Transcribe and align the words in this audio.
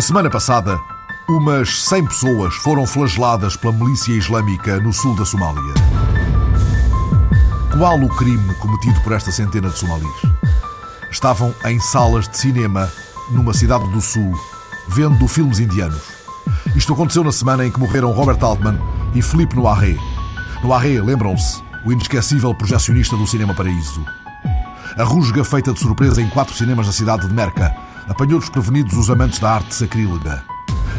A 0.00 0.02
semana 0.02 0.30
passada, 0.30 0.80
umas 1.28 1.84
100 1.84 2.06
pessoas 2.06 2.54
foram 2.54 2.86
flageladas 2.86 3.54
pela 3.54 3.74
milícia 3.74 4.14
islâmica 4.14 4.80
no 4.80 4.94
sul 4.94 5.14
da 5.14 5.26
Somália. 5.26 5.74
Qual 7.76 8.00
o 8.00 8.08
crime 8.08 8.54
cometido 8.54 8.98
por 9.02 9.12
esta 9.12 9.30
centena 9.30 9.68
de 9.68 9.78
somalis? 9.78 10.08
Estavam 11.10 11.54
em 11.66 11.78
salas 11.78 12.26
de 12.26 12.38
cinema 12.38 12.90
numa 13.30 13.52
cidade 13.52 13.86
do 13.90 14.00
sul, 14.00 14.32
vendo 14.88 15.28
filmes 15.28 15.58
indianos. 15.58 16.00
Isto 16.74 16.94
aconteceu 16.94 17.22
na 17.22 17.30
semana 17.30 17.66
em 17.66 17.70
que 17.70 17.78
morreram 17.78 18.10
Robert 18.10 18.42
Altman 18.42 18.80
e 19.14 19.20
Philippe 19.20 19.54
Noiret. 19.54 20.00
Noiret, 20.64 21.02
lembram-se, 21.02 21.62
o 21.84 21.92
inesquecível 21.92 22.54
projecionista 22.54 23.18
do 23.18 23.26
Cinema 23.26 23.52
Paraíso. 23.54 24.02
A 24.96 25.04
rusga 25.04 25.44
feita 25.44 25.74
de 25.74 25.78
surpresa 25.78 26.22
em 26.22 26.28
quatro 26.30 26.54
cinemas 26.54 26.86
da 26.86 26.92
cidade 26.94 27.28
de 27.28 27.34
Merca 27.34 27.89
apanhou 28.08 28.40
desprevenidos 28.40 28.96
os 28.96 29.10
amantes 29.10 29.38
da 29.38 29.52
arte 29.52 29.74
sacrílega. 29.74 30.42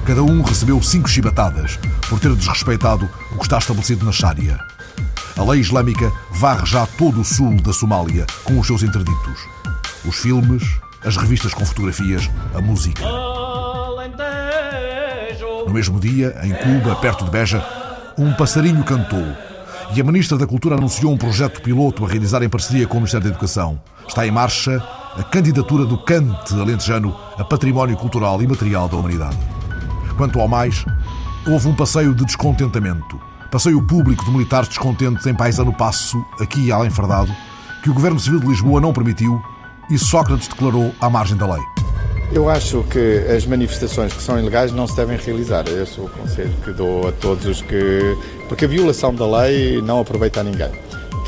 Cada 0.05 0.23
um 0.23 0.41
recebeu 0.41 0.81
cinco 0.81 1.09
chibatadas 1.09 1.79
por 2.09 2.19
ter 2.19 2.33
desrespeitado 2.35 3.09
o 3.31 3.37
que 3.37 3.43
está 3.43 3.57
estabelecido 3.57 4.05
na 4.05 4.11
Sharia. 4.11 4.59
A 5.37 5.43
lei 5.43 5.61
islâmica 5.61 6.11
varre 6.31 6.65
já 6.65 6.85
todo 6.85 7.21
o 7.21 7.25
sul 7.25 7.55
da 7.61 7.73
Somália 7.73 8.25
com 8.43 8.59
os 8.59 8.67
seus 8.67 8.83
interditos. 8.83 9.47
Os 10.05 10.15
filmes, 10.15 10.63
as 11.05 11.17
revistas 11.17 11.53
com 11.53 11.65
fotografias, 11.65 12.29
a 12.53 12.61
música. 12.61 13.03
No 15.65 15.73
mesmo 15.73 15.99
dia, 15.99 16.35
em 16.43 16.53
Cuba, 16.53 16.95
perto 16.95 17.23
de 17.25 17.31
Beja, 17.31 17.63
um 18.17 18.33
passarinho 18.33 18.83
cantou 18.83 19.25
e 19.93 19.99
a 19.99 20.03
Ministra 20.03 20.37
da 20.37 20.47
Cultura 20.47 20.75
anunciou 20.75 21.11
um 21.11 21.17
projeto 21.17 21.61
piloto 21.61 22.05
a 22.05 22.07
realizar 22.07 22.41
em 22.41 22.49
parceria 22.49 22.87
com 22.87 22.95
o 22.95 23.01
Ministério 23.01 23.25
da 23.25 23.29
Educação. 23.29 23.81
Está 24.07 24.25
em 24.25 24.31
marcha 24.31 24.81
a 25.17 25.23
candidatura 25.23 25.85
do 25.85 25.97
cante 25.97 26.53
alentejano 26.53 27.15
a 27.37 27.43
património 27.43 27.97
cultural 27.97 28.41
e 28.41 28.47
material 28.47 28.87
da 28.87 28.95
humanidade. 28.95 29.37
Quanto 30.15 30.39
ao 30.39 30.47
mais, 30.47 30.85
houve 31.45 31.67
um 31.67 31.75
passeio 31.75 32.15
de 32.15 32.25
descontentamento. 32.25 33.19
Passeio 33.49 33.81
público 33.81 34.23
de 34.23 34.31
militares 34.31 34.69
descontentes 34.69 35.25
em 35.25 35.33
Paisano 35.33 35.73
Passo, 35.73 36.17
aqui 36.39 36.67
e 36.67 36.71
além 36.71 36.89
Fardado, 36.89 37.35
que 37.83 37.89
o 37.89 37.93
Governo 37.93 38.19
Civil 38.19 38.39
de 38.39 38.47
Lisboa 38.47 38.79
não 38.79 38.93
permitiu 38.93 39.41
e 39.89 39.97
Sócrates 39.97 40.47
declarou 40.47 40.93
à 41.01 41.09
margem 41.09 41.35
da 41.35 41.53
lei. 41.53 41.63
Eu 42.31 42.49
acho 42.49 42.81
que 42.83 43.25
as 43.35 43.45
manifestações 43.45 44.13
que 44.13 44.23
são 44.23 44.39
ilegais 44.39 44.71
não 44.71 44.87
se 44.87 44.95
devem 44.95 45.17
realizar. 45.17 45.67
Esse 45.67 45.99
é 45.99 46.03
o 46.03 46.07
conselho 46.07 46.53
que 46.63 46.71
dou 46.71 47.09
a 47.09 47.11
todos 47.11 47.45
os 47.45 47.61
que. 47.61 47.99
Porque 48.47 48.63
a 48.63 48.67
violação 48.69 49.13
da 49.13 49.25
lei 49.41 49.81
não 49.81 49.99
aproveita 49.99 50.39
a 50.39 50.43
ninguém. 50.43 50.71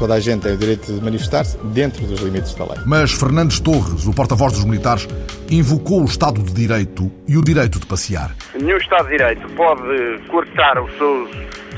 Toda 0.04 0.16
a 0.16 0.20
gente 0.20 0.42
tem 0.42 0.52
o 0.52 0.58
direito 0.58 0.92
de 0.92 1.02
manifestar-se 1.02 1.58
dentro 1.68 2.06
dos 2.06 2.20
limites 2.20 2.54
da 2.56 2.66
lei. 2.66 2.76
Mas 2.86 3.14
Fernandes 3.14 3.62
Torres, 3.62 4.06
o 4.06 4.14
porta-voz 4.14 4.52
dos 4.52 4.66
militares, 4.66 5.08
invocou 5.50 6.02
o 6.02 6.04
Estado 6.04 6.44
de 6.44 6.52
Direito 6.52 7.10
e 7.26 7.38
o 7.38 7.42
direito 7.42 7.80
de 7.80 7.86
passear. 7.86 8.36
Nenhum 8.54 8.76
Estado 8.76 9.06
de 9.06 9.12
Direito 9.12 9.48
pode 9.54 10.20
cortar 10.28 10.84
os 10.84 10.92
seus 10.98 11.30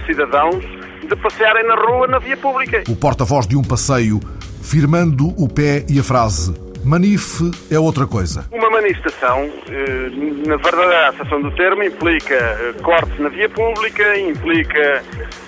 cidadãos 0.07 0.65
de 1.07 1.15
passearem 1.17 1.67
na 1.67 1.75
rua, 1.75 2.07
na 2.07 2.17
via 2.17 2.35
pública. 2.35 2.81
O 2.89 2.95
porta-voz 2.95 3.45
de 3.45 3.55
um 3.55 3.61
passeio, 3.61 4.19
firmando 4.59 5.27
o 5.39 5.47
pé 5.47 5.85
e 5.87 5.99
a 5.99 6.03
frase 6.03 6.64
Manife 6.85 7.49
é 7.71 7.79
outra 7.79 8.05
coisa. 8.05 8.45
Uma 8.51 8.69
manifestação, 8.69 9.51
eh, 9.67 10.47
na 10.47 10.55
verdadeira 10.57 11.09
acessão 11.09 11.41
do 11.41 11.49
termo, 11.55 11.83
implica 11.83 12.35
eh, 12.35 12.75
cortes 12.83 13.19
na 13.19 13.29
via 13.29 13.49
pública, 13.49 14.15
implica 14.19 15.03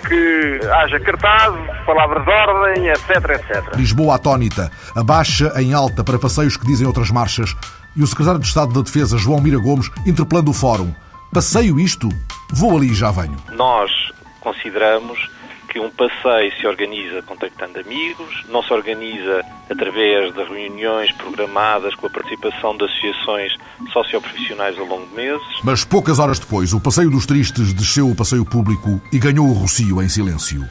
que 0.07 0.59
haja 0.67 0.99
cartazes, 0.99 1.85
palavras 1.85 2.25
de 2.25 2.31
ordem, 2.31 2.87
etc, 2.89 3.09
etc. 3.35 3.75
Lisboa 3.75 4.15
atónita, 4.15 4.71
a 4.95 5.03
baixa 5.03 5.53
em 5.61 5.75
alta 5.75 6.03
para 6.03 6.17
passeios 6.17 6.57
que 6.57 6.65
dizem 6.65 6.87
outras 6.87 7.11
marchas 7.11 7.55
e 7.95 8.01
o 8.01 8.07
secretário 8.07 8.39
de 8.39 8.47
Estado 8.47 8.73
da 8.73 8.81
Defesa, 8.81 9.15
João 9.15 9.39
Mira 9.39 9.59
Gomes, 9.59 9.91
interpelando 10.07 10.49
o 10.49 10.55
fórum. 10.55 10.91
Passeio 11.31 11.79
isto? 11.79 12.09
Vou 12.51 12.75
ali 12.75 12.89
e 12.89 12.95
já 12.95 13.11
venho. 13.11 13.37
Nós 13.51 13.91
consideramos 14.39 15.29
que 15.77 15.79
um 15.79 15.91
passeio 15.91 16.51
se 16.59 16.65
organiza 16.65 17.21
contactando 17.21 17.79
amigos, 17.79 18.43
não 18.49 18.63
se 18.63 18.73
organiza 18.73 19.45
através 19.69 20.33
de 20.33 20.43
reuniões 20.43 21.11
programadas 21.11 21.93
com 21.93 22.07
a 22.07 22.09
participação 22.09 22.75
de 22.75 22.85
associações 22.85 23.53
socioprofissionais 23.93 24.77
ao 24.79 24.85
longo 24.85 25.05
de 25.05 25.13
meses. 25.13 25.45
Mas 25.63 25.83
poucas 25.83 26.17
horas 26.17 26.39
depois, 26.39 26.73
o 26.73 26.79
Passeio 26.79 27.11
dos 27.11 27.27
Tristes 27.27 27.73
desceu 27.73 28.09
o 28.09 28.15
passeio 28.15 28.43
público 28.43 28.99
e 29.13 29.19
ganhou 29.19 29.47
o 29.47 29.53
Rocio 29.53 30.01
em 30.01 30.09
silêncio. 30.09 30.67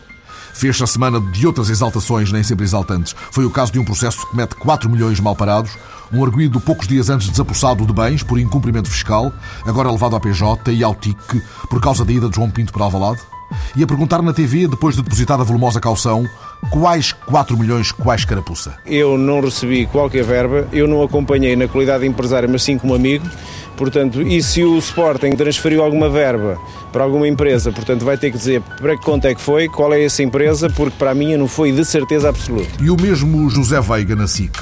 Fez-se 0.52 0.82
a 0.82 0.86
semana 0.86 1.20
de 1.20 1.46
outras 1.46 1.68
exaltações, 1.68 2.32
nem 2.32 2.42
sempre 2.42 2.64
exaltantes. 2.64 3.14
Foi 3.30 3.44
o 3.44 3.50
caso 3.50 3.70
de 3.70 3.78
um 3.78 3.84
processo 3.84 4.28
que 4.28 4.36
mete 4.36 4.56
4 4.56 4.90
milhões 4.90 5.20
mal 5.20 5.36
parados, 5.36 5.78
um 6.12 6.24
arguído 6.24 6.60
poucos 6.60 6.88
dias 6.88 7.10
antes 7.10 7.28
desapossado 7.28 7.86
de 7.86 7.92
bens 7.92 8.22
por 8.22 8.40
incumprimento 8.40 8.90
fiscal, 8.90 9.32
agora 9.66 9.90
levado 9.90 10.16
à 10.16 10.20
PJ 10.20 10.72
e 10.72 10.82
ao 10.82 10.94
TIC 10.94 11.42
por 11.68 11.80
causa 11.80 12.04
da 12.04 12.12
ida 12.12 12.28
de 12.28 12.34
João 12.34 12.50
Pinto 12.50 12.72
para 12.72 12.84
Alvalade 12.84 13.20
e 13.76 13.82
a 13.82 13.86
perguntar 13.86 14.22
na 14.22 14.32
TV, 14.32 14.66
depois 14.66 14.96
de 14.96 15.02
depositada 15.02 15.42
a 15.42 15.44
volumosa 15.44 15.80
caução, 15.80 16.28
quais 16.70 17.12
4 17.12 17.56
milhões, 17.56 17.92
quais 17.92 18.24
carapuça? 18.24 18.76
Eu 18.86 19.18
não 19.18 19.40
recebi 19.40 19.86
qualquer 19.86 20.24
verba, 20.24 20.66
eu 20.72 20.86
não 20.86 21.02
acompanhei 21.02 21.56
na 21.56 21.68
qualidade 21.68 22.00
de 22.00 22.08
empresário, 22.08 22.48
mas 22.48 22.62
sim 22.62 22.78
como 22.78 22.94
amigo. 22.94 23.26
Portanto, 23.76 24.22
e 24.22 24.42
se 24.42 24.64
o 24.64 24.78
Sporting 24.78 25.32
transferiu 25.32 25.82
alguma 25.82 26.08
verba 26.08 26.58
para 26.92 27.04
alguma 27.04 27.28
empresa, 27.28 27.70
portanto, 27.70 28.04
vai 28.04 28.16
ter 28.16 28.30
que 28.30 28.38
dizer 28.38 28.62
para 28.80 28.96
que 28.96 29.04
conta 29.04 29.28
é 29.28 29.34
que 29.34 29.40
foi, 29.40 29.68
qual 29.68 29.92
é 29.92 30.02
essa 30.02 30.22
empresa, 30.22 30.70
porque 30.70 30.96
para 30.98 31.10
a 31.10 31.14
minha 31.14 31.36
não 31.36 31.46
foi 31.46 31.72
de 31.72 31.84
certeza 31.84 32.28
absoluta. 32.28 32.70
E 32.80 32.90
o 32.90 32.96
mesmo 32.96 33.50
José 33.50 33.78
Veiga 33.80 34.16
na 34.16 34.26
SIC. 34.26 34.56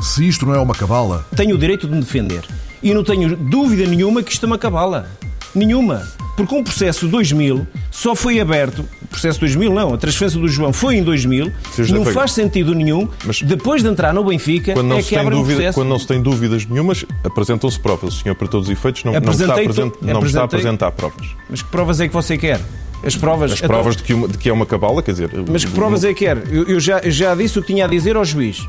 Se 0.00 0.26
isto 0.26 0.46
não 0.46 0.54
é 0.54 0.58
uma 0.58 0.74
cabala. 0.74 1.26
Tenho 1.36 1.54
o 1.54 1.58
direito 1.58 1.86
de 1.86 1.92
me 1.94 2.00
defender. 2.00 2.42
E 2.82 2.94
não 2.94 3.04
tenho 3.04 3.36
dúvida 3.36 3.84
nenhuma 3.84 4.22
que 4.22 4.32
isto 4.32 4.46
é 4.46 4.46
uma 4.46 4.56
cabala. 4.56 5.06
Nenhuma. 5.54 6.02
Porque 6.40 6.54
um 6.54 6.64
processo 6.64 7.06
2000 7.06 7.66
só 7.90 8.14
foi 8.14 8.40
aberto, 8.40 8.78
o 9.02 9.06
processo 9.08 9.38
2000 9.40 9.74
não, 9.74 9.92
a 9.92 9.98
transferência 9.98 10.40
do 10.40 10.48
João 10.48 10.72
foi 10.72 10.96
em 10.96 11.02
2000, 11.02 11.52
não 11.90 12.04
faz 12.06 12.32
sentido 12.32 12.74
nenhum, 12.74 13.06
mas 13.26 13.42
depois 13.42 13.82
de 13.82 13.90
entrar 13.90 14.14
no 14.14 14.24
Benfica, 14.24 14.72
quando 14.72 14.86
não 14.86 14.96
é 14.96 15.02
que 15.02 15.14
abre 15.16 15.34
dúvida, 15.34 15.56
processo... 15.56 15.74
Quando 15.78 15.88
não 15.88 15.98
se 15.98 16.06
tem 16.06 16.22
dúvidas 16.22 16.64
nenhumas, 16.64 17.04
apresentam-se 17.22 17.78
provas. 17.78 18.14
O 18.14 18.22
senhor, 18.22 18.34
para 18.34 18.48
todos 18.48 18.68
os 18.68 18.72
efeitos, 18.72 19.04
não, 19.04 19.12
não, 19.12 19.32
está, 19.32 19.52
presente, 19.52 19.98
não 20.00 20.24
está 20.24 20.40
a 20.40 20.44
apresentar 20.44 20.90
provas. 20.92 21.26
Mas 21.50 21.60
que 21.60 21.68
provas 21.68 22.00
é 22.00 22.08
que 22.08 22.14
você 22.14 22.38
quer? 22.38 22.58
As 23.04 23.14
provas, 23.14 23.52
As 23.52 23.60
provas 23.60 23.96
de, 23.96 24.02
que 24.02 24.14
uma, 24.14 24.26
de 24.26 24.38
que 24.38 24.48
é 24.48 24.52
uma 24.52 24.64
cabala, 24.64 25.02
quer 25.02 25.12
dizer... 25.12 25.30
Mas 25.46 25.62
que 25.62 25.72
provas 25.72 26.04
é 26.04 26.14
que 26.14 26.24
quer? 26.24 26.38
Eu, 26.50 26.64
eu 26.64 26.80
já, 26.80 27.02
já 27.04 27.34
disse 27.34 27.58
o 27.58 27.62
que 27.62 27.74
tinha 27.74 27.84
a 27.84 27.88
dizer 27.88 28.16
ao 28.16 28.24
juiz. 28.24 28.66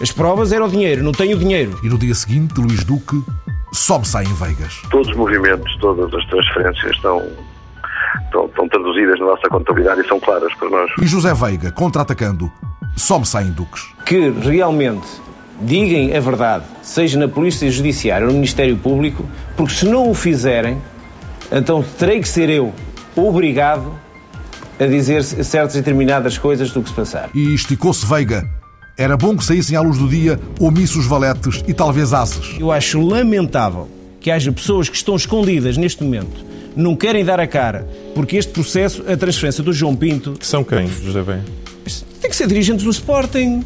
As 0.00 0.10
provas 0.10 0.52
era 0.52 0.64
o 0.64 0.68
dinheiro, 0.70 1.02
não 1.02 1.12
tenho 1.12 1.36
dinheiro. 1.38 1.78
E 1.82 1.88
no 1.90 1.98
dia 1.98 2.14
seguinte, 2.14 2.58
Luís 2.58 2.82
Duque 2.82 3.22
só 3.72 3.98
me 3.98 4.06
sai 4.06 4.24
em 4.24 4.34
Veigas. 4.34 4.82
Todos 4.90 5.08
os 5.08 5.16
movimentos, 5.16 5.76
todas 5.78 6.12
as 6.12 6.24
transferências 6.26 6.92
estão 6.92 7.22
estão, 8.24 8.46
estão 8.46 8.68
traduzidas 8.68 9.18
na 9.18 9.26
nossa 9.26 9.48
contabilidade 9.48 10.00
e 10.00 10.08
são 10.08 10.18
claras 10.20 10.52
para 10.54 10.70
nós. 10.70 10.90
E 11.00 11.06
José 11.06 11.34
Veiga, 11.34 11.70
contra-atacando, 11.70 12.50
só 12.96 13.18
me 13.18 13.26
saem 13.26 13.50
duques. 13.50 13.88
Que 14.06 14.30
realmente 14.30 15.06
digam 15.60 16.16
a 16.16 16.20
verdade, 16.20 16.64
seja 16.82 17.18
na 17.18 17.28
Polícia 17.28 17.70
Judiciária 17.70 18.26
ou 18.26 18.32
no 18.32 18.38
Ministério 18.38 18.76
Público, 18.76 19.24
porque 19.56 19.74
se 19.74 19.86
não 19.86 20.10
o 20.10 20.14
fizerem, 20.14 20.80
então 21.52 21.84
terei 21.98 22.20
que 22.20 22.28
ser 22.28 22.48
eu 22.48 22.72
obrigado 23.14 23.92
a 24.78 24.86
dizer 24.86 25.22
certas 25.22 25.74
e 25.74 25.78
determinadas 25.78 26.38
coisas 26.38 26.70
do 26.72 26.82
que 26.82 26.88
se 26.88 26.94
passar. 26.94 27.28
E 27.34 27.54
esticou-se 27.54 28.06
Veiga. 28.06 28.59
Era 28.96 29.16
bom 29.16 29.36
que 29.36 29.44
saíssem 29.44 29.76
à 29.76 29.80
luz 29.80 29.98
do 29.98 30.08
dia 30.08 30.38
omissos 30.58 31.06
valetes 31.06 31.62
e 31.66 31.72
talvez 31.72 32.12
ases. 32.12 32.56
Eu 32.58 32.70
acho 32.70 33.00
lamentável 33.00 33.88
que 34.20 34.30
haja 34.30 34.52
pessoas 34.52 34.88
que 34.88 34.96
estão 34.96 35.16
escondidas 35.16 35.76
neste 35.76 36.04
momento 36.04 36.50
não 36.76 36.94
querem 36.94 37.24
dar 37.24 37.40
a 37.40 37.46
cara, 37.46 37.88
porque 38.14 38.36
este 38.36 38.52
processo, 38.52 39.04
a 39.10 39.16
transferência 39.16 39.62
do 39.62 39.72
João 39.72 39.94
Pinto. 39.96 40.32
Que 40.32 40.46
são 40.46 40.62
quem, 40.62 40.86
José 40.88 41.22
Bem? 41.22 41.42
Tem 42.20 42.30
que 42.30 42.36
ser 42.36 42.46
dirigentes 42.46 42.84
do 42.84 42.90
Sporting. 42.90 43.64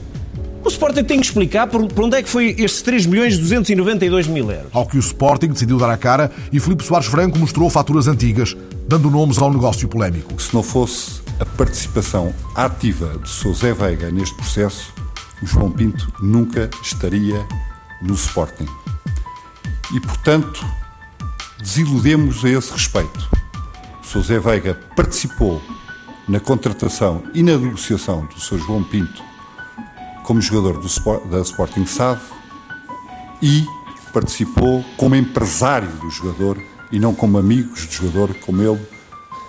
O 0.65 0.69
Sporting 0.69 1.05
tem 1.05 1.21
que 1.21 1.27
explicar 1.27 1.67
por, 1.67 1.87
por 1.87 2.05
onde 2.05 2.17
é 2.17 2.23
que 2.23 2.29
foi 2.29 2.55
estes 2.59 2.81
3 2.81 3.05
milhões 3.07 3.37
292 3.37 4.27
mil 4.27 4.51
euros. 4.51 4.69
Ao 4.73 4.87
que 4.87 4.97
o 4.97 5.01
Sporting 5.01 5.49
decidiu 5.49 5.77
dar 5.77 5.91
a 5.91 5.97
cara 5.97 6.31
e 6.51 6.59
Filipe 6.59 6.83
Soares 6.83 7.07
Franco 7.07 7.39
mostrou 7.39 7.69
faturas 7.69 8.09
antigas, 8.09 8.57
dando 8.89 9.11
nomes 9.11 9.37
ao 9.39 9.53
negócio 9.53 9.87
polémico. 9.89 10.41
Se 10.41 10.55
não 10.55 10.63
fosse 10.63 11.21
a 11.39 11.45
participação 11.45 12.33
ativa 12.55 13.19
de 13.23 13.29
José 13.29 13.75
Veiga 13.75 14.11
neste 14.11 14.35
processo, 14.37 14.94
o 15.45 15.47
João 15.47 15.71
Pinto 15.71 16.11
nunca 16.21 16.71
estaria 16.83 17.47
no 18.01 18.15
Sporting. 18.15 18.67
E, 19.93 20.01
portanto, 20.01 20.65
desiludemos 21.59 22.45
a 22.45 22.49
esse 22.49 22.73
respeito. 22.73 23.29
José 24.03 24.39
Veiga 24.39 24.75
participou 24.97 25.63
na 26.27 26.41
contratação 26.41 27.23
e 27.35 27.43
na 27.43 27.59
negociação 27.59 28.25
do 28.27 28.41
Sr. 28.41 28.59
João 28.59 28.83
Pinto 28.83 29.23
como 30.23 30.41
jogador 30.41 30.81
do, 30.81 31.29
da 31.29 31.41
Sporting 31.41 31.85
SAD 31.85 32.21
e 33.43 33.67
participou 34.15 34.83
como 34.97 35.15
empresário 35.15 35.91
do 35.97 36.09
jogador 36.09 36.59
e 36.91 36.99
não 36.99 37.15
como 37.15 37.37
amigos 37.37 37.87
do 37.87 37.93
jogador, 37.93 38.35
como 38.37 38.63
ele 38.63 38.81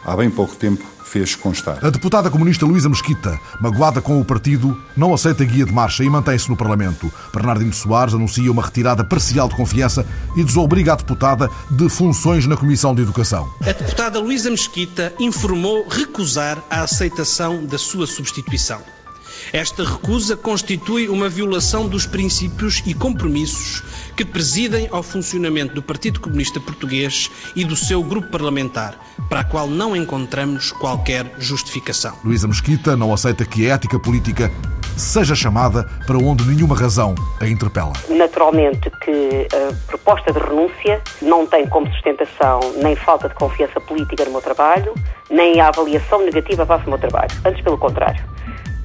há 0.06 0.16
bem 0.16 0.30
pouco 0.30 0.56
tempo 0.56 0.86
fez 1.06 1.36
constar. 1.36 1.80
A 1.86 1.90
deputada 1.90 2.30
comunista 2.30 2.66
Luísa 2.66 2.90
Mesquita, 2.90 3.40
magoada 3.62 4.02
com 4.02 4.20
o 4.20 4.26
partido, 4.26 4.80
não 4.98 5.14
aceita 5.14 5.44
a 5.44 5.46
guia 5.46 5.66
de 5.66 5.72
marcha 5.72 6.04
e 6.04 6.10
mantém-se 6.10 6.50
no 6.50 6.58
Parlamento. 6.58 7.12
Bernardino 7.34 7.74
Soares 7.74 8.14
anuncia 8.14 8.52
uma 8.52 8.64
retirada 8.64 9.04
parcial 9.04 9.48
de 9.48 9.56
confiança 9.56 10.06
e 10.36 10.44
desobriga 10.44 10.94
a 10.94 10.96
deputada 10.96 11.50
de 11.70 11.88
funções 11.90 12.46
na 12.48 12.58
Comissão 12.58 12.94
de 12.94 13.02
Educação. 13.02 13.50
A 13.62 13.72
deputada 13.72 14.20
Luísa 14.20 14.50
Mesquita 14.50 15.14
informou 15.20 15.88
recusar 15.88 16.62
a 16.70 16.82
aceitação 16.82 17.66
da 17.66 17.78
sua 17.78 18.08
substituição. 18.08 18.82
Esta 19.54 19.84
recusa 19.84 20.36
constitui 20.36 21.08
uma 21.08 21.30
violação 21.30 21.88
dos 21.88 22.06
princípios 22.06 22.82
e 22.86 22.94
compromissos 22.94 23.84
que 24.16 24.26
presidem 24.26 24.88
ao 24.92 25.04
funcionamento 25.04 25.74
do 25.74 25.82
Partido 25.82 26.20
Comunista 26.20 26.60
Português 26.60 27.30
e 27.56 27.64
do 27.64 27.76
seu 27.76 28.04
grupo 28.04 28.30
parlamentar, 28.30 28.98
para 29.30 29.42
a 29.42 29.44
qual 29.44 29.68
não 29.68 29.96
encontramos 29.96 30.72
qualquer 30.72 31.32
justificação. 31.38 32.16
Luísa 32.24 32.48
Mesquita 32.48 32.96
não 32.96 33.14
aceita 33.14 33.46
que 33.46 33.70
a 33.70 33.76
ética 33.76 34.00
política 34.00 34.52
seja 34.98 35.36
chamada 35.36 35.84
para 36.08 36.18
onde 36.18 36.46
nenhuma 36.46 36.76
razão 36.76 37.14
a 37.40 37.48
interpela. 37.48 37.94
Naturalmente 38.10 38.90
que 39.04 39.48
a 39.54 39.74
proposta 39.88 40.32
de 40.32 40.40
renúncia 40.40 41.02
não 41.22 41.46
tem 41.46 41.68
como 41.68 41.88
sustentação 41.94 42.60
nem 42.82 42.96
falta 42.96 43.28
de 43.28 43.36
confiança 43.36 43.80
política 43.82 44.24
no 44.26 44.32
meu 44.32 44.42
trabalho, 44.42 44.94
nem 45.30 45.60
a 45.60 45.68
avaliação 45.68 46.24
negativa 46.24 46.66
face 46.66 46.84
ao 46.84 46.90
meu 46.90 47.00
trabalho. 47.00 47.30
Antes, 47.44 47.62
pelo 47.62 47.78
contrário 47.78 48.24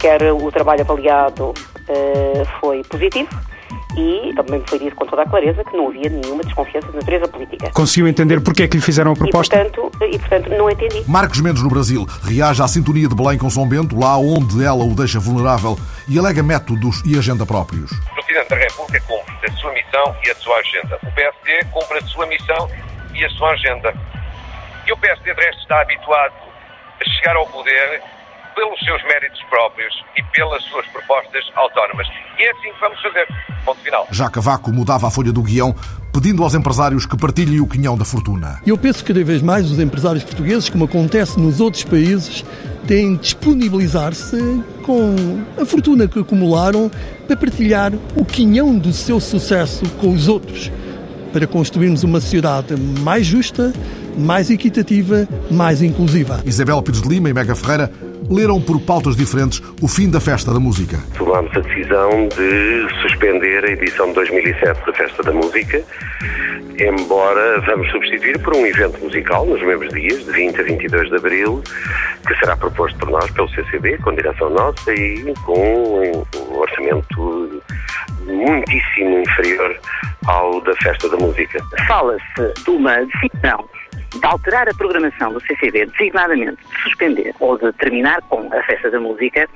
quer 0.00 0.32
o 0.32 0.50
trabalho 0.50 0.80
avaliado 0.80 1.50
uh, 1.50 2.44
foi 2.58 2.82
positivo 2.84 3.28
e 3.96 4.32
também 4.34 4.62
foi 4.66 4.78
dito 4.78 4.96
com 4.96 5.04
toda 5.04 5.22
a 5.22 5.28
clareza 5.28 5.64
que 5.64 5.76
não 5.76 5.88
havia 5.88 6.08
nenhuma 6.08 6.42
desconfiança 6.42 6.88
de 6.88 6.96
natureza 6.96 7.28
política. 7.28 7.70
Conseguiu 7.70 8.08
entender 8.08 8.40
porque 8.40 8.62
é 8.62 8.68
que 8.68 8.76
lhe 8.76 8.82
fizeram 8.82 9.12
a 9.12 9.14
proposta? 9.14 9.54
E 9.54 9.70
portanto, 9.70 10.04
e, 10.04 10.18
portanto 10.18 10.48
não 10.50 10.70
entendi. 10.70 11.04
Marcos 11.06 11.40
Mendes, 11.40 11.62
no 11.62 11.68
Brasil, 11.68 12.06
reage 12.22 12.62
à 12.62 12.68
sintonia 12.68 13.08
de 13.08 13.14
Belém 13.14 13.38
com 13.38 13.50
São 13.50 13.68
Bento, 13.68 13.98
lá 13.98 14.16
onde 14.16 14.64
ela 14.64 14.84
o 14.84 14.94
deixa 14.94 15.18
vulnerável, 15.18 15.76
e 16.08 16.18
alega 16.18 16.42
métodos 16.42 17.02
e 17.04 17.18
agenda 17.18 17.44
próprios. 17.44 17.90
O 17.92 18.14
Presidente 18.14 18.48
da 18.48 18.56
República 18.56 19.00
cumpre 19.06 19.46
a 19.46 19.52
sua 19.56 19.72
missão 19.72 20.16
e 20.24 20.30
a 20.30 20.34
sua 20.36 20.56
agenda. 20.56 20.98
O 21.02 21.12
PSD 21.12 21.64
cumpre 21.72 21.98
a 21.98 22.02
sua 22.02 22.26
missão 22.26 22.70
e 23.14 23.24
a 23.24 23.30
sua 23.30 23.50
agenda. 23.50 23.94
E 24.86 24.92
o 24.92 24.96
PSD, 24.96 25.34
de 25.34 25.40
resto, 25.40 25.60
está 25.60 25.80
habituado 25.80 26.32
a 27.00 27.10
chegar 27.10 27.36
ao 27.36 27.46
poder 27.46 28.02
pelos 28.60 28.78
seus 28.80 29.02
méritos 29.04 29.42
próprios 29.48 29.94
e 30.18 30.22
pelas 30.36 30.62
suas 30.64 30.86
propostas 30.88 31.42
autónomas. 31.56 32.06
E 32.38 32.42
é 32.42 32.50
assim 32.50 32.70
que 32.74 32.80
vamos 32.80 33.00
fazer. 33.00 33.26
Ponto 33.64 33.80
final. 33.80 34.06
Já 34.10 34.28
Cavaco 34.28 34.70
mudava 34.70 35.06
a 35.06 35.10
folha 35.10 35.32
do 35.32 35.42
guião, 35.42 35.74
pedindo 36.12 36.42
aos 36.42 36.54
empresários 36.54 37.06
que 37.06 37.16
partilhem 37.16 37.60
o 37.60 37.66
quinhão 37.66 37.96
da 37.96 38.04
fortuna. 38.04 38.60
Eu 38.66 38.76
penso 38.76 39.02
que 39.02 39.14
cada 39.14 39.24
vez 39.24 39.40
mais 39.40 39.70
os 39.70 39.78
empresários 39.78 40.24
portugueses, 40.24 40.68
como 40.68 40.84
acontece 40.84 41.40
nos 41.40 41.58
outros 41.58 41.84
países, 41.84 42.44
têm 42.86 43.16
de 43.16 43.22
disponibilizar-se 43.22 44.62
com 44.82 45.42
a 45.58 45.64
fortuna 45.64 46.06
que 46.06 46.18
acumularam 46.18 46.90
para 47.26 47.38
partilhar 47.38 47.92
o 48.14 48.26
quinhão 48.26 48.76
do 48.76 48.92
seu 48.92 49.20
sucesso 49.20 49.88
com 50.00 50.10
os 50.10 50.28
outros, 50.28 50.70
para 51.32 51.46
construirmos 51.46 52.02
uma 52.02 52.20
sociedade 52.20 52.76
mais 52.76 53.26
justa, 53.26 53.72
mais 54.18 54.50
equitativa, 54.50 55.26
mais 55.50 55.80
inclusiva. 55.80 56.42
Isabel 56.44 56.82
Pires 56.82 57.00
de 57.00 57.08
Lima 57.08 57.30
e 57.30 57.32
Mega 57.32 57.54
Ferreira 57.54 57.90
leram 58.30 58.60
por 58.60 58.80
pautas 58.80 59.16
diferentes 59.16 59.60
o 59.82 59.88
fim 59.88 60.08
da 60.08 60.20
Festa 60.20 60.54
da 60.54 60.60
Música. 60.60 60.98
Tomámos 61.18 61.50
a 61.56 61.60
decisão 61.60 62.28
de 62.28 63.02
suspender 63.02 63.64
a 63.64 63.72
edição 63.72 64.06
de 64.08 64.14
2007 64.14 64.86
da 64.86 64.92
Festa 64.92 65.22
da 65.24 65.32
Música, 65.32 65.82
embora 66.78 67.60
vamos 67.62 67.90
substituir 67.90 68.38
por 68.38 68.54
um 68.54 68.64
evento 68.64 69.02
musical 69.02 69.44
nos 69.44 69.60
mesmos 69.62 69.88
dias, 69.88 70.24
de 70.24 70.32
20 70.32 70.60
a 70.60 70.62
22 70.62 71.08
de 71.08 71.16
abril, 71.16 71.62
que 72.26 72.34
será 72.38 72.56
proposto 72.56 72.96
por 72.98 73.10
nós, 73.10 73.28
pelo 73.32 73.48
CCB, 73.48 73.98
com 73.98 74.14
direção 74.14 74.48
nossa 74.50 74.94
e 74.94 75.34
com 75.44 76.24
um 76.36 76.56
orçamento 76.56 77.62
muitíssimo 78.24 79.18
inferior 79.18 79.76
ao 80.26 80.60
da 80.60 80.74
Festa 80.76 81.08
da 81.08 81.16
Música. 81.16 81.58
Fala-se 81.88 82.62
de 82.64 82.70
uma 82.70 82.96
decisão 83.04 83.68
de 84.12 84.26
alterar 84.26 84.68
a 84.68 84.74
programação 84.74 85.32
do 85.32 85.40
CCB, 85.40 85.86
designadamente 85.86 86.58
de 86.62 86.82
suspender 86.82 87.34
ou 87.38 87.56
de 87.56 87.72
terminar 87.74 88.20
com 88.22 88.48
a 88.52 88.62
festa 88.64 88.90
da 88.90 89.00
música, 89.00 89.48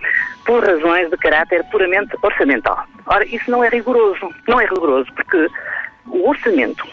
por 0.47 0.65
razões 0.65 1.11
de 1.11 1.17
caráter 1.17 1.65
puramente 1.71 2.17
orçamental. 2.23 2.85
Ora, 3.07 3.25
isso 3.27 3.51
não 3.51 3.65
é 3.65 3.69
rigoroso. 3.69 4.33
Não 4.47 4.61
é 4.61 4.65
rigoroso 4.65 5.13
porque 5.15 5.49
o 6.07 6.29
orçamento 6.29 6.87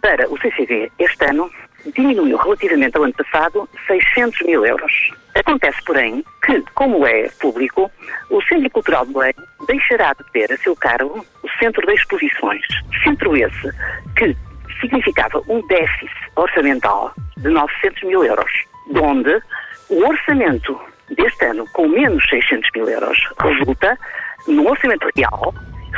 para 0.00 0.28
o 0.30 0.38
CCB 0.38 0.90
este 0.98 1.24
ano 1.24 1.50
diminuiu 1.94 2.36
relativamente 2.36 2.96
ao 2.96 3.04
ano 3.04 3.14
passado 3.14 3.68
600 3.86 4.42
mil 4.42 4.64
euros. 4.64 4.92
Acontece, 5.34 5.78
porém, 5.84 6.24
que, 6.44 6.62
como 6.74 7.06
é 7.06 7.28
público, 7.40 7.90
o 8.30 8.42
Centro 8.42 8.70
Cultural 8.70 9.06
de 9.06 9.12
Belém 9.12 9.34
deixará 9.66 10.14
de 10.14 10.24
ter 10.32 10.50
a 10.52 10.56
seu 10.56 10.74
cargo 10.74 11.24
o 11.42 11.48
Centro 11.58 11.86
de 11.86 11.92
Exposições. 11.94 12.64
Centro 13.04 13.36
esse 13.36 13.70
que 14.16 14.36
significava 14.80 15.40
um 15.48 15.66
déficit 15.66 16.10
orçamental 16.36 17.12
de 17.36 17.48
900 17.48 18.02
mil 18.04 18.24
euros, 18.24 18.50
de 18.90 18.98
onde 18.98 19.42
o 19.88 20.06
orçamento 20.06 20.78
deste 21.16 21.44
ano, 21.44 21.64
com 21.72 21.88
menos 21.88 22.24
600 22.28 22.68
mil 22.74 22.88
euros, 22.88 23.18
resulta 23.40 23.98
num 24.46 24.68
orçamento 24.68 25.08
real 25.16 25.54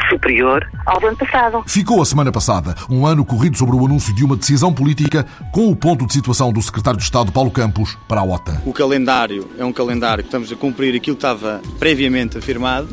superior 0.09 0.67
ao 0.87 1.05
ano 1.05 1.17
passado. 1.17 1.65
Ficou 1.67 2.01
a 2.01 2.05
semana 2.05 2.31
passada, 2.31 2.75
um 2.89 3.07
ano 3.07 3.25
corrido 3.25 3.57
sobre 3.57 3.77
o 3.77 3.85
anúncio 3.85 4.15
de 4.15 4.25
uma 4.25 4.37
decisão 4.37 4.73
política 4.73 5.27
com 5.53 5.71
o 5.71 5.77
ponto 5.77 6.07
de 6.07 6.13
situação 6.13 6.53
do 6.53 6.63
secretário 6.63 6.99
de 6.99 7.05
Estado 7.05 7.33
Paulo 7.33 7.51
Campos 7.51 7.97
para 8.07 8.21
a 8.21 8.25
OTA. 8.25 8.63
O 8.65 8.73
calendário 8.73 9.49
é 9.59 9.65
um 9.65 9.73
calendário 9.73 10.23
que 10.23 10.29
estamos 10.29 10.53
a 10.53 10.57
cumprir 10.57 10.95
aquilo 10.95 11.17
que 11.17 11.25
estava 11.25 11.61
previamente 11.79 12.39
afirmado 12.39 12.89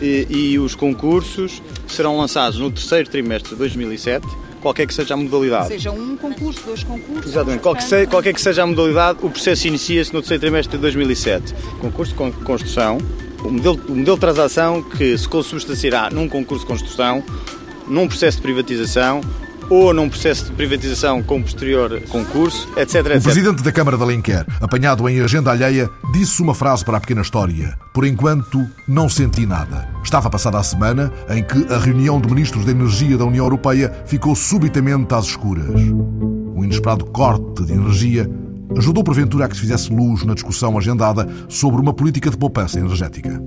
e, 0.00 0.26
e 0.28 0.58
os 0.58 0.74
concursos 0.74 1.62
serão 1.86 2.18
lançados 2.18 2.58
no 2.58 2.70
terceiro 2.70 3.08
trimestre 3.08 3.50
de 3.50 3.56
2007 3.56 4.26
qualquer 4.64 4.86
que 4.86 4.94
seja 4.94 5.12
a 5.12 5.16
modalidade. 5.16 5.68
Seja 5.68 5.90
um 5.90 6.16
concurso, 6.16 6.62
dois 6.64 6.82
concursos. 6.82 7.30
Exatamente, 7.30 7.60
qualquer, 7.60 7.82
se, 7.82 8.06
qualquer 8.06 8.32
que 8.32 8.40
seja 8.40 8.62
a 8.62 8.66
modalidade, 8.66 9.18
o 9.20 9.28
processo 9.28 9.68
inicia-se 9.68 10.12
no 10.14 10.20
terceiro 10.20 10.40
trimestre 10.40 10.78
de 10.78 10.80
2007. 10.80 11.54
Concurso 11.82 12.14
de 12.14 12.32
construção, 12.44 12.96
o 13.44 13.50
modelo, 13.50 13.78
o 13.86 13.94
modelo 13.94 14.16
de 14.16 14.20
transação 14.20 14.82
que 14.82 15.18
se 15.18 15.28
consubstanciará 15.28 16.08
num 16.10 16.26
concurso 16.30 16.64
de 16.64 16.70
construção, 16.70 17.22
num 17.86 18.08
processo 18.08 18.38
de 18.38 18.42
privatização 18.42 19.20
ou 19.68 19.92
num 19.92 20.08
processo 20.08 20.46
de 20.46 20.52
privatização 20.52 21.22
com 21.22 21.42
posterior 21.42 22.00
concurso, 22.08 22.68
etc, 22.76 22.94
etc. 22.96 23.16
O 23.18 23.22
presidente 23.22 23.62
da 23.62 23.72
Câmara 23.72 23.96
de 23.96 24.02
Alenquer, 24.02 24.46
apanhado 24.60 25.08
em 25.08 25.20
agenda 25.20 25.50
alheia, 25.50 25.90
disse 26.12 26.42
uma 26.42 26.54
frase 26.54 26.84
para 26.84 26.98
a 26.98 27.00
pequena 27.00 27.22
história. 27.22 27.78
Por 27.92 28.06
enquanto, 28.06 28.64
não 28.88 29.08
senti 29.08 29.46
nada. 29.46 29.88
Estava 30.02 30.28
passada 30.30 30.58
a 30.58 30.62
semana 30.62 31.12
em 31.30 31.42
que 31.42 31.72
a 31.72 31.78
reunião 31.78 32.20
de 32.20 32.28
ministros 32.28 32.64
da 32.64 32.72
Energia 32.72 33.16
da 33.16 33.24
União 33.24 33.44
Europeia 33.44 33.92
ficou 34.06 34.34
subitamente 34.34 35.14
às 35.14 35.26
escuras. 35.26 35.68
Um 35.68 36.64
inesperado 36.64 37.04
corte 37.06 37.64
de 37.64 37.72
energia 37.72 38.30
ajudou 38.76 39.04
porventura 39.04 39.44
a 39.44 39.48
que 39.48 39.54
se 39.54 39.60
fizesse 39.60 39.92
luz 39.92 40.24
na 40.24 40.34
discussão 40.34 40.76
agendada 40.76 41.28
sobre 41.48 41.80
uma 41.80 41.92
política 41.92 42.30
de 42.30 42.36
poupança 42.36 42.78
energética. 42.78 43.40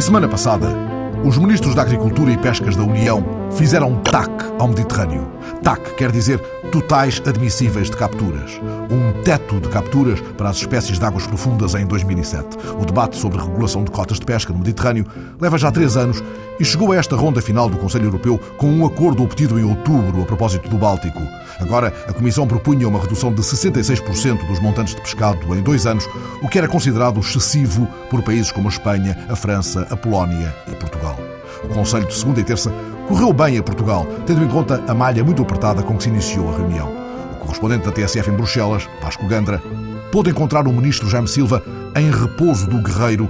A 0.00 0.02
semana 0.02 0.26
passada, 0.26 0.66
os 1.22 1.36
ministros 1.36 1.74
da 1.74 1.82
Agricultura 1.82 2.32
e 2.32 2.38
Pescas 2.38 2.74
da 2.74 2.82
União 2.82 3.22
fizeram 3.52 3.90
um 3.90 4.00
TAC 4.00 4.30
ao 4.58 4.66
Mediterrâneo. 4.66 5.30
TAC 5.62 5.94
quer 5.94 6.10
dizer 6.10 6.40
totais 6.70 7.20
admissíveis 7.26 7.90
de 7.90 7.96
capturas. 7.96 8.52
Um 8.90 9.22
teto 9.22 9.60
de 9.60 9.68
capturas 9.68 10.20
para 10.38 10.48
as 10.48 10.56
espécies 10.56 10.98
de 10.98 11.04
águas 11.04 11.26
profundas 11.26 11.74
em 11.74 11.84
2007. 11.84 12.56
O 12.80 12.84
debate 12.84 13.16
sobre 13.16 13.40
regulação 13.40 13.82
de 13.82 13.90
cotas 13.90 14.20
de 14.20 14.24
pesca 14.24 14.52
no 14.52 14.60
Mediterrâneo 14.60 15.04
leva 15.40 15.58
já 15.58 15.70
três 15.72 15.96
anos 15.96 16.22
e 16.60 16.64
chegou 16.64 16.92
a 16.92 16.96
esta 16.96 17.16
ronda 17.16 17.42
final 17.42 17.68
do 17.68 17.76
Conselho 17.76 18.04
Europeu 18.04 18.38
com 18.56 18.70
um 18.70 18.86
acordo 18.86 19.22
obtido 19.22 19.58
em 19.58 19.64
outubro 19.64 20.22
a 20.22 20.26
propósito 20.26 20.68
do 20.68 20.78
Báltico. 20.78 21.20
Agora, 21.58 21.92
a 22.06 22.12
Comissão 22.12 22.46
propunha 22.46 22.86
uma 22.86 23.00
redução 23.00 23.32
de 23.32 23.42
66% 23.42 24.46
dos 24.46 24.60
montantes 24.60 24.94
de 24.94 25.00
pescado 25.00 25.54
em 25.54 25.62
dois 25.62 25.86
anos, 25.86 26.08
o 26.42 26.48
que 26.48 26.58
era 26.58 26.68
considerado 26.68 27.18
excessivo 27.18 27.86
por 28.08 28.22
países 28.22 28.52
como 28.52 28.68
a 28.68 28.70
Espanha, 28.70 29.26
a 29.28 29.34
França, 29.34 29.86
a 29.90 29.96
Polónia 29.96 30.54
e 30.70 30.74
Portugal. 30.76 31.18
O 31.64 31.68
Conselho 31.68 32.06
de 32.06 32.14
segunda 32.14 32.40
e 32.40 32.44
terça 32.44 32.72
correu 33.10 33.32
bem 33.32 33.58
a 33.58 33.62
Portugal, 33.62 34.06
tendo 34.24 34.44
em 34.44 34.46
conta 34.46 34.84
a 34.86 34.94
malha 34.94 35.24
muito 35.24 35.42
apertada 35.42 35.82
com 35.82 35.96
que 35.96 36.04
se 36.04 36.08
iniciou 36.08 36.48
a 36.48 36.56
reunião. 36.56 36.94
O 37.32 37.36
correspondente 37.40 37.84
da 37.84 37.90
TSF 37.90 38.30
em 38.30 38.36
Bruxelas, 38.36 38.88
Vasco 39.02 39.26
Gandra, 39.26 39.60
pôde 40.12 40.30
encontrar 40.30 40.68
o 40.68 40.72
ministro 40.72 41.10
Jaime 41.10 41.26
Silva 41.26 41.60
em 41.96 42.08
repouso 42.08 42.68
do 42.68 42.80
guerreiro, 42.80 43.28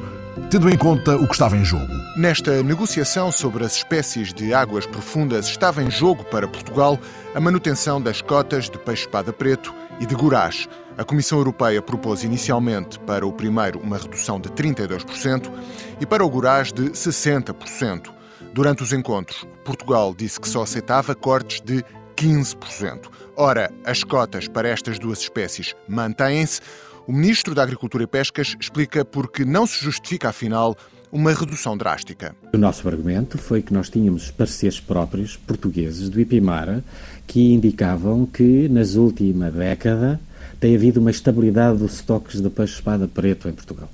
tendo 0.50 0.68
em 0.68 0.76
conta 0.76 1.16
o 1.16 1.26
que 1.26 1.32
estava 1.32 1.56
em 1.56 1.64
jogo. 1.64 1.88
Nesta 2.14 2.62
negociação 2.62 3.32
sobre 3.32 3.64
as 3.64 3.76
espécies 3.76 4.34
de 4.34 4.52
águas 4.52 4.84
profundas 4.84 5.46
estava 5.46 5.82
em 5.82 5.90
jogo 5.90 6.25
para 6.25 6.46
Portugal 6.46 6.99
a 7.34 7.40
manutenção 7.40 8.02
das 8.02 8.20
cotas 8.20 8.68
de 8.68 8.76
peixe-espada 8.76 9.32
preto 9.32 9.72
e 9.99 10.04
de 10.04 10.14
Gourage. 10.14 10.68
A 10.99 11.04
Comissão 11.04 11.38
Europeia 11.38 11.80
propôs 11.80 12.22
inicialmente 12.22 12.99
para 12.99 13.26
o 13.26 13.32
primeiro 13.32 13.80
uma 13.80 13.96
redução 13.96 14.38
de 14.38 14.50
32% 14.50 15.50
e 15.99 16.04
para 16.04 16.22
o 16.22 16.28
Gourage 16.28 16.75
de 16.75 16.90
60%. 16.90 18.20
Durante 18.52 18.82
os 18.82 18.92
encontros, 18.92 19.46
Portugal 19.70 20.12
disse 20.12 20.40
que 20.40 20.48
só 20.48 20.62
aceitava 20.62 21.14
cortes 21.14 21.60
de 21.60 21.84
15%. 22.16 23.08
Ora, 23.36 23.70
as 23.84 24.02
cotas 24.02 24.48
para 24.48 24.68
estas 24.68 24.98
duas 24.98 25.20
espécies 25.20 25.76
mantêm-se. 25.88 26.60
O 27.06 27.12
Ministro 27.12 27.54
da 27.54 27.62
Agricultura 27.62 28.02
e 28.02 28.06
Pescas 28.08 28.56
explica 28.58 29.04
por 29.04 29.30
que 29.30 29.44
não 29.44 29.68
se 29.68 29.84
justifica, 29.84 30.30
afinal, 30.30 30.76
uma 31.12 31.32
redução 31.32 31.76
drástica. 31.76 32.34
O 32.52 32.58
nosso 32.58 32.88
argumento 32.88 33.38
foi 33.38 33.62
que 33.62 33.72
nós 33.72 33.88
tínhamos 33.88 34.28
pareceres 34.32 34.80
próprios, 34.80 35.36
portugueses, 35.36 36.08
do 36.08 36.18
IPIMAR, 36.18 36.82
que 37.24 37.54
indicavam 37.54 38.26
que, 38.26 38.68
nas 38.68 38.96
última 38.96 39.52
década, 39.52 40.20
tem 40.58 40.74
havido 40.74 40.98
uma 40.98 41.12
estabilidade 41.12 41.78
dos 41.78 41.94
estoques 41.94 42.40
de 42.40 42.50
peixe-espada 42.50 43.06
preto 43.06 43.48
em 43.48 43.52
Portugal, 43.52 43.88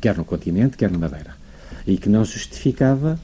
quer 0.00 0.16
no 0.16 0.24
continente, 0.24 0.76
quer 0.76 0.90
na 0.90 0.98
Madeira, 0.98 1.36
e 1.86 1.96
que 1.96 2.08
não 2.08 2.24
justificava 2.24 3.20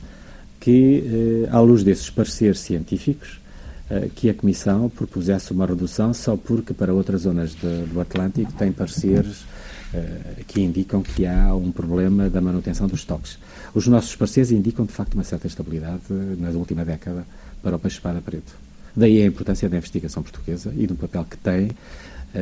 que, 0.68 1.46
eh, 1.46 1.48
à 1.50 1.60
luz 1.60 1.82
desses 1.82 2.10
pareceres 2.10 2.60
científicos, 2.60 3.40
eh, 3.88 4.10
que 4.14 4.28
a 4.28 4.34
Comissão 4.34 4.90
propusesse 4.90 5.50
uma 5.50 5.64
redução 5.64 6.12
só 6.12 6.37
porque 6.37 6.75
para 6.75 6.92
outras 6.92 7.22
zonas 7.22 7.54
de, 7.54 7.87
do 7.87 7.98
Atlântico 7.98 8.52
tem 8.52 8.70
pareceres 8.70 9.46
eh, 9.94 10.42
que 10.46 10.60
indicam 10.60 11.02
que 11.02 11.25
há 11.25 11.54
um 11.54 11.72
problema 11.72 12.28
da 12.28 12.42
manutenção 12.42 12.87
dos 12.87 13.00
estoques. 13.00 13.38
Os 13.75 13.87
nossos 13.87 14.14
parceiros 14.14 14.52
indicam, 14.52 14.84
de 14.84 14.92
facto, 14.92 15.14
uma 15.14 15.25
certa 15.25 15.46
estabilidade 15.46 16.02
na 16.38 16.50
última 16.50 16.84
década 16.84 17.25
para 17.62 17.76
o 17.76 17.78
peixe-espada 17.78 18.20
preto. 18.20 18.54
Daí 18.94 19.22
a 19.22 19.26
importância 19.26 19.70
da 19.70 19.78
investigação 19.78 20.22
portuguesa 20.22 20.70
e 20.76 20.87
do 20.87 20.96
papel 20.96 21.25
que 21.25 21.38
tem 21.38 21.70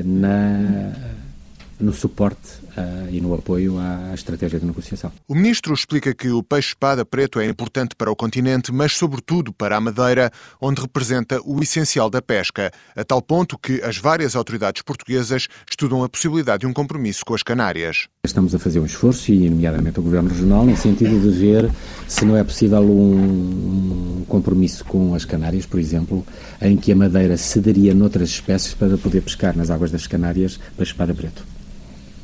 na 0.05 0.93
no 1.79 1.93
suporte 1.93 2.59
uh, 2.77 3.11
e 3.11 3.21
no 3.21 3.35
apoio 3.35 3.79
à 3.79 4.15
estratégia 4.15 4.59
de 4.59 4.67
negociação. 4.67 5.13
O 5.29 5.35
ministro 5.35 5.75
explica 5.75 6.15
que 6.15 6.29
o 6.29 6.43
peixe-espada 6.43 7.05
preto 7.05 7.39
é 7.39 7.47
importante 7.47 7.95
para 7.95 8.11
o 8.11 8.17
continente, 8.17 8.73
mas 8.73 8.93
sobretudo 8.93 9.53
para 9.53 9.77
a 9.77 9.81
Madeira, 9.81 10.31
onde 10.61 10.81
representa 10.81 11.41
o 11.45 11.63
essencial 11.63 12.09
da 12.09 12.23
pesca, 12.23 12.71
a 12.95 13.05
tal 13.05 13.21
ponto 13.21 13.59
que 13.59 13.83
as 13.83 13.99
várias 13.99 14.35
autoridades 14.35 14.83
portuguesas 14.83 15.49
estudam 15.69 16.03
a 16.03 16.09
possibilidade 16.09 16.61
de 16.61 16.67
um 16.67 16.73
compromisso 16.73 17.25
com 17.25 17.35
as 17.35 17.43
Canárias. 17.43 18.09
Estamos 18.25 18.55
a 18.55 18.59
fazer 18.59 18.81
um 18.81 18.87
esforço, 18.87 19.31
e 19.31 19.49
nomeadamente 19.49 20.01
o 20.01 20.03
Governo 20.03 20.31
Regional, 20.31 20.65
no 20.65 20.77
sentido 20.77 21.21
de 21.21 21.39
ver 21.39 21.71
se 22.09 22.25
não 22.25 22.37
é 22.37 22.43
possível 22.43 22.83
um, 22.83 24.21
um 24.21 24.25
compromisso 24.29 24.85
com 24.85 25.15
as 25.15 25.25
Canárias, 25.25 25.67
por 25.67 25.79
exemplo, 25.79 26.27
em 26.61 26.77
que 26.77 26.91
a 26.91 26.97
Madeira 26.97 27.37
cederia 27.37 27.95
noutras 27.95 28.31
espécies 28.31 28.75
para 28.75 28.97
poder 28.97 29.21
pescar 29.21 29.57
nas 29.57 29.71
águas 29.71 29.91
das 29.91 30.07
Canárias 30.07 30.59
peixe-espada 30.77 31.15
preto 31.15 31.57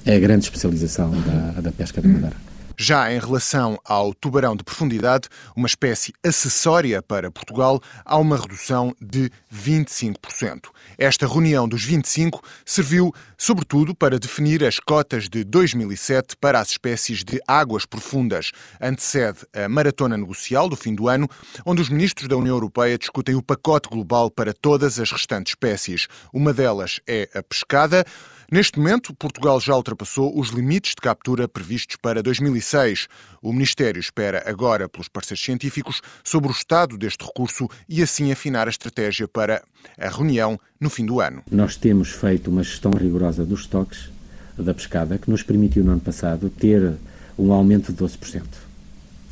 é 0.04 0.16
a 0.16 0.18
grande 0.18 0.44
especialização 0.44 1.10
da, 1.10 1.60
da 1.60 1.72
pesca 1.72 2.00
da 2.00 2.08
Madeira. 2.08 2.52
Já 2.78 3.12
em 3.12 3.18
relação 3.18 3.78
ao 3.84 4.14
tubarão 4.14 4.56
de 4.56 4.64
profundidade, 4.64 5.28
uma 5.54 5.66
espécie 5.66 6.12
acessória 6.24 7.02
para 7.02 7.30
Portugal, 7.30 7.80
há 8.04 8.18
uma 8.18 8.36
redução 8.36 8.94
de 9.00 9.30
25%. 9.54 10.62
Esta 10.98 11.26
reunião 11.26 11.68
dos 11.68 11.84
25 11.84 12.42
serviu, 12.64 13.12
sobretudo, 13.36 13.94
para 13.94 14.18
definir 14.18 14.64
as 14.64 14.80
cotas 14.80 15.28
de 15.28 15.44
2007 15.44 16.36
para 16.40 16.58
as 16.58 16.70
espécies 16.70 17.22
de 17.22 17.40
águas 17.46 17.84
profundas. 17.84 18.50
Antecede 18.80 19.40
a 19.52 19.68
maratona 19.68 20.16
negocial 20.16 20.68
do 20.68 20.74
fim 20.74 20.94
do 20.94 21.08
ano, 21.08 21.28
onde 21.64 21.82
os 21.82 21.88
ministros 21.88 22.26
da 22.26 22.36
União 22.36 22.56
Europeia 22.56 22.98
discutem 22.98 23.34
o 23.34 23.42
pacote 23.42 23.88
global 23.88 24.30
para 24.30 24.52
todas 24.52 24.98
as 24.98 25.12
restantes 25.12 25.52
espécies. 25.52 26.08
Uma 26.32 26.52
delas 26.52 27.00
é 27.06 27.28
a 27.34 27.42
pescada. 27.42 28.04
Neste 28.52 28.78
momento, 28.78 29.14
Portugal 29.14 29.58
já 29.58 29.74
ultrapassou 29.74 30.38
os 30.38 30.50
limites 30.50 30.90
de 30.90 31.00
captura 31.00 31.48
previstos 31.48 31.96
para 31.96 32.22
2006. 32.22 33.08
O 33.40 33.50
Ministério 33.50 33.98
espera 33.98 34.42
agora 34.44 34.90
pelos 34.90 35.08
parceiros 35.08 35.42
científicos 35.42 36.02
sobre 36.22 36.50
o 36.50 36.52
estado 36.52 36.98
deste 36.98 37.24
recurso 37.24 37.66
e 37.88 38.02
assim 38.02 38.30
afinar 38.30 38.66
a 38.66 38.70
estratégia 38.70 39.26
para 39.26 39.62
a 39.98 40.10
reunião 40.10 40.60
no 40.78 40.90
fim 40.90 41.06
do 41.06 41.18
ano. 41.18 41.42
Nós 41.50 41.78
temos 41.78 42.10
feito 42.10 42.50
uma 42.50 42.62
gestão 42.62 42.90
rigorosa 42.90 43.42
dos 43.46 43.60
estoques 43.60 44.10
da 44.58 44.74
pescada 44.74 45.16
que 45.16 45.30
nos 45.30 45.42
permitiu 45.42 45.82
no 45.82 45.92
ano 45.92 46.02
passado 46.02 46.50
ter 46.50 46.92
um 47.38 47.54
aumento 47.54 47.90
de 47.90 48.04
12%. 48.04 48.42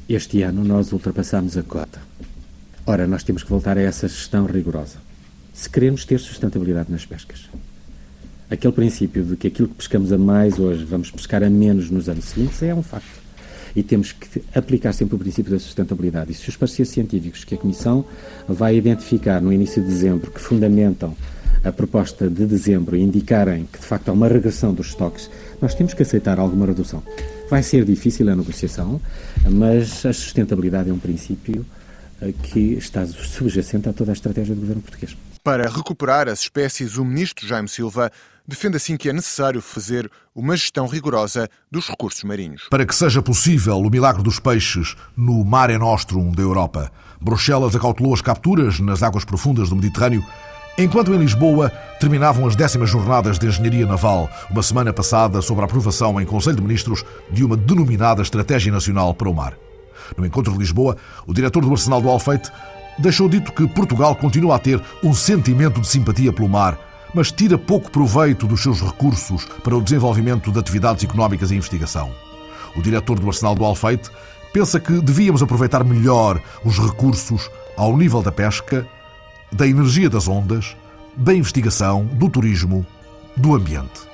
Este 0.08 0.40
ano 0.40 0.64
nós 0.64 0.92
ultrapassamos 0.92 1.58
a 1.58 1.62
cota. 1.62 2.00
Ora, 2.86 3.06
nós 3.06 3.22
temos 3.22 3.42
que 3.42 3.50
voltar 3.50 3.76
a 3.76 3.82
essa 3.82 4.08
gestão 4.08 4.46
rigorosa. 4.46 4.96
Se 5.52 5.68
queremos 5.68 6.06
ter 6.06 6.18
sustentabilidade 6.18 6.90
nas 6.90 7.04
pescas 7.04 7.50
aquele 8.50 8.72
princípio 8.72 9.24
de 9.24 9.36
que 9.36 9.46
aquilo 9.46 9.68
que 9.68 9.74
pescamos 9.74 10.12
a 10.12 10.18
mais 10.18 10.58
hoje 10.58 10.84
vamos 10.84 11.10
pescar 11.10 11.42
a 11.42 11.48
menos 11.48 11.88
nos 11.88 12.08
anos 12.08 12.24
seguintes 12.26 12.62
é 12.62 12.74
um 12.74 12.82
facto. 12.82 13.20
E 13.74 13.84
temos 13.84 14.10
que 14.10 14.42
aplicar 14.52 14.92
sempre 14.92 15.14
o 15.14 15.18
princípio 15.18 15.52
da 15.52 15.58
sustentabilidade. 15.58 16.32
E 16.32 16.34
se 16.34 16.48
os 16.48 16.56
parceiros 16.56 16.92
científicos 16.92 17.44
que 17.44 17.54
a 17.54 17.58
Comissão 17.58 18.04
vai 18.48 18.76
identificar 18.76 19.40
no 19.40 19.52
início 19.52 19.80
de 19.80 19.86
dezembro, 19.86 20.32
que 20.32 20.40
fundamentam 20.40 21.16
a 21.62 21.70
proposta 21.70 22.28
de 22.28 22.46
dezembro 22.46 22.96
e 22.96 23.00
indicarem 23.00 23.68
que 23.72 23.78
de 23.78 23.84
facto 23.84 24.08
há 24.08 24.12
uma 24.12 24.26
regressão 24.26 24.74
dos 24.74 24.88
estoques, 24.88 25.30
nós 25.60 25.74
temos 25.74 25.94
que 25.94 26.02
aceitar 26.02 26.40
alguma 26.40 26.66
redução. 26.66 27.02
Vai 27.48 27.62
ser 27.62 27.84
difícil 27.84 28.28
a 28.28 28.34
negociação, 28.34 29.00
mas 29.48 30.04
a 30.04 30.12
sustentabilidade 30.12 30.90
é 30.90 30.92
um 30.92 30.98
princípio 30.98 31.64
eh, 32.20 32.32
que 32.42 32.74
está 32.74 33.06
subjacente 33.06 33.88
a 33.88 33.92
toda 33.92 34.10
a 34.10 34.14
estratégia 34.14 34.54
do 34.54 34.60
governo 34.62 34.82
português. 34.82 35.16
Para 35.42 35.68
recuperar 35.68 36.28
as 36.28 36.40
espécies, 36.40 36.96
o 36.96 37.04
ministro 37.04 37.46
Jaime 37.46 37.68
Silva 37.68 38.10
defende 38.50 38.76
assim 38.76 38.96
que 38.96 39.08
é 39.08 39.12
necessário 39.12 39.62
fazer 39.62 40.10
uma 40.34 40.56
gestão 40.56 40.86
rigorosa 40.86 41.48
dos 41.70 41.88
recursos 41.88 42.24
marinhos. 42.24 42.66
Para 42.68 42.84
que 42.84 42.94
seja 42.94 43.22
possível 43.22 43.78
o 43.78 43.88
milagre 43.88 44.22
dos 44.22 44.40
peixes 44.40 44.96
no 45.16 45.44
Mare 45.44 45.78
Nostrum 45.78 46.32
da 46.32 46.42
Europa, 46.42 46.90
Bruxelas 47.20 47.76
acautelou 47.76 48.12
as 48.12 48.20
capturas 48.20 48.80
nas 48.80 49.02
águas 49.02 49.24
profundas 49.24 49.68
do 49.68 49.76
Mediterrâneo, 49.76 50.24
enquanto 50.76 51.14
em 51.14 51.18
Lisboa 51.18 51.70
terminavam 52.00 52.46
as 52.46 52.56
décimas 52.56 52.90
jornadas 52.90 53.38
de 53.38 53.46
engenharia 53.46 53.86
naval, 53.86 54.28
uma 54.50 54.62
semana 54.62 54.92
passada 54.92 55.40
sobre 55.40 55.62
a 55.62 55.66
aprovação 55.66 56.20
em 56.20 56.26
Conselho 56.26 56.56
de 56.56 56.62
Ministros 56.62 57.04
de 57.30 57.44
uma 57.44 57.56
denominada 57.56 58.20
Estratégia 58.20 58.72
Nacional 58.72 59.14
para 59.14 59.28
o 59.28 59.34
Mar. 59.34 59.54
No 60.16 60.26
encontro 60.26 60.52
de 60.52 60.58
Lisboa, 60.58 60.96
o 61.24 61.32
diretor 61.32 61.64
do 61.64 61.70
Arsenal 61.70 62.02
do 62.02 62.08
Alfeite 62.08 62.50
deixou 62.98 63.28
dito 63.28 63.52
que 63.52 63.68
Portugal 63.68 64.16
continua 64.16 64.56
a 64.56 64.58
ter 64.58 64.82
um 65.04 65.14
sentimento 65.14 65.80
de 65.80 65.86
simpatia 65.86 66.32
pelo 66.32 66.48
mar 66.48 66.89
mas 67.14 67.32
tira 67.32 67.58
pouco 67.58 67.90
proveito 67.90 68.46
dos 68.46 68.62
seus 68.62 68.80
recursos 68.80 69.44
para 69.64 69.76
o 69.76 69.82
desenvolvimento 69.82 70.52
de 70.52 70.58
atividades 70.58 71.04
económicas 71.04 71.50
e 71.50 71.56
investigação. 71.56 72.12
O 72.76 72.82
diretor 72.82 73.18
do 73.18 73.26
Arsenal 73.26 73.54
do 73.54 73.64
Alfeite 73.64 74.10
pensa 74.52 74.78
que 74.78 75.00
devíamos 75.00 75.42
aproveitar 75.42 75.84
melhor 75.84 76.40
os 76.64 76.78
recursos 76.78 77.50
ao 77.76 77.96
nível 77.96 78.22
da 78.22 78.32
pesca, 78.32 78.86
da 79.52 79.66
energia 79.66 80.08
das 80.08 80.28
ondas, 80.28 80.76
da 81.16 81.34
investigação, 81.34 82.04
do 82.04 82.28
turismo, 82.28 82.86
do 83.36 83.54
ambiente. 83.54 84.08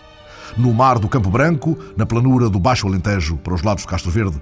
No 0.56 0.72
mar 0.72 0.98
do 0.98 1.08
Campo 1.08 1.30
Branco, 1.30 1.76
na 1.96 2.06
planura 2.06 2.48
do 2.48 2.58
Baixo 2.58 2.86
Alentejo, 2.86 3.36
para 3.36 3.54
os 3.54 3.62
lados 3.62 3.84
do 3.84 3.88
Castro 3.88 4.10
Verde, 4.10 4.40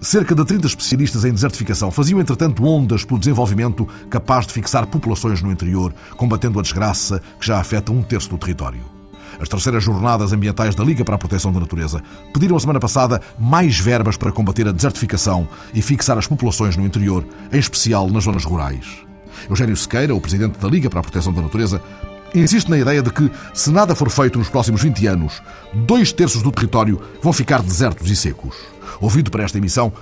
Cerca 0.00 0.34
de 0.34 0.44
30 0.44 0.66
especialistas 0.66 1.24
em 1.24 1.32
desertificação 1.32 1.90
faziam, 1.90 2.20
entretanto, 2.20 2.64
ondas 2.64 3.04
pelo 3.04 3.18
desenvolvimento 3.18 3.88
capaz 4.10 4.46
de 4.46 4.52
fixar 4.52 4.86
populações 4.86 5.40
no 5.40 5.50
interior, 5.50 5.94
combatendo 6.16 6.58
a 6.58 6.62
desgraça 6.62 7.22
que 7.40 7.46
já 7.46 7.58
afeta 7.58 7.90
um 7.90 8.02
terço 8.02 8.28
do 8.28 8.38
território. 8.38 8.94
As 9.40 9.48
terceiras 9.48 9.82
jornadas 9.82 10.32
ambientais 10.32 10.74
da 10.74 10.84
Liga 10.84 11.04
para 11.04 11.16
a 11.16 11.18
Proteção 11.18 11.52
da 11.52 11.60
Natureza 11.60 12.02
pediram 12.32 12.56
a 12.56 12.60
semana 12.60 12.78
passada 12.78 13.20
mais 13.38 13.78
verbas 13.78 14.16
para 14.16 14.30
combater 14.30 14.68
a 14.68 14.72
desertificação 14.72 15.48
e 15.72 15.82
fixar 15.82 16.16
as 16.18 16.26
populações 16.26 16.76
no 16.76 16.84
interior, 16.84 17.24
em 17.52 17.58
especial 17.58 18.08
nas 18.10 18.24
zonas 18.24 18.44
rurais. 18.44 19.04
Eugênio 19.48 19.76
Sequeira, 19.76 20.14
o 20.14 20.20
presidente 20.20 20.58
da 20.58 20.68
Liga 20.68 20.88
para 20.88 21.00
a 21.00 21.02
Proteção 21.02 21.32
da 21.32 21.42
Natureza, 21.42 21.82
insiste 22.34 22.68
na 22.68 22.78
ideia 22.78 23.02
de 23.02 23.10
que, 23.10 23.30
se 23.52 23.70
nada 23.70 23.94
for 23.94 24.10
feito 24.10 24.38
nos 24.38 24.48
próximos 24.48 24.82
20 24.82 25.06
anos, 25.06 25.42
dois 25.72 26.12
terços 26.12 26.42
do 26.42 26.52
território 26.52 27.00
vão 27.22 27.32
ficar 27.32 27.62
desertos 27.62 28.10
e 28.10 28.16
secos. 28.16 28.73
Ouvido 29.00 29.30
para 29.30 29.44
esta 29.44 29.58
emissão, 29.58 29.92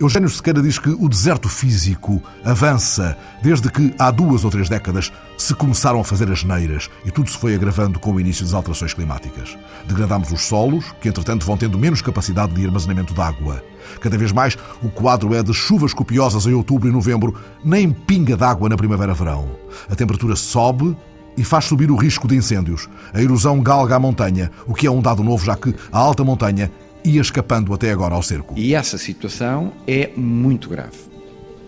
Eugênio 0.00 0.28
Sequeira 0.28 0.60
diz 0.60 0.80
que 0.80 0.88
o 0.88 1.08
deserto 1.08 1.48
físico 1.48 2.20
avança 2.44 3.16
desde 3.40 3.70
que, 3.70 3.94
há 3.96 4.10
duas 4.10 4.44
ou 4.44 4.50
três 4.50 4.68
décadas, 4.68 5.12
se 5.38 5.54
começaram 5.54 6.00
a 6.00 6.04
fazer 6.04 6.28
as 6.28 6.42
neiras 6.42 6.90
e 7.04 7.10
tudo 7.12 7.30
se 7.30 7.38
foi 7.38 7.54
agravando 7.54 8.00
com 8.00 8.12
o 8.12 8.20
início 8.20 8.44
das 8.44 8.52
alterações 8.52 8.92
climáticas. 8.92 9.56
Degradamos 9.86 10.32
os 10.32 10.42
solos, 10.42 10.92
que 11.00 11.08
entretanto 11.08 11.46
vão 11.46 11.56
tendo 11.56 11.78
menos 11.78 12.02
capacidade 12.02 12.52
de 12.52 12.66
armazenamento 12.66 13.14
de 13.14 13.20
água. 13.20 13.62
Cada 14.00 14.18
vez 14.18 14.32
mais, 14.32 14.58
o 14.82 14.88
quadro 14.88 15.34
é 15.34 15.42
de 15.42 15.54
chuvas 15.54 15.94
copiosas 15.94 16.46
em 16.46 16.52
outubro 16.52 16.88
e 16.88 16.92
novembro, 16.92 17.36
nem 17.64 17.92
pinga 17.92 18.36
d'água 18.36 18.68
na 18.68 18.76
primavera-verão. 18.76 19.50
A 19.88 19.94
temperatura 19.94 20.34
sobe 20.34 20.96
e 21.36 21.44
faz 21.44 21.66
subir 21.66 21.90
o 21.90 21.96
risco 21.96 22.26
de 22.26 22.36
incêndios. 22.36 22.88
A 23.14 23.22
erosão 23.22 23.60
galga 23.60 23.96
a 23.96 24.00
montanha, 24.00 24.50
o 24.66 24.74
que 24.74 24.86
é 24.86 24.90
um 24.90 25.00
dado 25.00 25.22
novo, 25.22 25.44
já 25.44 25.54
que 25.54 25.74
a 25.92 25.98
alta 25.98 26.24
montanha 26.24 26.70
ia 27.04 27.20
escapando 27.20 27.72
até 27.72 27.90
agora 27.90 28.14
ao 28.14 28.22
cerco. 28.22 28.54
E 28.56 28.74
essa 28.74 28.98
situação 28.98 29.72
é 29.86 30.10
muito 30.16 30.68
grave. 30.68 30.98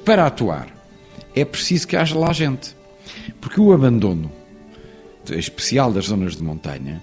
Para 0.04 0.26
atuar, 0.26 0.68
é 1.34 1.44
preciso 1.44 1.88
que 1.88 1.96
haja 1.96 2.18
lá 2.18 2.32
gente. 2.32 2.76
Porque 3.40 3.60
o 3.60 3.72
abandono 3.72 4.30
especial 5.32 5.92
das 5.92 6.06
zonas 6.06 6.36
de 6.36 6.42
montanha, 6.42 7.02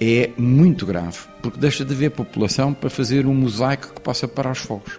é 0.00 0.30
muito 0.36 0.84
grave, 0.84 1.18
porque 1.40 1.58
deixa 1.58 1.84
de 1.84 1.94
haver 1.94 2.10
população 2.10 2.74
para 2.74 2.90
fazer 2.90 3.26
um 3.26 3.34
mosaico 3.34 3.94
que 3.94 4.00
possa 4.00 4.28
parar 4.28 4.52
os 4.52 4.58
fogos. 4.58 4.98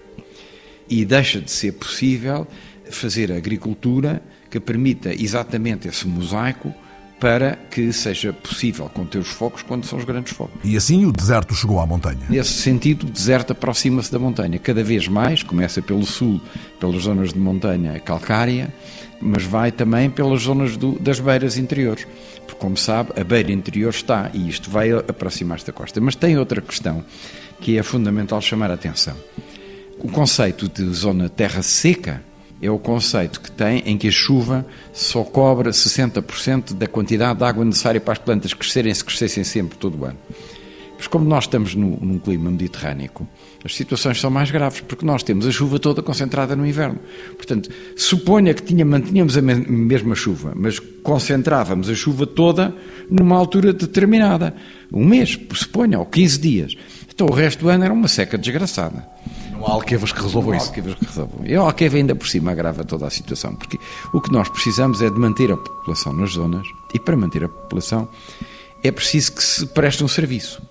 E 0.89 1.05
deixa 1.05 1.39
de 1.39 1.51
ser 1.51 1.73
possível 1.73 2.47
fazer 2.89 3.31
agricultura 3.31 4.23
que 4.49 4.59
permita 4.59 5.13
exatamente 5.13 5.87
esse 5.87 6.07
mosaico 6.07 6.73
para 7.19 7.55
que 7.71 7.91
seja 7.91 8.31
possível 8.31 8.89
conter 8.93 9.17
os 9.17 9.29
focos 9.29 9.63
quando 9.63 9.85
são 9.85 9.97
os 9.97 10.05
grandes 10.05 10.33
focos. 10.33 10.59
E 10.63 10.77
assim 10.77 11.05
o 11.05 11.11
deserto 11.11 11.55
chegou 11.55 11.79
à 11.79 11.85
montanha. 11.85 12.19
Nesse 12.29 12.53
sentido, 12.53 13.07
o 13.07 13.09
deserto 13.09 13.51
aproxima-se 13.51 14.11
da 14.11 14.19
montanha 14.19 14.59
cada 14.59 14.83
vez 14.83 15.07
mais, 15.07 15.41
começa 15.41 15.81
pelo 15.81 16.05
sul, 16.05 16.39
pelas 16.79 17.03
zonas 17.03 17.33
de 17.33 17.39
montanha 17.39 17.99
calcária, 17.99 18.71
mas 19.19 19.43
vai 19.43 19.71
também 19.71 20.09
pelas 20.09 20.43
zonas 20.43 20.77
do, 20.77 20.97
das 20.99 21.19
beiras 21.19 21.57
interiores. 21.57 22.05
Porque, 22.45 22.59
como 22.59 22.77
sabe, 22.77 23.11
a 23.19 23.23
beira 23.23 23.51
interior 23.51 23.89
está 23.89 24.29
e 24.33 24.47
isto 24.47 24.69
vai 24.69 24.91
aproximar-se 24.91 25.65
da 25.65 25.73
costa. 25.73 25.99
Mas 25.99 26.15
tem 26.15 26.37
outra 26.37 26.61
questão 26.61 27.03
que 27.59 27.77
é 27.77 27.83
fundamental 27.83 28.39
chamar 28.41 28.69
a 28.69 28.75
atenção. 28.75 29.15
O 29.99 30.09
conceito 30.09 30.69
de 30.69 30.87
zona 30.93 31.27
terra 31.27 31.63
seca 31.63 32.23
é 32.61 32.69
o 32.69 32.79
conceito 32.79 33.39
que 33.39 33.51
tem 33.51 33.83
em 33.85 33.97
que 33.97 34.07
a 34.07 34.11
chuva 34.11 34.65
só 34.91 35.23
cobra 35.23 35.71
60% 35.71 36.73
da 36.73 36.87
quantidade 36.87 37.39
de 37.39 37.45
água 37.45 37.63
necessária 37.63 38.01
para 38.01 38.13
as 38.13 38.19
plantas 38.19 38.53
crescerem 38.53 38.93
se 38.93 39.03
crescessem 39.03 39.43
sempre 39.43 39.77
todo 39.77 39.99
o 39.99 40.05
ano. 40.05 40.17
Mas 40.97 41.05
como 41.05 41.25
nós 41.25 41.43
estamos 41.43 41.75
no, 41.75 41.97
num 41.97 42.17
clima 42.17 42.49
mediterrâneo, 42.49 43.11
as 43.63 43.75
situações 43.75 44.19
são 44.19 44.31
mais 44.31 44.49
graves, 44.49 44.81
porque 44.81 45.05
nós 45.05 45.21
temos 45.21 45.45
a 45.45 45.51
chuva 45.51 45.77
toda 45.77 46.01
concentrada 46.01 46.55
no 46.55 46.65
inverno. 46.65 46.99
Portanto, 47.35 47.69
suponha 47.95 48.53
que 48.53 48.63
tinha, 48.63 48.83
mantínhamos 48.83 49.37
a 49.37 49.41
mesma 49.41 50.15
chuva, 50.15 50.53
mas 50.55 50.79
concentrávamos 50.79 51.89
a 51.89 51.93
chuva 51.93 52.25
toda 52.25 52.73
numa 53.09 53.37
altura 53.37 53.73
determinada. 53.73 54.55
Um 54.91 55.05
mês, 55.05 55.39
suponha, 55.53 55.99
ou 55.99 56.05
15 56.05 56.39
dias. 56.39 56.75
Então 57.13 57.27
o 57.27 57.33
resto 57.33 57.59
do 57.59 57.69
ano 57.69 57.83
era 57.83 57.93
uma 57.93 58.07
seca 58.07 58.37
desgraçada. 58.37 59.07
Não 59.57 59.67
há 59.67 59.71
alquevas 59.71 60.11
que 60.11 60.21
resolvam 60.21 60.55
isso. 60.55 60.67
alquevas 60.67 60.95
que 60.95 61.05
resolvam. 61.05 61.45
E 61.45 61.55
a 61.55 61.59
alqueva 61.59 61.97
ainda 61.97 62.15
por 62.15 62.27
cima 62.27 62.51
agrava 62.51 62.83
toda 62.83 63.07
a 63.07 63.09
situação, 63.09 63.55
porque 63.55 63.79
o 64.13 64.21
que 64.21 64.31
nós 64.31 64.49
precisamos 64.49 65.01
é 65.01 65.09
de 65.09 65.19
manter 65.19 65.51
a 65.51 65.57
população 65.57 66.13
nas 66.13 66.31
zonas, 66.31 66.67
e 66.93 66.99
para 66.99 67.15
manter 67.15 67.43
a 67.43 67.49
população 67.49 68.07
é 68.83 68.91
preciso 68.91 69.33
que 69.33 69.43
se 69.43 69.65
preste 69.67 70.03
um 70.03 70.07
serviço. 70.07 70.61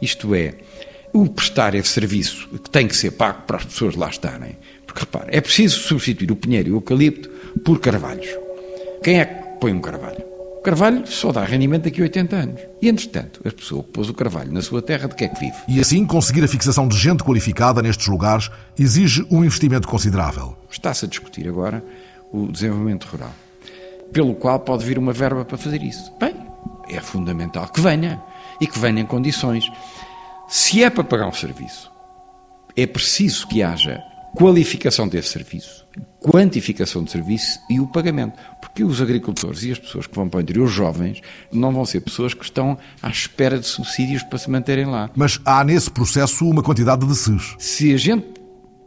Isto 0.00 0.34
é, 0.34 0.54
o 1.12 1.28
prestar 1.28 1.74
esse 1.74 1.88
serviço 1.88 2.48
que 2.48 2.70
tem 2.70 2.86
que 2.86 2.96
ser 2.96 3.12
pago 3.12 3.42
para 3.46 3.56
as 3.56 3.64
pessoas 3.64 3.94
lá 3.94 4.08
estarem. 4.08 4.56
Porque 4.86 5.00
repare, 5.00 5.28
é 5.30 5.40
preciso 5.40 5.80
substituir 5.80 6.30
o 6.30 6.36
pinheiro 6.36 6.68
e 6.68 6.72
o 6.72 6.76
eucalipto 6.76 7.30
por 7.64 7.80
carvalhos. 7.80 8.28
Quem 9.02 9.20
é 9.20 9.24
que 9.24 9.60
põe 9.60 9.72
um 9.72 9.80
carvalho? 9.80 10.25
Carvalho 10.66 11.06
só 11.06 11.30
dá 11.30 11.44
rendimento 11.44 11.84
daqui 11.84 12.00
a 12.00 12.02
80 12.02 12.36
anos. 12.36 12.60
E, 12.82 12.88
entretanto, 12.88 13.40
a 13.46 13.52
pessoa 13.52 13.84
que 13.84 13.90
pôs 13.90 14.08
o 14.08 14.14
carvalho 14.14 14.52
na 14.52 14.60
sua 14.60 14.82
terra, 14.82 15.06
de 15.06 15.14
que 15.14 15.22
é 15.22 15.28
que 15.28 15.38
vive? 15.38 15.56
E 15.68 15.78
assim, 15.78 16.04
conseguir 16.04 16.42
a 16.42 16.48
fixação 16.48 16.88
de 16.88 16.98
gente 16.98 17.22
qualificada 17.22 17.80
nestes 17.80 18.08
lugares 18.08 18.50
exige 18.76 19.24
um 19.30 19.44
investimento 19.44 19.86
considerável. 19.86 20.56
Está-se 20.68 21.04
a 21.04 21.08
discutir 21.08 21.48
agora 21.48 21.84
o 22.32 22.50
desenvolvimento 22.50 23.04
rural, 23.04 23.32
pelo 24.12 24.34
qual 24.34 24.58
pode 24.58 24.84
vir 24.84 24.98
uma 24.98 25.12
verba 25.12 25.44
para 25.44 25.56
fazer 25.56 25.80
isso. 25.84 26.12
Bem, 26.18 26.34
é 26.88 27.00
fundamental 27.00 27.68
que 27.68 27.80
venha 27.80 28.20
e 28.60 28.66
que 28.66 28.76
venha 28.76 29.00
em 29.00 29.06
condições. 29.06 29.70
Se 30.48 30.82
é 30.82 30.90
para 30.90 31.04
pagar 31.04 31.28
um 31.28 31.32
serviço, 31.32 31.92
é 32.76 32.88
preciso 32.88 33.46
que 33.46 33.62
haja 33.62 34.02
qualificação 34.36 35.08
desse 35.08 35.30
serviço, 35.30 35.86
quantificação 36.20 37.02
de 37.02 37.10
serviço 37.10 37.58
e 37.70 37.80
o 37.80 37.86
pagamento. 37.86 38.38
Porque 38.60 38.84
os 38.84 39.00
agricultores 39.00 39.62
e 39.62 39.72
as 39.72 39.78
pessoas 39.78 40.06
que 40.06 40.14
vão 40.14 40.28
para 40.28 40.38
o 40.38 40.40
interior, 40.42 40.66
os 40.66 40.72
jovens, 40.72 41.22
não 41.50 41.72
vão 41.72 41.86
ser 41.86 42.00
pessoas 42.00 42.34
que 42.34 42.44
estão 42.44 42.76
à 43.02 43.08
espera 43.08 43.58
de 43.58 43.66
subsídios 43.66 44.22
para 44.22 44.38
se 44.38 44.50
manterem 44.50 44.84
lá. 44.84 45.10
Mas 45.16 45.40
há 45.42 45.64
nesse 45.64 45.90
processo 45.90 46.46
uma 46.46 46.62
quantidade 46.62 47.06
de 47.06 47.16
SES. 47.16 47.54
Se 47.58 47.94
a 47.94 47.96
gente 47.96 48.26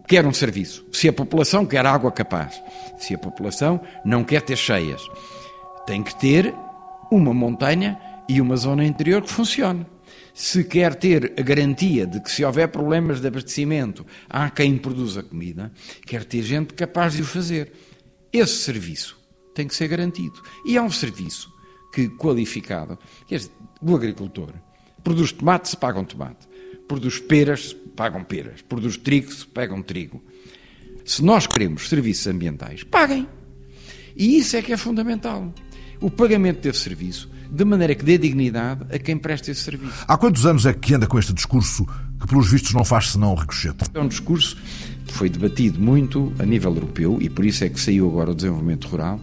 quer 0.07 0.23
um 0.23 0.33
serviço, 0.33 0.85
se 0.91 1.09
a 1.09 1.13
população 1.13 1.65
quer 1.65 1.83
água 1.83 2.11
capaz, 2.11 2.61
se 2.99 3.15
a 3.15 3.17
população 3.17 3.81
não 4.05 4.23
quer 4.23 4.43
ter 4.43 4.55
cheias, 4.55 5.01
tem 5.87 6.03
que 6.03 6.15
ter 6.15 6.53
uma 7.11 7.33
montanha 7.33 7.97
e 8.27 8.39
uma 8.39 8.55
zona 8.55 8.85
interior 8.85 9.23
que 9.23 9.31
funcione 9.31 9.83
se 10.39 10.63
quer 10.63 10.95
ter 10.95 11.33
a 11.37 11.41
garantia 11.41 12.07
de 12.07 12.21
que 12.21 12.31
se 12.31 12.45
houver 12.45 12.69
problemas 12.69 13.19
de 13.19 13.27
abastecimento, 13.27 14.05
há 14.29 14.49
quem 14.49 14.77
produza 14.77 15.21
comida, 15.21 15.69
quer 16.05 16.23
ter 16.23 16.41
gente 16.43 16.73
capaz 16.75 17.13
de 17.13 17.23
o 17.23 17.25
fazer. 17.25 17.73
Esse 18.31 18.53
serviço 18.53 19.19
tem 19.53 19.67
que 19.67 19.75
ser 19.75 19.89
garantido. 19.89 20.41
E 20.65 20.77
é 20.77 20.81
um 20.81 20.89
serviço 20.89 21.53
que, 21.93 22.07
qualificado, 22.07 22.97
quer 23.27 23.39
dizer, 23.39 23.51
o 23.81 23.93
agricultor 23.93 24.53
produz 25.03 25.33
tomate, 25.33 25.67
se 25.67 25.75
pagam 25.75 26.05
tomate. 26.05 26.47
Produz 26.87 27.19
peras, 27.19 27.71
se 27.71 27.75
pagam 27.75 28.23
peras. 28.23 28.61
Produz 28.61 28.95
trigo, 28.95 29.33
se 29.33 29.45
pagam 29.45 29.81
trigo. 29.81 30.23
Se 31.03 31.21
nós 31.21 31.47
queremos 31.47 31.89
serviços 31.89 32.27
ambientais, 32.27 32.81
paguem. 32.81 33.27
E 34.15 34.37
isso 34.37 34.55
é 34.55 34.61
que 34.61 34.71
é 34.71 34.77
fundamental. 34.77 35.53
O 35.99 36.09
pagamento 36.09 36.61
desse 36.61 36.79
serviço 36.79 37.29
de 37.49 37.65
maneira 37.65 37.95
que 37.95 38.03
dê 38.03 38.17
dignidade 38.17 38.81
a 38.91 38.99
quem 38.99 39.17
presta 39.17 39.51
esse 39.51 39.61
serviço. 39.61 40.05
Há 40.07 40.17
quantos 40.17 40.45
anos 40.45 40.65
é 40.65 40.73
que 40.73 40.93
anda 40.93 41.07
com 41.07 41.17
este 41.17 41.33
discurso 41.33 41.85
que, 42.19 42.27
pelos 42.27 42.51
vistos, 42.51 42.73
não 42.73 42.83
faz 42.83 43.11
senão 43.11 43.33
ricochete? 43.35 43.85
É 43.93 43.99
um 43.99 44.07
discurso 44.07 44.57
que 45.05 45.13
foi 45.13 45.29
debatido 45.29 45.79
muito 45.79 46.31
a 46.37 46.45
nível 46.45 46.73
europeu 46.73 47.17
e 47.19 47.29
por 47.29 47.45
isso 47.45 47.63
é 47.63 47.69
que 47.69 47.79
saiu 47.79 48.07
agora 48.07 48.31
o 48.31 48.35
desenvolvimento 48.35 48.87
rural. 48.87 49.19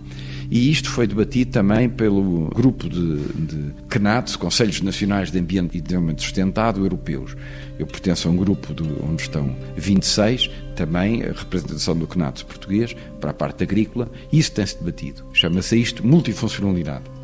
E 0.50 0.70
isto 0.70 0.90
foi 0.90 1.06
debatido 1.06 1.50
também 1.50 1.88
pelo 1.88 2.48
grupo 2.50 2.88
de, 2.88 3.16
de 3.16 3.74
CNATS, 3.88 4.36
Conselhos 4.36 4.80
Nacionais 4.80 5.30
de 5.30 5.38
Ambiente 5.38 5.76
e 5.76 5.80
Desenvolvimento 5.80 6.22
Sustentado 6.22 6.80
Europeus. 6.80 7.36
Eu 7.78 7.86
pertenço 7.86 8.28
a 8.28 8.30
um 8.30 8.36
grupo 8.36 8.72
de, 8.72 8.84
onde 9.02 9.22
estão 9.22 9.56
26, 9.76 10.48
também 10.76 11.22
a 11.24 11.32
representação 11.32 11.96
do 11.96 12.06
CNATS 12.06 12.42
português, 12.44 12.94
para 13.20 13.30
a 13.30 13.34
parte 13.34 13.64
agrícola, 13.64 14.08
e 14.30 14.38
isso 14.38 14.52
tem-se 14.52 14.78
debatido. 14.78 15.24
Chama-se 15.32 15.76
isto 15.80 16.06
multifuncionalidade. 16.06 17.15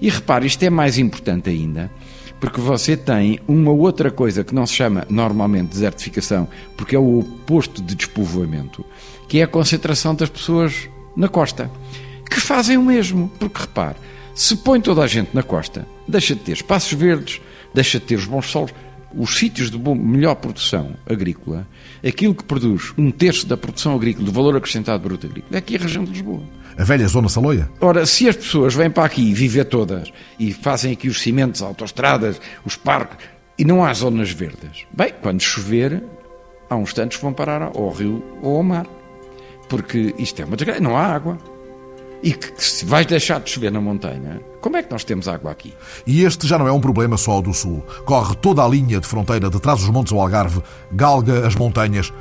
E 0.00 0.08
repare, 0.08 0.46
isto 0.46 0.62
é 0.62 0.70
mais 0.70 0.98
importante 0.98 1.48
ainda, 1.48 1.90
porque 2.38 2.60
você 2.60 2.96
tem 2.96 3.40
uma 3.48 3.70
outra 3.70 4.10
coisa 4.10 4.44
que 4.44 4.54
não 4.54 4.66
se 4.66 4.74
chama 4.74 5.06
normalmente 5.08 5.70
desertificação, 5.70 6.48
porque 6.76 6.94
é 6.94 6.98
o 6.98 7.20
oposto 7.20 7.82
de 7.82 7.94
despovoamento, 7.94 8.84
que 9.28 9.40
é 9.40 9.42
a 9.42 9.48
concentração 9.48 10.14
das 10.14 10.28
pessoas 10.28 10.88
na 11.16 11.28
costa, 11.28 11.70
que 12.30 12.40
fazem 12.40 12.76
o 12.76 12.82
mesmo. 12.82 13.30
Porque 13.38 13.60
repare, 13.60 13.96
se 14.34 14.56
põe 14.56 14.80
toda 14.80 15.02
a 15.02 15.06
gente 15.06 15.30
na 15.32 15.42
costa, 15.42 15.86
deixa 16.06 16.34
de 16.34 16.40
ter 16.42 16.52
espaços 16.52 16.92
verdes, 16.92 17.40
deixa 17.72 17.98
de 17.98 18.04
ter 18.04 18.16
os 18.16 18.26
bons 18.26 18.46
solos, 18.46 18.72
os 19.16 19.36
sítios 19.36 19.70
de 19.70 19.78
melhor 19.78 20.34
produção 20.36 20.94
agrícola, 21.08 21.66
aquilo 22.06 22.34
que 22.34 22.44
produz 22.44 22.92
um 22.98 23.10
terço 23.10 23.46
da 23.46 23.56
produção 23.56 23.94
agrícola, 23.94 24.26
do 24.26 24.32
valor 24.32 24.56
acrescentado 24.56 25.02
bruto 25.02 25.26
agrícola, 25.26 25.56
é 25.56 25.58
aqui 25.58 25.76
a 25.76 25.78
região 25.78 26.04
de 26.04 26.12
Lisboa 26.12 26.42
a 26.78 26.84
velha 26.84 27.08
Zona 27.08 27.28
Saloia? 27.28 27.70
Ora, 27.80 28.04
se 28.04 28.28
as 28.28 28.36
pessoas 28.36 28.74
vêm 28.74 28.90
para 28.90 29.04
aqui 29.04 29.32
viver 29.32 29.64
todas 29.64 30.12
e 30.38 30.52
fazem 30.52 30.92
aqui 30.92 31.08
os 31.08 31.22
cimentos, 31.22 31.62
as 31.62 31.68
autoestradas, 31.68 32.40
os 32.64 32.76
parques, 32.76 33.26
e 33.58 33.64
não 33.64 33.82
há 33.82 33.92
zonas 33.94 34.30
verdes, 34.30 34.84
bem, 34.92 35.14
quando 35.22 35.40
chover, 35.40 36.02
há 36.68 36.76
uns 36.76 36.92
tantos 36.92 37.16
que 37.16 37.22
vão 37.22 37.32
parar 37.32 37.62
ao 37.62 37.90
rio 37.90 38.22
ou 38.42 38.58
ao 38.58 38.62
mar. 38.62 38.86
Porque 39.68 40.14
isto 40.18 40.42
é 40.42 40.44
uma 40.44 40.56
desgraça, 40.56 40.80
não 40.80 40.96
há 40.96 41.06
água. 41.06 41.38
E 42.22 42.32
que, 42.32 42.52
se 42.62 42.84
vais 42.84 43.06
deixar 43.06 43.40
de 43.40 43.50
chover 43.50 43.70
na 43.70 43.80
montanha, 43.80 44.40
como 44.60 44.76
é 44.76 44.82
que 44.82 44.90
nós 44.90 45.04
temos 45.04 45.28
água 45.28 45.50
aqui? 45.50 45.72
E 46.06 46.24
este 46.24 46.46
já 46.46 46.58
não 46.58 46.66
é 46.66 46.72
um 46.72 46.80
problema 46.80 47.16
só 47.16 47.40
do 47.40 47.52
Sul. 47.52 47.84
Corre 48.04 48.34
toda 48.36 48.64
a 48.64 48.68
linha 48.68 48.98
de 48.98 49.06
fronteira 49.06 49.48
de 49.50 49.60
trás 49.60 49.80
dos 49.80 49.90
montes 49.90 50.12
ao 50.12 50.20
Algarve, 50.20 50.62
galga 50.92 51.46
as 51.46 51.54
montanhas. 51.54 52.12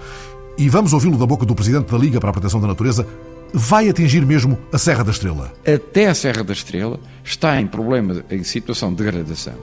E 0.58 0.70
vamos 0.70 0.94
ouvi-lo 0.94 1.18
da 1.18 1.26
boca 1.26 1.46
do 1.46 1.56
Presidente 1.56 1.92
da 1.92 1.98
Liga 1.98 2.20
para 2.20 2.30
a 2.30 2.34
Proteção 2.34 2.62
da 2.62 2.68
Natureza, 2.68 3.08
vai 3.54 3.90
atingir 3.90 4.26
mesmo 4.26 4.58
a 4.72 4.78
Serra 4.78 5.04
da 5.04 5.12
Estrela? 5.12 5.54
Até 5.66 6.08
a 6.08 6.14
Serra 6.14 6.44
da 6.44 6.54
Estrela 6.54 7.00
está 7.24 7.60
em 7.60 7.68
problema, 7.68 8.24
em 8.30 8.44
situação 8.44 8.94
de 8.94 9.04
degradação. 9.04 9.56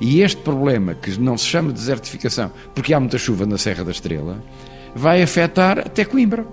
E 0.00 0.22
este 0.22 0.40
problema, 0.40 0.94
que 0.94 1.18
não 1.18 1.36
se 1.36 1.46
chama 1.46 1.72
desertificação, 1.72 2.50
porque 2.74 2.94
há 2.94 3.00
muita 3.00 3.18
chuva 3.18 3.44
na 3.44 3.58
Serra 3.58 3.84
da 3.84 3.90
Estrela, 3.90 4.42
vai 4.94 5.22
afetar 5.22 5.78
até 5.78 6.04
Coimbra. 6.04 6.46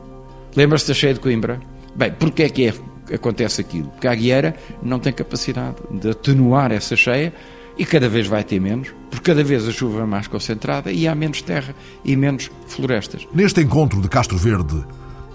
Lembra-se 0.56 0.88
da 0.88 0.94
cheia 0.94 1.14
de 1.14 1.20
Coimbra? 1.20 1.60
Bem, 1.96 2.12
porquê 2.12 2.44
é 2.44 2.50
que 2.50 2.68
é, 2.68 2.74
acontece 3.14 3.62
aquilo? 3.62 3.90
Porque 3.90 4.08
a 4.08 4.16
Guiera 4.16 4.56
não 4.82 5.00
tem 5.00 5.14
capacidade 5.14 5.76
de 5.92 6.10
atenuar 6.10 6.72
essa 6.72 6.96
cheia 6.96 7.34
e 7.78 7.86
cada 7.86 8.10
vez 8.10 8.28
vai 8.28 8.44
ter 8.44 8.60
menos, 8.60 8.90
porque 9.10 9.32
cada 9.32 9.44
vez 9.44 9.68
a 9.68 9.72
chuva 9.72 10.02
é 10.02 10.06
mais 10.06 10.28
concentrada 10.28 10.92
e 10.92 11.08
há 11.08 11.14
menos 11.14 11.42
terra 11.42 11.76
e 12.04 12.16
menos 12.16 12.50
florestas. 12.68 13.28
Neste 13.34 13.62
encontro 13.62 14.02
de 14.02 14.10
Castro 14.10 14.38
Verde, 14.38 14.84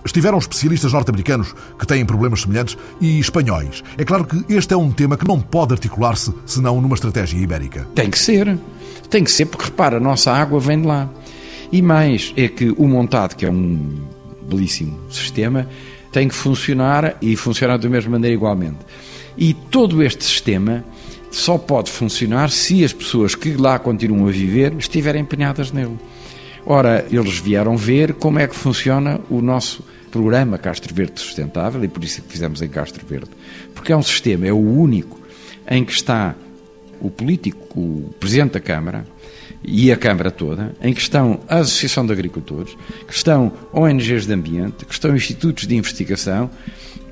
Estiveram 0.05 0.39
especialistas 0.39 0.93
norte-americanos 0.93 1.55
que 1.79 1.87
têm 1.87 2.05
problemas 2.05 2.43
semelhantes 2.43 2.77
e 3.01 3.21
espanhóis. 3.21 3.85
É 3.97 4.05
claro 4.05 4.25
que 4.25 4.45
este 4.53 4.75
é 4.75 4.77
um 4.77 4.91
tema 4.91 5.17
que 5.17 5.27
não 5.27 5.41
pode 5.41 5.75
articular-se 5.75 6.35
senão 6.45 6.81
numa 6.81 6.95
estratégia 6.95 7.39
ibérica. 7.39 7.87
Tem 7.95 8.11
que 8.11 8.19
ser. 8.19 8.59
Tem 9.09 9.23
que 9.23 9.31
ser 9.31 9.47
porque, 9.47 9.67
repara, 9.67 9.99
a 9.99 10.01
nossa 10.01 10.33
água 10.33 10.59
vem 10.59 10.81
de 10.81 10.87
lá. 10.89 11.09
E 11.71 11.81
mais, 11.81 12.35
é 12.37 12.49
que 12.49 12.71
o 12.77 12.89
montado, 12.89 13.37
que 13.37 13.47
é 13.47 13.51
um 13.51 14.05
belíssimo 14.49 14.99
sistema, 15.09 15.69
tem 16.13 16.29
que 16.29 16.35
funcionar 16.35 17.17
e 17.21 17.35
funcionar 17.35 17.79
da 17.79 17.89
mesma 17.89 18.13
maneira 18.13 18.35
igualmente. 18.35 18.79
E 19.37 19.55
todo 19.55 20.03
este 20.03 20.23
sistema 20.25 20.85
só 21.31 21.57
pode 21.57 21.91
funcionar 21.91 22.51
se 22.51 22.85
as 22.85 22.93
pessoas 22.93 23.35
que 23.35 23.55
lá 23.55 23.79
continuam 23.79 24.29
a 24.29 24.31
viver 24.31 24.75
estiverem 24.79 25.23
empenhadas 25.23 25.73
nele. 25.73 25.99
Ora, 26.65 27.05
eles 27.11 27.39
vieram 27.39 27.77
ver 27.77 28.15
como 28.15 28.39
é 28.39 28.47
que 28.47 28.55
funciona 28.55 29.19
o 29.31 29.41
nosso 29.41 29.83
programa 30.11 30.59
Castro 30.59 30.95
Verde 30.95 31.21
Sustentável 31.21 31.83
e 31.83 31.89
por 31.89 32.05
isso 32.05 32.21
é 32.21 32.23
que 32.23 32.31
fizemos 32.31 32.61
em 32.61 32.69
Castro 32.69 33.05
Verde. 33.07 33.31
Porque 33.75 33.91
é 33.91 33.97
um 33.97 34.03
sistema, 34.03 34.47
é 34.47 34.53
o 34.53 34.59
único 34.59 35.19
em 35.69 35.85
que 35.85 35.93
está 35.93 36.35
o 37.01 37.11
político, 37.11 37.81
o 37.81 38.15
Presidente 38.21 38.53
da 38.53 38.61
Câmara 38.61 39.07
e 39.65 39.93
a 39.93 39.97
Câmara 39.97 40.31
toda, 40.31 40.75
em 40.81 40.93
que 40.93 41.01
estão 41.01 41.41
a 41.49 41.59
Associação 41.59 42.05
de 42.05 42.13
Agricultores, 42.13 42.77
que 43.07 43.15
estão 43.15 43.53
ONGs 43.73 44.27
de 44.27 44.33
Ambiente, 44.33 44.85
que 44.85 44.93
estão 44.93 45.15
institutos 45.15 45.67
de 45.67 45.77
investigação, 45.77 46.51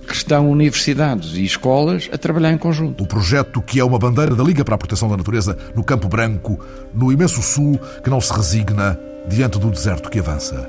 que 0.07 0.15
estão 0.15 0.51
universidades 0.51 1.37
e 1.37 1.45
escolas 1.45 2.09
a 2.13 2.19
trabalhar 2.19 2.51
em 2.51 2.59
conjunto. 2.59 3.05
O 3.05 3.07
projeto 3.07 3.63
que 3.63 3.79
é 3.79 3.85
uma 3.85 3.99
bandeira 3.99 4.35
da 4.35 4.43
Liga 4.43 4.65
para 4.65 4.75
a 4.75 4.79
Proteção 4.79 5.09
da 5.09 5.17
Natureza 5.17 5.57
no 5.75 5.85
Campo 5.85 6.09
Branco, 6.09 6.59
no 6.93 7.13
imenso 7.13 7.41
sul 7.41 7.79
que 8.03 8.11
não 8.11 8.21
se 8.21 8.33
resigna 8.33 8.99
diante 9.29 9.59
do 9.59 9.71
deserto 9.71 10.11
que 10.11 10.19
avança. 10.19 10.69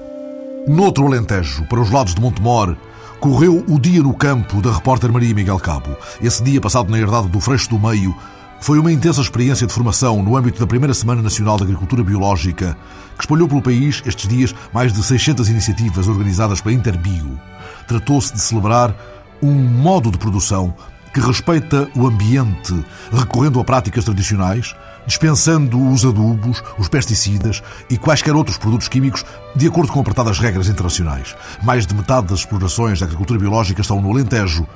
Noutro 0.68 1.08
Alentejo, 1.08 1.66
para 1.66 1.82
os 1.82 1.90
lados 1.90 2.14
de 2.14 2.22
Montemor, 2.22 2.78
correu 3.20 3.66
o 3.68 3.80
dia 3.80 4.04
no 4.04 4.14
campo 4.14 4.62
da 4.62 4.72
repórter 4.72 5.12
Maria 5.12 5.34
Miguel 5.34 5.60
Cabo. 5.60 5.98
Esse 6.22 6.44
dia 6.44 6.62
passado 6.62 6.92
na 6.92 7.00
herdade 7.00 7.30
do 7.30 7.40
Freixo 7.40 7.70
do 7.70 7.80
Meio 7.80 8.16
foi 8.62 8.78
uma 8.78 8.92
intensa 8.92 9.20
experiência 9.22 9.66
de 9.66 9.74
formação 9.74 10.22
no 10.22 10.38
âmbito 10.38 10.60
da 10.60 10.68
primeira 10.68 10.94
Semana 10.94 11.20
Nacional 11.20 11.58
de 11.58 11.64
Agricultura 11.64 12.04
Biológica, 12.04 12.78
que 13.18 13.24
espalhou 13.24 13.48
pelo 13.48 13.62
país 13.62 14.04
estes 14.06 14.30
dias 14.30 14.56
mais 14.72 14.94
de 14.94 15.02
600 15.02 15.50
iniciativas 15.50 16.08
organizadas 16.08 16.62
pela 16.62 16.76
Interbio. 16.76 17.42
Tratou-se 17.88 18.32
de 18.32 18.40
celebrar 18.40 18.96
um 19.42 19.52
modo 19.52 20.12
de 20.12 20.20
produção 20.20 20.76
que 21.12 21.20
respeita 21.20 21.90
o 21.96 22.06
ambiente, 22.06 22.86
recorrendo 23.12 23.60
a 23.60 23.64
práticas 23.64 24.06
tradicionais, 24.06 24.76
dispensando 25.08 25.84
os 25.90 26.06
adubos, 26.06 26.64
os 26.78 26.88
pesticidas 26.88 27.64
e 27.90 27.98
quaisquer 27.98 28.36
outros 28.36 28.60
produtos 28.60 28.88
químicos 28.88 29.26
de 29.56 29.68
acordo 29.68 29.92
com 29.92 30.00
apertadas 30.00 30.38
regras 30.38 30.70
internacionais. 30.70 31.36
Mais 31.64 31.88
de 31.88 31.96
metade 31.96 32.28
das 32.28 32.42
explorações 32.42 33.00
da 33.00 33.08
agricultura 33.08 33.40
biológica 33.40 33.82
estão 33.82 34.00
no 34.00 34.12
Alentejo, 34.12 34.68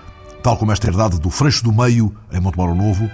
tal 0.41 0.57
como 0.57 0.71
esta 0.71 0.87
herdade 0.87 1.19
do 1.19 1.29
Freixo 1.29 1.63
do 1.63 1.71
Meio, 1.71 2.11
em 2.33 2.39
Montemoro 2.39 2.73
Novo, 2.73 3.09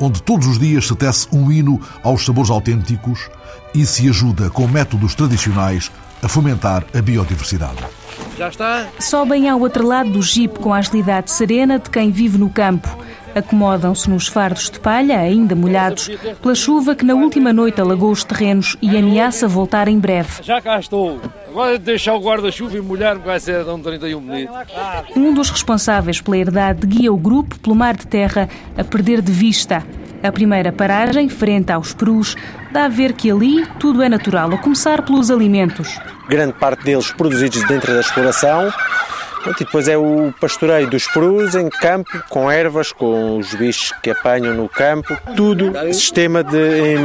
onde 0.00 0.22
todos 0.22 0.46
os 0.46 0.58
dias 0.58 0.86
se 0.86 0.94
tece 0.94 1.28
um 1.32 1.50
hino 1.50 1.80
aos 2.02 2.24
sabores 2.24 2.50
autênticos 2.50 3.28
e 3.74 3.84
se 3.84 4.08
ajuda 4.08 4.50
com 4.50 4.66
métodos 4.66 5.14
tradicionais 5.14 5.90
a 6.22 6.28
fomentar 6.28 6.84
a 6.94 7.02
biodiversidade. 7.02 7.84
Já 8.38 8.48
está? 8.48 8.86
Sobem 8.98 9.48
ao 9.48 9.60
outro 9.60 9.86
lado 9.86 10.10
do 10.10 10.22
jipe 10.22 10.58
com 10.58 10.72
a 10.72 10.78
agilidade 10.78 11.30
serena 11.30 11.78
de 11.78 11.90
quem 11.90 12.10
vive 12.10 12.38
no 12.38 12.48
campo. 12.48 12.88
Acomodam-se 13.34 14.08
nos 14.08 14.28
fardos 14.28 14.70
de 14.70 14.78
palha, 14.78 15.18
ainda 15.18 15.54
molhados, 15.54 16.08
pela 16.40 16.54
chuva 16.54 16.94
que 16.94 17.04
na 17.04 17.14
última 17.14 17.52
noite 17.52 17.80
alagou 17.80 18.10
os 18.10 18.22
terrenos 18.22 18.76
e 18.80 18.96
ameaça 18.96 19.48
voltar 19.48 19.88
em 19.88 19.98
breve. 19.98 20.42
Já 20.42 20.60
cá 20.60 20.78
estou. 20.78 21.20
Agora 21.48 21.78
deixar 21.78 22.14
o 22.14 22.20
guarda-chuva 22.20 22.76
e 22.76 22.80
molhar 22.80 23.18
vai 23.18 23.38
ser 23.38 23.66
um 23.68 23.80
31 23.80 24.20
minutos. 24.20 24.74
Um 25.16 25.32
dos 25.32 25.50
responsáveis 25.50 26.20
pela 26.20 26.36
herdade 26.36 26.86
guia 26.86 27.12
o 27.12 27.16
grupo 27.16 27.58
pelo 27.58 27.74
mar 27.74 27.96
de 27.96 28.06
terra 28.06 28.48
a 28.76 28.84
perder 28.84 29.20
de 29.20 29.32
vista. 29.32 29.84
A 30.22 30.32
primeira 30.32 30.72
paragem, 30.72 31.28
frente 31.28 31.70
aos 31.70 31.92
perus, 31.92 32.34
dá 32.72 32.86
a 32.86 32.88
ver 32.88 33.12
que 33.12 33.30
ali 33.30 33.66
tudo 33.78 34.02
é 34.02 34.08
natural, 34.08 34.52
a 34.52 34.58
começar 34.58 35.02
pelos 35.02 35.30
alimentos. 35.30 36.00
Grande 36.28 36.54
parte 36.54 36.82
deles 36.82 37.12
produzidos 37.12 37.62
dentro 37.68 37.92
da 37.92 38.00
exploração, 38.00 38.72
e 39.46 39.64
depois 39.64 39.88
é 39.88 39.96
o 39.96 40.32
pastoreio 40.40 40.88
dos 40.88 41.06
perus 41.06 41.54
em 41.54 41.68
campo, 41.68 42.10
com 42.28 42.50
ervas, 42.50 42.92
com 42.92 43.38
os 43.38 43.54
bichos 43.54 43.92
que 44.02 44.10
apanham 44.10 44.54
no 44.54 44.68
campo, 44.68 45.16
tudo 45.36 45.72
sistema 45.92 46.42
de 46.42 46.96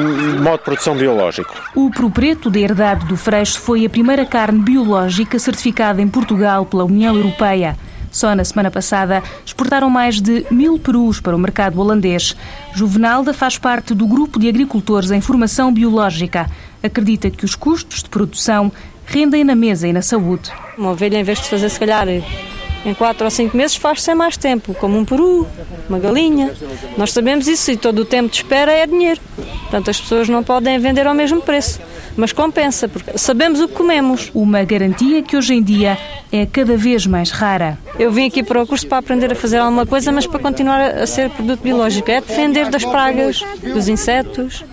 modo 0.41 0.59
de 0.59 0.63
produção 0.63 0.95
biológico. 0.95 1.53
O 1.75 1.89
propreto 1.89 2.49
da 2.49 2.59
herdade 2.59 3.05
do 3.05 3.17
Freixo 3.17 3.59
foi 3.59 3.85
a 3.85 3.89
primeira 3.89 4.25
carne 4.25 4.59
biológica 4.59 5.37
certificada 5.39 6.01
em 6.01 6.07
Portugal 6.07 6.65
pela 6.65 6.85
União 6.85 7.15
Europeia. 7.15 7.77
Só 8.11 8.33
na 8.33 8.43
semana 8.43 8.71
passada 8.71 9.21
exportaram 9.45 9.89
mais 9.89 10.19
de 10.19 10.45
mil 10.49 10.79
perus 10.79 11.19
para 11.19 11.35
o 11.35 11.39
mercado 11.39 11.79
holandês. 11.79 12.35
Juvenalda 12.73 13.33
faz 13.33 13.57
parte 13.57 13.93
do 13.93 14.07
grupo 14.07 14.39
de 14.39 14.49
agricultores 14.49 15.11
em 15.11 15.21
formação 15.21 15.71
biológica. 15.71 16.49
Acredita 16.81 17.29
que 17.29 17.45
os 17.45 17.55
custos 17.55 18.01
de 18.01 18.09
produção 18.09 18.71
rendem 19.09 19.43
na 19.43 19.55
mesa 19.55 19.87
e 19.87 19.93
na 19.93 20.01
saúde. 20.01 20.51
Uma 20.77 20.91
ovelha, 20.91 21.17
em 21.17 21.23
vez 21.23 21.41
de 21.41 21.49
fazer, 21.49 21.69
se 21.69 21.79
calhar, 21.79 22.07
em 22.07 22.93
4 22.93 23.25
ou 23.25 23.31
5 23.31 23.57
meses, 23.57 23.75
faz-se 23.75 24.13
mais 24.13 24.37
tempo, 24.37 24.73
como 24.75 24.97
um 24.97 25.03
peru, 25.03 25.47
uma 25.89 25.99
galinha. 25.99 26.53
Nós 26.97 27.11
sabemos 27.11 27.47
isso 27.47 27.71
e 27.71 27.77
todo 27.77 27.99
o 27.99 28.05
tempo 28.05 28.29
de 28.29 28.37
espera 28.37 28.71
é 28.71 28.85
dinheiro. 28.85 29.19
Portanto, 29.61 29.89
as 29.89 29.99
pessoas 29.99 30.29
não 30.29 30.43
podem 30.43 30.79
vender 30.79 31.05
ao 31.05 31.13
mesmo 31.13 31.41
preço. 31.41 31.79
Mas 32.15 32.33
compensa, 32.33 32.87
porque 32.87 33.17
sabemos 33.17 33.59
o 33.61 33.67
que 33.67 33.73
comemos. 33.73 34.31
Uma 34.33 34.63
garantia 34.63 35.21
que 35.21 35.37
hoje 35.37 35.53
em 35.53 35.63
dia 35.63 35.97
é 36.31 36.45
cada 36.45 36.75
vez 36.75 37.05
mais 37.05 37.31
rara. 37.31 37.77
Eu 37.97 38.11
vim 38.11 38.27
aqui 38.27 38.43
para 38.43 38.61
o 38.61 38.67
curso 38.67 38.87
para 38.87 38.97
aprender 38.97 39.31
a 39.31 39.35
fazer 39.35 39.57
alguma 39.57 39.85
coisa, 39.85 40.11
mas 40.11 40.27
para 40.27 40.39
continuar 40.39 40.81
a 40.81 41.07
ser 41.07 41.29
produto 41.29 41.61
biológico. 41.61 42.09
É 42.11 42.19
defender 42.19 42.69
das 42.69 42.83
pragas, 42.83 43.41
dos 43.61 43.87
insetos, 43.87 44.63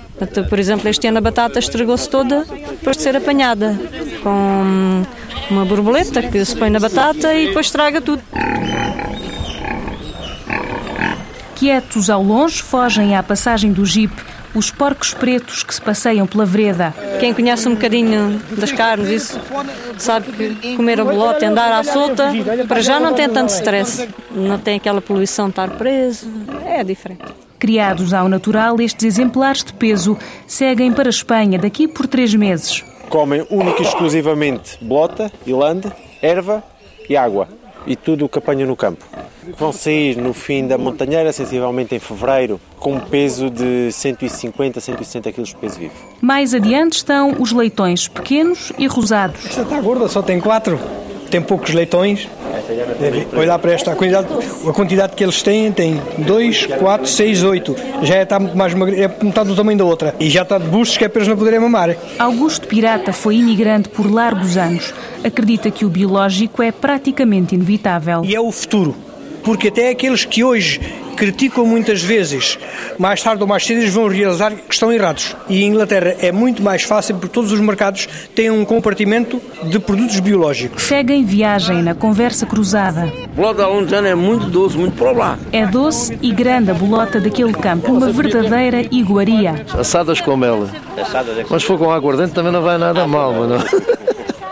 por 0.49 0.59
exemplo, 0.59 0.89
este 0.89 1.07
ano 1.07 1.19
a 1.19 1.21
batata 1.21 1.59
estragou-se 1.59 2.09
toda 2.09 2.45
depois 2.45 2.97
de 2.97 3.03
ser 3.03 3.17
apanhada 3.17 3.79
com 4.23 5.03
uma 5.51 5.65
borboleta 5.65 6.23
que 6.23 6.45
se 6.45 6.57
põe 6.57 6.71
na 6.71 6.79
batata 6.79 7.35
e 7.35 7.49
depois 7.49 7.67
estraga 7.67 8.01
tudo. 8.01 8.23
Quietos 11.55 12.11
ao 12.11 12.23
longe, 12.23 12.63
fogem 12.63 13.17
à 13.17 13.23
passagem 13.23 13.73
do 13.73 13.85
jipe 13.85 14.23
os 14.57 14.71
porcos 14.71 15.13
pretos 15.13 15.63
que 15.63 15.75
se 15.75 15.83
passeiam 15.83 16.27
pela 16.27 16.47
vereda. 16.47 16.95
Quem 17.21 17.35
conhece 17.35 17.69
um 17.69 17.75
bocadinho 17.75 18.41
das 18.53 18.73
carnes, 18.73 19.09
isso 19.09 19.41
sabe 19.99 20.33
que 20.33 20.77
comer 20.77 20.99
a 21.01 21.05
bolota 21.05 21.45
e 21.45 21.49
andar 21.49 21.73
à 21.73 21.85
solta, 21.85 22.33
para 22.67 22.81
já 22.81 22.99
não 22.99 23.13
tem 23.13 23.29
tanto 23.29 23.51
stress. 23.51 24.09
Não 24.31 24.59
tem 24.59 24.77
aquela 24.77 25.03
poluição 25.03 25.47
de 25.47 25.53
estar 25.53 25.71
preso. 25.71 26.27
É 26.65 26.83
diferente. 26.83 27.36
Criados 27.59 28.13
ao 28.13 28.29
natural, 28.29 28.81
estes 28.81 29.05
exemplares 29.05 29.65
de 29.65 29.73
peso 29.73 30.19
seguem 30.47 30.93
para 30.93 31.09
a 31.09 31.11
Espanha 31.11 31.59
daqui 31.59 31.89
por 31.89 32.07
três 32.07 32.35
meses. 32.35 32.85
Comem 33.09 33.47
única 33.51 33.83
e 33.83 33.87
exclusivamente 33.87 34.79
bolota, 34.85 35.33
ilande, 35.47 35.91
erva 36.21 36.63
e 37.09 37.17
água. 37.17 37.49
E 37.87 37.95
tudo 37.95 38.25
o 38.25 38.29
que 38.29 38.39
apanham 38.39 38.67
no 38.67 38.77
campo. 38.77 39.05
Vão 39.57 39.73
sair 39.73 40.17
no 40.17 40.35
fim 40.35 40.67
da 40.67 40.77
montanheira, 40.77 41.33
sensivelmente 41.33 41.95
em 41.95 42.01
fevereiro, 42.01 42.61
com 42.79 42.95
um 42.95 43.01
peso 43.01 43.49
de 43.49 43.93
150 43.93 44.81
a 44.81 44.83
160 44.83 45.33
kg 45.33 45.43
de 45.43 45.57
peso 45.57 45.79
vivo. 45.79 45.95
Mais 46.21 46.53
adiante 46.53 46.95
estão 46.95 47.37
os 47.39 47.53
leitões, 47.53 48.09
pequenos 48.09 48.73
e 48.77 48.89
rosados. 48.89 49.47
Esta 49.47 49.63
está 49.63 49.81
gorda, 49.81 50.09
só 50.09 50.21
tem 50.21 50.41
quatro. 50.41 50.81
Tem 51.31 51.41
poucos 51.41 51.73
leitões, 51.73 52.29
olhar 53.37 53.59
para 53.59 53.73
esta 53.73 53.95
quantidade, 53.95 54.29
a 54.69 54.73
quantidade 54.73 55.15
que 55.15 55.25
eles 55.25 55.43
têm, 55.43 55.71
tem 55.73 56.01
2, 56.19 56.67
4, 56.67 57.07
6, 57.07 57.43
8. 57.43 57.77
Já 58.03 58.23
está 58.23 58.39
muito 58.39 58.57
mais 58.57 58.75
magre, 58.75 59.03
é 59.03 59.09
metade 59.23 59.49
do 59.49 59.57
tamanho 59.57 59.79
da 59.79 59.85
outra. 59.85 60.15
E 60.19 60.29
já 60.31 60.43
está 60.43 60.59
de 60.59 60.67
bustos 60.67 60.97
que 60.97 61.05
é 61.05 61.09
para 61.09 61.21
eles 61.21 61.29
não 61.29 61.37
poderem 61.37 61.61
mamar. 61.61 61.97
Augusto 62.19 62.67
Pirata 62.67 63.13
foi 63.13 63.37
imigrante 63.37 63.89
por 63.89 64.11
largos 64.11 64.57
anos. 64.57 64.95
Acredita 65.25 65.71
que 65.71 65.85
o 65.85 65.89
biológico 65.89 66.63
é 66.63 66.71
praticamente 66.73 67.55
inevitável. 67.55 68.23
E 68.25 68.35
é 68.35 68.41
o 68.41 68.51
futuro. 68.51 69.06
Porque 69.47 69.69
até 69.69 69.91
aqueles 69.91 70.25
que 70.25 70.43
hoje 70.43 70.81
criticam 71.17 71.65
muitas 71.65 72.03
vezes, 72.03 72.59
mais 72.99 73.23
tarde 73.23 73.43
ou 73.43 73.49
mais 73.49 73.65
cedo 73.65 73.81
eles 73.81 73.95
vão 73.95 74.09
realizar 74.09 74.51
que 74.51 74.75
estão 74.75 74.93
errados. 74.93 75.37
E 75.49 75.63
em 75.63 75.69
Inglaterra 75.69 76.17
é 76.21 76.33
muito 76.33 76.61
mais 76.65 76.83
fácil 76.83 77.15
porque 77.15 77.29
todos 77.33 77.53
os 77.53 77.61
mercados 77.61 78.09
têm 78.35 78.51
um 78.51 78.65
compartimento 78.65 79.41
de 79.63 79.79
produtos 79.79 80.19
biológicos. 80.19 80.83
Segue 80.83 81.13
em 81.13 81.25
viagem 81.25 81.81
na 81.81 81.95
conversa 81.95 82.45
cruzada. 82.45 83.11
Bolota 83.37 83.63
alentejana 83.63 84.09
é 84.09 84.15
muito 84.17 84.47
doce, 84.51 84.77
muito 84.77 84.99
para 84.99 85.13
lá. 85.13 85.39
É 85.53 85.65
doce 85.65 86.19
e 86.21 86.33
grande 86.33 86.73
a 86.73 86.75
bolota 86.75 87.21
daquele 87.21 87.53
campo, 87.53 87.93
uma 87.93 88.11
verdadeira 88.11 88.83
iguaria. 88.91 89.65
Assadas 89.79 90.21
com 90.21 90.37
mel. 90.37 90.69
Mas 91.49 91.63
se 91.63 91.69
for 91.69 91.79
com 91.79 91.89
aguardente 91.89 92.33
também 92.33 92.51
não 92.51 92.63
vai 92.63 92.79
nada 92.79 93.07
mal, 93.07 93.33
mano. 93.33 93.65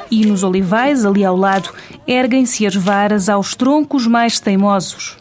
E 0.09 0.25
nos 0.27 0.45
olivais, 0.45 1.05
ali 1.05 1.25
ao 1.25 1.37
lado, 1.37 1.71
erguem-se 2.07 2.67
as 2.67 2.75
varas 2.75 3.29
aos 3.29 3.55
troncos 3.55 4.07
mais 4.07 4.41
teimosos. 4.41 5.17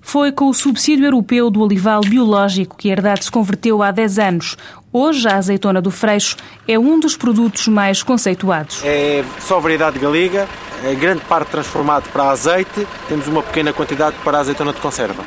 Foi 0.00 0.30
com 0.30 0.48
o 0.48 0.54
subsídio 0.54 1.06
europeu 1.06 1.50
do 1.50 1.60
olival 1.60 2.02
biológico 2.02 2.76
que 2.76 2.88
a 2.88 2.92
herdade 2.92 3.24
se 3.24 3.30
converteu 3.30 3.82
há 3.82 3.90
10 3.90 4.18
anos. 4.18 4.56
Hoje, 4.92 5.26
a 5.26 5.36
azeitona 5.36 5.80
do 5.80 5.90
Freixo 5.90 6.36
é 6.68 6.78
um 6.78 7.00
dos 7.00 7.16
produtos 7.16 7.66
mais 7.66 8.02
conceituados. 8.02 8.82
É 8.84 9.24
só 9.40 9.58
variedade 9.58 9.98
galega, 9.98 10.46
é 10.84 10.94
grande 10.94 11.22
parte 11.22 11.48
transformado 11.48 12.08
para 12.12 12.30
azeite, 12.30 12.86
temos 13.08 13.26
uma 13.26 13.42
pequena 13.42 13.72
quantidade 13.72 14.14
para 14.22 14.38
azeitona 14.38 14.72
de 14.72 14.80
conserva. 14.80 15.24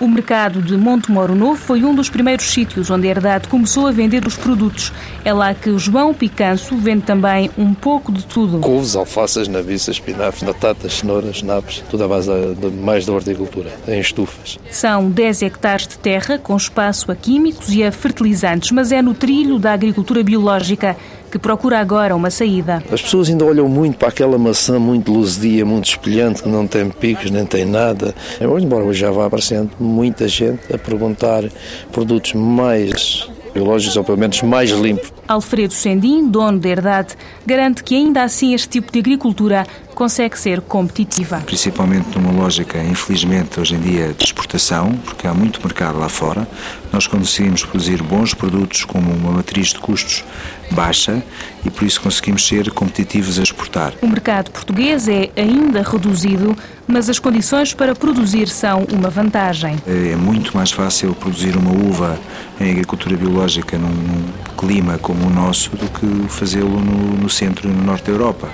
O 0.00 0.08
mercado 0.08 0.62
de 0.62 0.78
Montemoro 0.78 1.34
Novo 1.34 1.56
foi 1.56 1.84
um 1.84 1.94
dos 1.94 2.08
primeiros 2.08 2.46
sítios 2.46 2.88
onde 2.88 3.06
a 3.06 3.10
Herdade 3.10 3.48
começou 3.48 3.86
a 3.86 3.92
vender 3.92 4.26
os 4.26 4.34
produtos. 4.34 4.90
É 5.26 5.30
lá 5.30 5.52
que 5.52 5.68
o 5.68 5.78
João 5.78 6.14
Picanço 6.14 6.74
vende 6.78 7.02
também 7.02 7.50
um 7.58 7.74
pouco 7.74 8.10
de 8.10 8.24
tudo. 8.24 8.60
Couves, 8.60 8.96
alfaces, 8.96 9.46
nabiças, 9.46 9.96
espinafres, 9.96 10.42
batatas, 10.42 10.94
cenouras, 10.94 11.42
nabos, 11.42 11.84
tudo 11.90 12.04
à 12.04 12.08
base 12.08 12.30
de, 12.30 12.70
mais 12.70 13.04
da 13.04 13.12
horticultura, 13.12 13.70
em 13.86 14.00
estufas. 14.00 14.58
São 14.70 15.10
10 15.10 15.42
hectares 15.42 15.86
de 15.86 15.98
terra 15.98 16.38
com 16.38 16.56
espaço 16.56 17.12
a 17.12 17.14
químicos 17.14 17.70
e 17.70 17.84
a 17.84 17.92
fertilizantes, 17.92 18.70
mas 18.70 18.92
é 18.92 19.02
no 19.02 19.12
trilho 19.12 19.58
da 19.58 19.74
agricultura 19.74 20.24
biológica 20.24 20.96
que 21.30 21.38
procura 21.38 21.78
agora 21.78 22.14
uma 22.14 22.30
saída. 22.30 22.82
As 22.90 23.00
pessoas 23.00 23.28
ainda 23.28 23.44
olham 23.44 23.68
muito 23.68 23.96
para 23.96 24.08
aquela 24.08 24.36
maçã 24.36 24.78
muito 24.78 25.12
luzidia, 25.12 25.64
muito 25.64 25.88
espelhante, 25.88 26.42
que 26.42 26.48
não 26.48 26.66
tem 26.66 26.88
picos, 26.90 27.30
nem 27.30 27.46
tem 27.46 27.64
nada. 27.64 28.14
Embora 28.40 28.84
hoje 28.84 29.00
já 29.00 29.10
vá 29.10 29.26
aparecendo 29.26 29.70
muita 29.78 30.26
gente 30.26 30.60
a 30.72 30.78
perguntar 30.78 31.44
produtos 31.92 32.34
mais 32.34 33.28
biológicos 33.52 33.96
ou 33.96 34.04
pelo 34.04 34.18
menos 34.18 34.40
mais 34.42 34.70
limpos. 34.70 35.12
Alfredo 35.26 35.72
Sendim, 35.72 36.28
dono 36.28 36.58
da 36.58 36.68
Herdade, 36.68 37.14
garante 37.46 37.84
que 37.84 37.94
ainda 37.94 38.22
assim 38.22 38.54
este 38.54 38.68
tipo 38.68 38.92
de 38.92 38.98
agricultura 38.98 39.66
consegue 40.00 40.38
ser 40.38 40.62
competitiva. 40.62 41.42
Principalmente 41.44 42.18
numa 42.18 42.32
lógica, 42.32 42.82
infelizmente, 42.82 43.60
hoje 43.60 43.74
em 43.74 43.80
dia 43.80 44.14
de 44.16 44.24
exportação, 44.24 44.94
porque 45.04 45.26
há 45.26 45.34
muito 45.34 45.60
mercado 45.62 45.98
lá 45.98 46.08
fora. 46.08 46.48
Nós 46.90 47.06
conseguimos 47.06 47.66
produzir 47.66 48.02
bons 48.02 48.32
produtos 48.32 48.82
com 48.86 48.98
uma 48.98 49.30
matriz 49.30 49.74
de 49.74 49.78
custos 49.78 50.24
baixa 50.70 51.22
e 51.66 51.68
por 51.68 51.84
isso 51.84 52.00
conseguimos 52.00 52.48
ser 52.48 52.70
competitivos 52.70 53.38
a 53.38 53.42
exportar. 53.42 53.92
O 54.00 54.08
mercado 54.08 54.50
português 54.50 55.06
é 55.06 55.28
ainda 55.36 55.82
reduzido, 55.82 56.56
mas 56.86 57.10
as 57.10 57.18
condições 57.18 57.74
para 57.74 57.94
produzir 57.94 58.48
são 58.48 58.86
uma 58.90 59.10
vantagem. 59.10 59.76
É 59.86 60.16
muito 60.16 60.56
mais 60.56 60.70
fácil 60.70 61.14
produzir 61.14 61.54
uma 61.58 61.72
uva 61.72 62.18
em 62.58 62.70
agricultura 62.70 63.18
biológica 63.18 63.76
num 63.76 64.24
clima 64.56 64.96
como 64.96 65.26
o 65.26 65.30
nosso 65.30 65.68
do 65.76 65.86
que 65.90 66.32
fazê-lo 66.32 66.80
no, 66.80 67.18
no 67.18 67.28
centro 67.28 67.68
e 67.68 67.70
no 67.70 67.84
norte 67.84 68.06
da 68.06 68.12
Europa. 68.12 68.48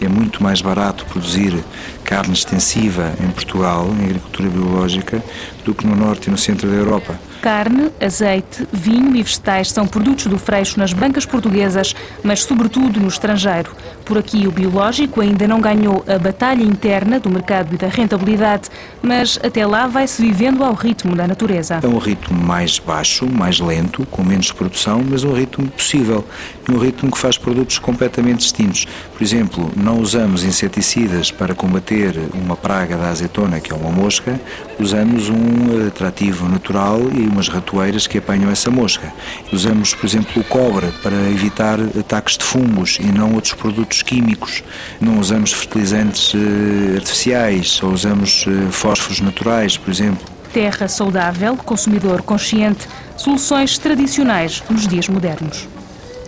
É 0.00 0.08
muito 0.08 0.42
mais 0.42 0.62
barato 0.62 1.04
produzir 1.04 1.62
carne 2.04 2.32
extensiva 2.32 3.12
em 3.22 3.30
Portugal, 3.30 3.86
em 4.00 4.04
agricultura 4.04 4.48
biológica, 4.48 5.22
do 5.64 5.74
que 5.74 5.86
no 5.86 5.96
norte 5.96 6.28
e 6.28 6.30
no 6.30 6.38
centro 6.38 6.68
da 6.68 6.76
Europa. 6.76 7.18
Carne, 7.40 7.90
azeite, 7.98 8.66
vinho 8.70 9.16
e 9.16 9.22
vegetais 9.22 9.70
são 9.70 9.86
produtos 9.86 10.26
do 10.26 10.38
freixo 10.38 10.78
nas 10.78 10.92
bancas 10.92 11.24
portuguesas, 11.24 11.94
mas 12.22 12.42
sobretudo 12.42 13.00
no 13.00 13.08
estrangeiro. 13.08 13.70
Por 14.04 14.18
aqui, 14.18 14.46
o 14.46 14.50
biológico 14.50 15.20
ainda 15.20 15.48
não 15.48 15.60
ganhou 15.60 16.04
a 16.06 16.18
batalha 16.18 16.62
interna 16.62 17.18
do 17.18 17.30
mercado 17.30 17.74
e 17.74 17.78
da 17.78 17.88
rentabilidade, 17.88 18.68
mas 19.00 19.38
até 19.42 19.64
lá 19.64 19.86
vai-se 19.86 20.20
vivendo 20.20 20.62
ao 20.62 20.74
ritmo 20.74 21.16
da 21.16 21.26
natureza. 21.26 21.80
É 21.82 21.86
um 21.86 21.98
ritmo 21.98 22.38
mais 22.38 22.78
baixo, 22.78 23.26
mais 23.26 23.58
lento, 23.58 24.04
com 24.10 24.22
menos 24.22 24.52
produção, 24.52 25.02
mas 25.08 25.24
um 25.24 25.32
ritmo 25.32 25.66
possível 25.68 26.24
e 26.68 26.72
um 26.72 26.78
ritmo 26.78 27.10
que 27.10 27.18
faz 27.18 27.38
produtos 27.38 27.78
completamente 27.78 28.40
distintos. 28.40 28.86
Por 29.16 29.22
exemplo, 29.22 29.70
não 29.76 30.00
usamos 30.00 30.44
inseticidas 30.44 31.30
para 31.30 31.54
combater 31.54 32.14
uma 32.34 32.56
praga 32.56 32.96
da 32.96 33.08
azeitona, 33.08 33.60
que 33.60 33.72
é 33.72 33.74
uma 33.74 33.90
mosca, 33.90 34.38
usamos 34.78 35.28
um 35.28 35.49
atrativo 35.86 36.48
natural 36.48 37.00
e 37.14 37.20
umas 37.26 37.48
ratoeiras 37.48 38.06
que 38.06 38.18
apanham 38.18 38.50
essa 38.50 38.70
mosca. 38.70 39.12
Usamos, 39.52 39.94
por 39.94 40.06
exemplo, 40.06 40.40
o 40.40 40.44
cobre 40.44 40.88
para 41.02 41.16
evitar 41.30 41.78
ataques 41.98 42.36
de 42.36 42.44
fungos 42.44 42.98
e 43.00 43.06
não 43.06 43.34
outros 43.34 43.54
produtos 43.54 44.02
químicos. 44.02 44.62
Não 45.00 45.18
usamos 45.18 45.52
fertilizantes 45.52 46.32
eh, 46.34 46.96
artificiais, 46.96 47.70
só 47.70 47.86
usamos 47.88 48.44
eh, 48.46 48.70
fósforos 48.70 49.20
naturais, 49.20 49.76
por 49.76 49.90
exemplo. 49.90 50.26
Terra 50.52 50.88
saudável, 50.88 51.56
consumidor 51.56 52.22
consciente, 52.22 52.88
soluções 53.16 53.78
tradicionais 53.78 54.62
nos 54.68 54.86
dias 54.86 55.08
modernos. 55.08 55.68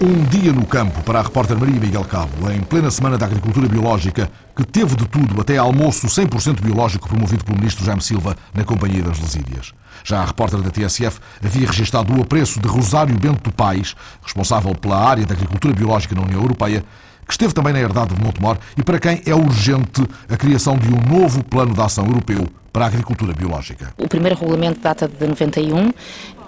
Um 0.04 0.24
dia 0.24 0.52
no 0.52 0.66
campo 0.66 1.00
para 1.04 1.20
a 1.20 1.22
repórter 1.22 1.56
Maria 1.56 1.78
Miguel 1.78 2.02
Cabo, 2.02 2.50
em 2.50 2.60
plena 2.60 2.90
Semana 2.90 3.16
da 3.16 3.24
Agricultura 3.24 3.68
Biológica, 3.68 4.28
que 4.56 4.64
teve 4.64 4.96
de 4.96 5.06
tudo 5.06 5.40
até 5.40 5.56
almoço 5.56 6.08
100% 6.08 6.60
biológico 6.60 7.08
promovido 7.08 7.44
pelo 7.44 7.56
ministro 7.56 7.84
Jaime 7.84 8.02
Silva 8.02 8.36
na 8.52 8.64
Companhia 8.64 9.00
das 9.00 9.20
Lesídias. 9.20 9.72
Já 10.02 10.18
a 10.18 10.24
repórter 10.24 10.60
da 10.60 10.70
TSF 10.70 11.20
havia 11.40 11.68
registado 11.68 12.12
o 12.18 12.20
apreço 12.20 12.58
de 12.58 12.66
Rosário 12.66 13.16
Bento 13.16 13.52
Pais, 13.52 13.94
responsável 14.20 14.74
pela 14.74 14.98
área 14.98 15.24
da 15.24 15.34
agricultura 15.34 15.72
biológica 15.72 16.16
na 16.16 16.22
União 16.22 16.40
Europeia, 16.40 16.84
que 17.24 17.32
esteve 17.32 17.54
também 17.54 17.72
na 17.72 17.78
herdade 17.78 18.12
de 18.12 18.20
Montemor 18.20 18.58
e 18.76 18.82
para 18.82 18.98
quem 18.98 19.22
é 19.24 19.32
urgente 19.36 20.04
a 20.28 20.36
criação 20.36 20.76
de 20.76 20.88
um 20.88 21.00
novo 21.00 21.44
plano 21.44 21.74
de 21.74 21.80
ação 21.80 22.06
europeu 22.06 22.48
para 22.72 22.86
a 22.86 22.88
agricultura 22.88 23.32
biológica. 23.34 23.94
O 23.98 24.08
primeiro 24.08 24.36
regulamento 24.36 24.80
data 24.80 25.06
de 25.06 25.26
91 25.26 25.92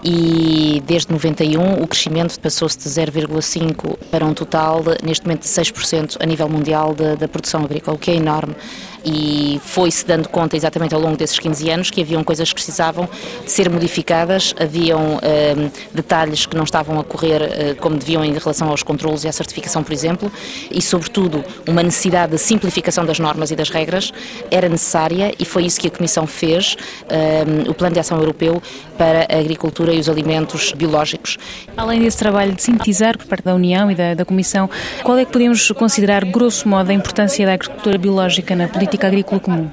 e 0.07 0.83
desde 0.85 1.11
91 1.11 1.81
o 1.81 1.87
crescimento 1.87 2.39
passou-se 2.39 2.77
de 2.77 2.87
0,5 2.87 3.97
para 4.11 4.23
um 4.23 4.35
total, 4.35 4.83
neste 5.03 5.25
momento, 5.25 5.41
de 5.41 5.47
6% 5.47 6.17
a 6.19 6.25
nível 6.27 6.47
mundial 6.47 6.93
da, 6.93 7.15
da 7.15 7.27
produção 7.27 7.63
agrícola, 7.63 7.97
o 7.97 7.99
que 7.99 8.11
é 8.11 8.15
enorme. 8.15 8.55
E 9.03 9.59
foi-se 9.63 10.05
dando 10.05 10.27
conta 10.29 10.57
exatamente 10.57 10.95
ao 10.95 11.01
longo 11.01 11.15
desses 11.15 11.37
15 11.37 11.69
anos 11.69 11.91
que 11.91 12.01
haviam 12.01 12.23
coisas 12.23 12.49
que 12.49 12.55
precisavam 12.55 13.07
de 13.43 13.51
ser 13.51 13.69
modificadas, 13.69 14.55
haviam 14.59 15.17
uh, 15.17 15.71
detalhes 15.93 16.47
que 16.47 16.55
não 16.55 16.63
estavam 16.63 16.99
a 16.99 17.03
correr 17.03 17.41
uh, 17.41 17.75
como 17.79 17.97
deviam 17.97 18.25
em 18.25 18.33
relação 18.33 18.67
aos 18.69 18.81
controlos 18.81 19.23
e 19.23 19.27
à 19.27 19.31
certificação, 19.31 19.83
por 19.83 19.93
exemplo, 19.93 20.31
e 20.71 20.81
sobretudo 20.81 21.43
uma 21.67 21.83
necessidade 21.83 22.31
de 22.31 22.39
simplificação 22.39 23.05
das 23.05 23.19
normas 23.19 23.51
e 23.51 23.55
das 23.55 23.69
regras 23.69 24.11
era 24.49 24.67
necessária 24.67 25.33
e 25.37 25.45
foi 25.45 25.65
isso 25.65 25.79
que 25.79 25.87
a 25.87 25.91
Comissão 25.91 26.25
fez, 26.25 26.75
uh, 27.03 27.69
o 27.69 27.75
Plano 27.75 27.93
de 27.93 27.99
Ação 27.99 28.17
Europeu 28.17 28.61
para 28.97 29.27
a 29.29 29.39
Agricultura 29.39 29.94
e 29.95 29.99
os 29.99 30.09
Alimentos 30.09 30.71
Biológicos. 30.73 31.37
Além 31.75 32.01
desse 32.01 32.17
trabalho 32.17 32.53
de 32.53 32.61
sintetizar 32.61 33.17
por 33.17 33.25
parte 33.27 33.45
da 33.45 33.55
União 33.55 33.89
e 33.89 33.95
da, 33.95 34.13
da 34.13 34.25
Comissão, 34.25 34.69
qual 35.03 35.17
é 35.17 35.25
que 35.25 35.31
podemos 35.31 35.71
considerar, 35.71 36.25
grosso 36.25 36.67
modo, 36.67 36.91
a 36.91 36.93
importância 36.93 37.45
da 37.45 37.53
agricultura 37.53 37.97
biológica 37.97 38.55
na 38.55 38.67
política 38.67 39.07
agrícola 39.07 39.39
comum? 39.39 39.69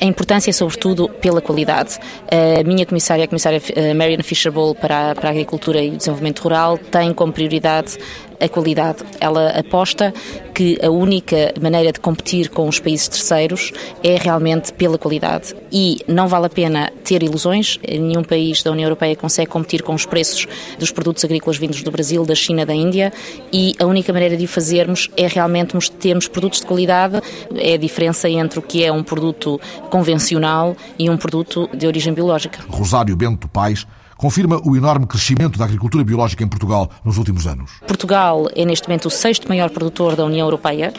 A 0.00 0.04
importância, 0.04 0.52
sobretudo, 0.52 1.08
pela 1.08 1.40
qualidade. 1.40 1.98
A 2.30 2.62
minha 2.64 2.84
comissária, 2.84 3.24
a 3.24 3.28
comissária 3.28 3.60
eh, 3.74 3.94
Marian 3.94 4.22
Fisher-Bowl 4.22 4.74
para, 4.74 5.14
para 5.14 5.28
a 5.28 5.32
Agricultura 5.32 5.80
e 5.80 5.90
o 5.90 5.96
Desenvolvimento 5.96 6.40
Rural, 6.40 6.78
tem 6.78 7.12
como 7.12 7.32
prioridade 7.32 7.96
a 8.40 8.48
qualidade. 8.48 9.04
Ela 9.20 9.50
aposta 9.50 10.12
que 10.54 10.78
a 10.82 10.90
única 10.90 11.52
maneira 11.60 11.92
de 11.92 12.00
competir 12.00 12.48
com 12.48 12.68
os 12.68 12.80
países 12.80 13.08
terceiros 13.08 13.72
é 14.02 14.16
realmente 14.16 14.72
pela 14.72 14.98
qualidade. 14.98 15.54
E 15.70 15.98
não 16.08 16.28
vale 16.28 16.46
a 16.46 16.48
pena 16.48 16.92
ter 17.04 17.22
ilusões, 17.22 17.78
nenhum 17.86 18.24
país 18.24 18.62
da 18.62 18.70
União 18.70 18.86
Europeia 18.86 19.14
consegue 19.16 19.50
competir 19.50 19.82
com 19.82 19.94
os 19.94 20.06
preços 20.06 20.46
dos 20.78 20.90
produtos 20.90 21.24
agrícolas 21.24 21.58
vindos 21.58 21.82
do 21.82 21.90
Brasil, 21.90 22.24
da 22.24 22.34
China, 22.34 22.64
da 22.64 22.74
Índia, 22.74 23.12
e 23.52 23.74
a 23.78 23.84
única 23.84 24.12
maneira 24.12 24.36
de 24.36 24.44
o 24.44 24.48
fazermos 24.48 25.10
é 25.16 25.26
realmente 25.26 25.74
termos 25.90 26.28
produtos 26.28 26.60
de 26.60 26.66
qualidade. 26.66 27.20
É 27.56 27.74
a 27.74 27.76
diferença 27.76 28.28
entre 28.28 28.58
o 28.58 28.62
que 28.62 28.84
é 28.84 28.92
um 28.92 29.02
produto 29.02 29.60
convencional 29.90 30.76
e 30.98 31.10
um 31.10 31.16
produto 31.16 31.68
de 31.74 31.86
origem 31.86 32.12
biológica. 32.12 32.60
Rosário 32.68 33.16
Bento 33.16 33.48
Pais 33.48 33.86
confirma 34.16 34.60
o 34.64 34.76
enorme 34.76 35.06
crescimento 35.06 35.58
da 35.58 35.64
agricultura 35.64 36.04
biológica 36.04 36.42
em 36.42 36.48
Portugal 36.48 36.90
nos 37.04 37.18
últimos 37.18 37.46
anos. 37.46 37.72
Portugal 37.86 38.48
é 38.54 38.64
neste 38.64 38.88
momento 38.88 39.06
o 39.06 39.10
sexto 39.10 39.48
maior 39.48 39.70
produtor 39.70 40.16
da 40.16 40.24
União 40.24 40.46
Europeia 40.46 40.92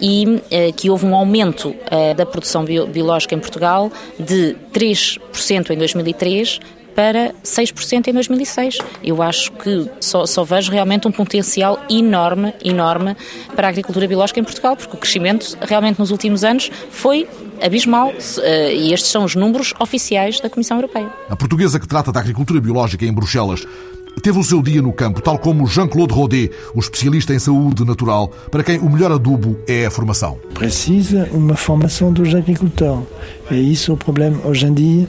e 0.00 0.42
eh, 0.50 0.72
que 0.72 0.90
houve 0.90 1.06
um 1.06 1.14
aumento 1.14 1.74
eh, 1.90 2.14
da 2.14 2.24
produção 2.24 2.64
biológica 2.64 3.34
em 3.34 3.38
Portugal 3.38 3.90
de 4.18 4.56
3% 4.72 5.70
em 5.70 5.78
2003 5.78 6.60
para 6.98 7.32
6% 7.44 8.08
em 8.08 8.12
2006. 8.12 8.78
Eu 9.04 9.22
acho 9.22 9.52
que 9.52 9.88
só, 10.00 10.26
só, 10.26 10.42
vejo 10.42 10.72
realmente 10.72 11.06
um 11.06 11.12
potencial 11.12 11.78
enorme, 11.88 12.52
enorme 12.64 13.16
para 13.54 13.68
a 13.68 13.70
agricultura 13.70 14.08
biológica 14.08 14.40
em 14.40 14.42
Portugal, 14.42 14.76
porque 14.76 14.96
o 14.96 14.98
crescimento 14.98 15.56
realmente 15.60 16.00
nos 16.00 16.10
últimos 16.10 16.42
anos 16.42 16.72
foi 16.90 17.28
abismal 17.62 18.12
eh, 18.42 18.74
e 18.74 18.92
estes 18.92 19.12
são 19.12 19.22
os 19.22 19.36
números 19.36 19.72
oficiais 19.78 20.40
da 20.40 20.50
Comissão 20.50 20.76
Europeia. 20.76 21.08
A 21.30 21.36
portuguesa 21.36 21.78
que 21.78 21.86
trata 21.86 22.10
da 22.10 22.18
agricultura 22.18 22.60
biológica 22.60 23.04
em 23.04 23.12
Bruxelas 23.12 23.64
teve 24.20 24.36
o 24.36 24.42
seu 24.42 24.60
dia 24.60 24.82
no 24.82 24.92
campo, 24.92 25.22
tal 25.22 25.38
como 25.38 25.68
Jean-Claude 25.68 26.12
Rodet, 26.12 26.50
o 26.74 26.80
especialista 26.80 27.32
em 27.32 27.38
saúde 27.38 27.84
natural, 27.84 28.26
para 28.50 28.64
quem 28.64 28.80
o 28.80 28.90
melhor 28.90 29.12
adubo 29.12 29.56
é 29.68 29.86
a 29.86 29.90
formação. 29.92 30.36
Precisa 30.52 31.28
uma 31.30 31.54
formação 31.54 32.12
dos 32.12 32.34
agricultores. 32.34 33.04
É 33.48 33.54
isso 33.54 33.92
o 33.92 33.96
problema 33.96 34.44
hoje 34.44 34.66
em 34.66 34.74
dia 34.74 35.08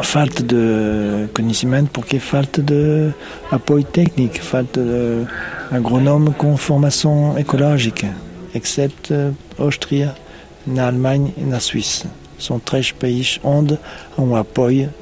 falta 0.00 0.42
de 0.42 1.28
conhecimento 1.34 1.90
porque 1.90 2.18
falta 2.18 2.62
de 2.62 3.12
apoio 3.50 3.84
técnico, 3.84 4.40
falta 4.42 4.80
de 4.80 5.26
agronome 5.74 6.32
com 6.34 6.56
formação 6.56 7.38
ecológica, 7.38 8.14
exceto 8.54 9.36
Áustria, 9.58 10.14
na 10.66 10.86
Alemanha 10.86 11.32
e 11.36 11.42
na 11.42 11.60
Suíça. 11.60 12.06
São 12.38 12.58
três 12.58 12.90
países 12.90 13.38
onde 13.42 13.78
há 14.16 14.20
um 14.20 14.34
apoio 14.34 14.92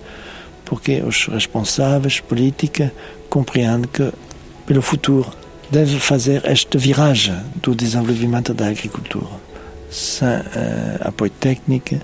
porque 0.65 1.03
os 1.03 1.27
responsáveis 1.27 2.21
políticos 2.21 2.91
compreendem 3.29 3.89
que 3.93 4.13
pelo 4.67 4.83
futuro 4.83 5.29
deve 5.71 5.99
fazer 5.99 6.45
esta 6.45 6.79
viragem 6.79 7.37
do 7.57 7.75
desenvolvimento 7.75 8.55
da 8.55 8.69
agricultura. 8.69 9.27
Sem 9.91 10.29
uh, 10.29 10.43
apoio 11.01 11.31
técnico 11.33 11.97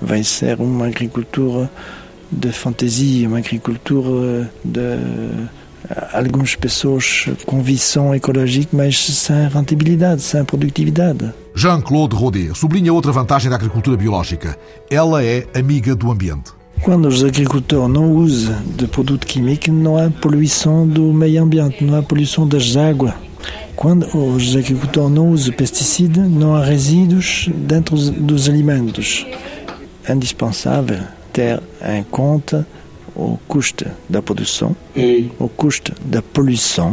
vai 0.00 0.22
ser 0.22 0.60
uma 0.60 0.86
agricultura 0.86 1.70
de 2.30 2.52
fantasia, 2.52 3.28
uma 3.28 3.38
agricultura 3.38 4.50
de 4.64 5.48
algumas 6.12 6.54
pessoas 6.54 7.28
com 7.46 7.62
visão 7.62 8.14
ecológica, 8.14 8.76
mas 8.76 8.98
sem 8.98 9.48
rentabilidade, 9.48 10.22
sem 10.22 10.44
produtividade. 10.44 11.32
Jean-Claude 11.54 12.14
Rodet 12.14 12.54
sublinha 12.54 12.92
outra 12.92 13.12
vantagem 13.12 13.50
da 13.50 13.56
agricultura 13.56 13.96
biológica. 13.96 14.56
Ela 14.88 15.24
é 15.24 15.46
amiga 15.54 15.94
do 15.94 16.10
ambiente. 16.10 16.52
Quando 16.82 17.08
os 17.08 17.22
agricultores 17.22 17.92
não 17.92 18.12
usam 18.12 18.56
de 18.64 18.86
produto 18.86 19.26
químico, 19.26 19.70
não 19.70 19.98
há 19.98 20.08
poluição 20.10 20.86
do 20.88 21.12
meio 21.12 21.42
ambiente, 21.42 21.84
não 21.84 21.98
há 21.98 22.02
poluição 22.02 22.46
das 22.46 22.74
águas. 22.76 23.12
Quando 23.76 24.06
os 24.16 24.56
agricultores 24.56 25.10
não 25.10 25.30
usam 25.30 25.52
pesticidas, 25.52 26.28
não 26.30 26.54
há 26.54 26.64
resíduos 26.64 27.50
dentro 27.54 27.96
dos 27.96 28.48
alimentos. 28.48 29.26
É 30.04 30.14
indispensável 30.14 31.00
ter 31.32 31.62
em 31.96 32.02
conta 32.04 32.66
o 33.14 33.38
custo 33.48 33.86
da 34.08 34.22
produção, 34.22 34.74
o 35.38 35.48
custo 35.48 35.92
da 36.04 36.22
poluição 36.22 36.92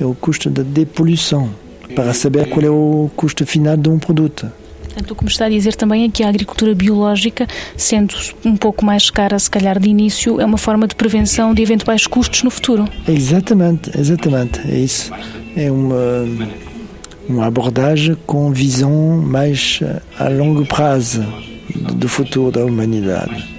e 0.00 0.04
o 0.04 0.14
custo 0.14 0.50
da 0.50 0.62
depoluição, 0.62 1.50
para 1.94 2.12
saber 2.12 2.48
qual 2.48 2.64
é 2.64 2.70
o 2.70 3.10
custo 3.16 3.44
final 3.46 3.76
de 3.76 3.88
um 3.88 3.98
produto. 3.98 4.50
Portanto, 4.82 5.10
o 5.12 5.14
que 5.14 5.24
me 5.24 5.30
está 5.30 5.46
a 5.46 5.48
dizer 5.48 5.74
também 5.76 6.04
é 6.04 6.08
que 6.08 6.22
a 6.24 6.28
agricultura 6.28 6.74
biológica, 6.74 7.46
sendo 7.76 8.14
um 8.44 8.56
pouco 8.56 8.84
mais 8.84 9.10
cara, 9.10 9.38
se 9.38 9.48
calhar 9.48 9.78
de 9.78 9.88
início, 9.88 10.40
é 10.40 10.44
uma 10.44 10.58
forma 10.58 10.88
de 10.88 10.94
prevenção 10.94 11.54
de 11.54 11.62
eventuais 11.62 12.06
custos 12.06 12.42
no 12.42 12.50
futuro. 12.50 12.84
Exatamente, 13.06 13.90
exatamente, 13.96 14.60
é 14.68 14.76
isso. 14.76 15.12
É 15.56 15.70
uma, 15.70 16.26
uma 17.28 17.46
abordagem 17.46 18.16
com 18.26 18.52
visão 18.52 19.22
mais 19.22 19.80
a 20.18 20.28
longo 20.28 20.66
prazo 20.66 21.24
do 21.74 22.08
futuro 22.08 22.50
da 22.50 22.64
humanidade 22.64 23.58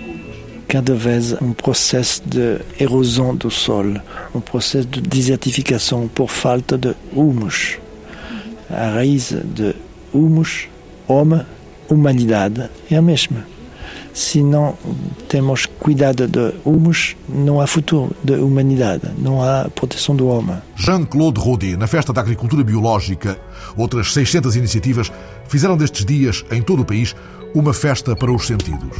cada 0.69 0.93
vez 0.93 1.33
um 1.41 1.51
processo 1.51 2.21
de 2.23 2.59
erosão 2.79 3.35
do 3.35 3.49
solo, 3.49 3.99
um 4.35 4.39
processo 4.39 4.87
de 4.87 5.01
desertificação 5.01 6.07
por 6.07 6.29
falta 6.29 6.77
de 6.77 6.95
humus. 7.11 7.79
A 8.69 8.91
raiz 8.91 9.31
de 9.31 9.75
humus, 10.13 10.67
homem, 11.07 11.41
humanidade 11.89 12.69
é 12.89 12.95
a 12.95 13.01
mesma. 13.01 13.47
Se 14.13 14.43
não 14.43 14.77
temos 15.27 15.65
cuidado 15.65 16.27
de 16.27 16.53
humus, 16.63 17.15
não 17.27 17.59
há 17.59 17.65
futuro 17.65 18.15
de 18.23 18.33
humanidade, 18.33 19.09
não 19.17 19.41
há 19.41 19.69
proteção 19.73 20.15
do 20.15 20.27
homem. 20.27 20.57
Jean-Claude 20.75 21.39
Rodet, 21.39 21.77
na 21.77 21.87
Festa 21.87 22.13
da 22.13 22.21
Agricultura 22.21 22.63
Biológica, 22.63 23.39
outras 23.75 24.13
600 24.13 24.55
iniciativas 24.55 25.11
fizeram 25.47 25.75
destes 25.75 26.05
dias, 26.05 26.45
em 26.51 26.61
todo 26.61 26.83
o 26.83 26.85
país, 26.85 27.15
uma 27.53 27.73
festa 27.73 28.15
para 28.15 28.31
os 28.31 28.45
sentidos. 28.45 28.97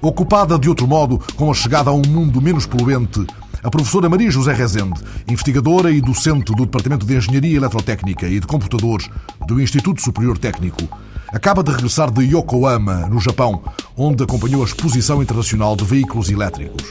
Ocupada 0.00 0.58
de 0.58 0.68
outro 0.68 0.86
modo 0.86 1.20
com 1.36 1.50
a 1.50 1.54
chegada 1.54 1.90
a 1.90 1.92
um 1.92 2.02
mundo 2.02 2.40
menos 2.40 2.66
poluente, 2.66 3.26
a 3.62 3.70
professora 3.70 4.08
Maria 4.08 4.30
José 4.30 4.52
Rezende, 4.52 5.00
investigadora 5.28 5.90
e 5.90 6.00
docente 6.00 6.54
do 6.54 6.64
Departamento 6.64 7.04
de 7.04 7.16
Engenharia 7.16 7.56
Eletrotécnica 7.56 8.26
e 8.26 8.38
de 8.38 8.46
Computadores 8.46 9.10
do 9.46 9.60
Instituto 9.60 10.00
Superior 10.00 10.38
Técnico, 10.38 10.88
acaba 11.28 11.62
de 11.62 11.72
regressar 11.72 12.10
de 12.10 12.22
Yokohama, 12.24 13.08
no 13.08 13.20
Japão, 13.20 13.62
onde 13.96 14.22
acompanhou 14.22 14.62
a 14.62 14.64
Exposição 14.64 15.22
Internacional 15.22 15.74
de 15.74 15.84
Veículos 15.84 16.30
Elétricos. 16.30 16.84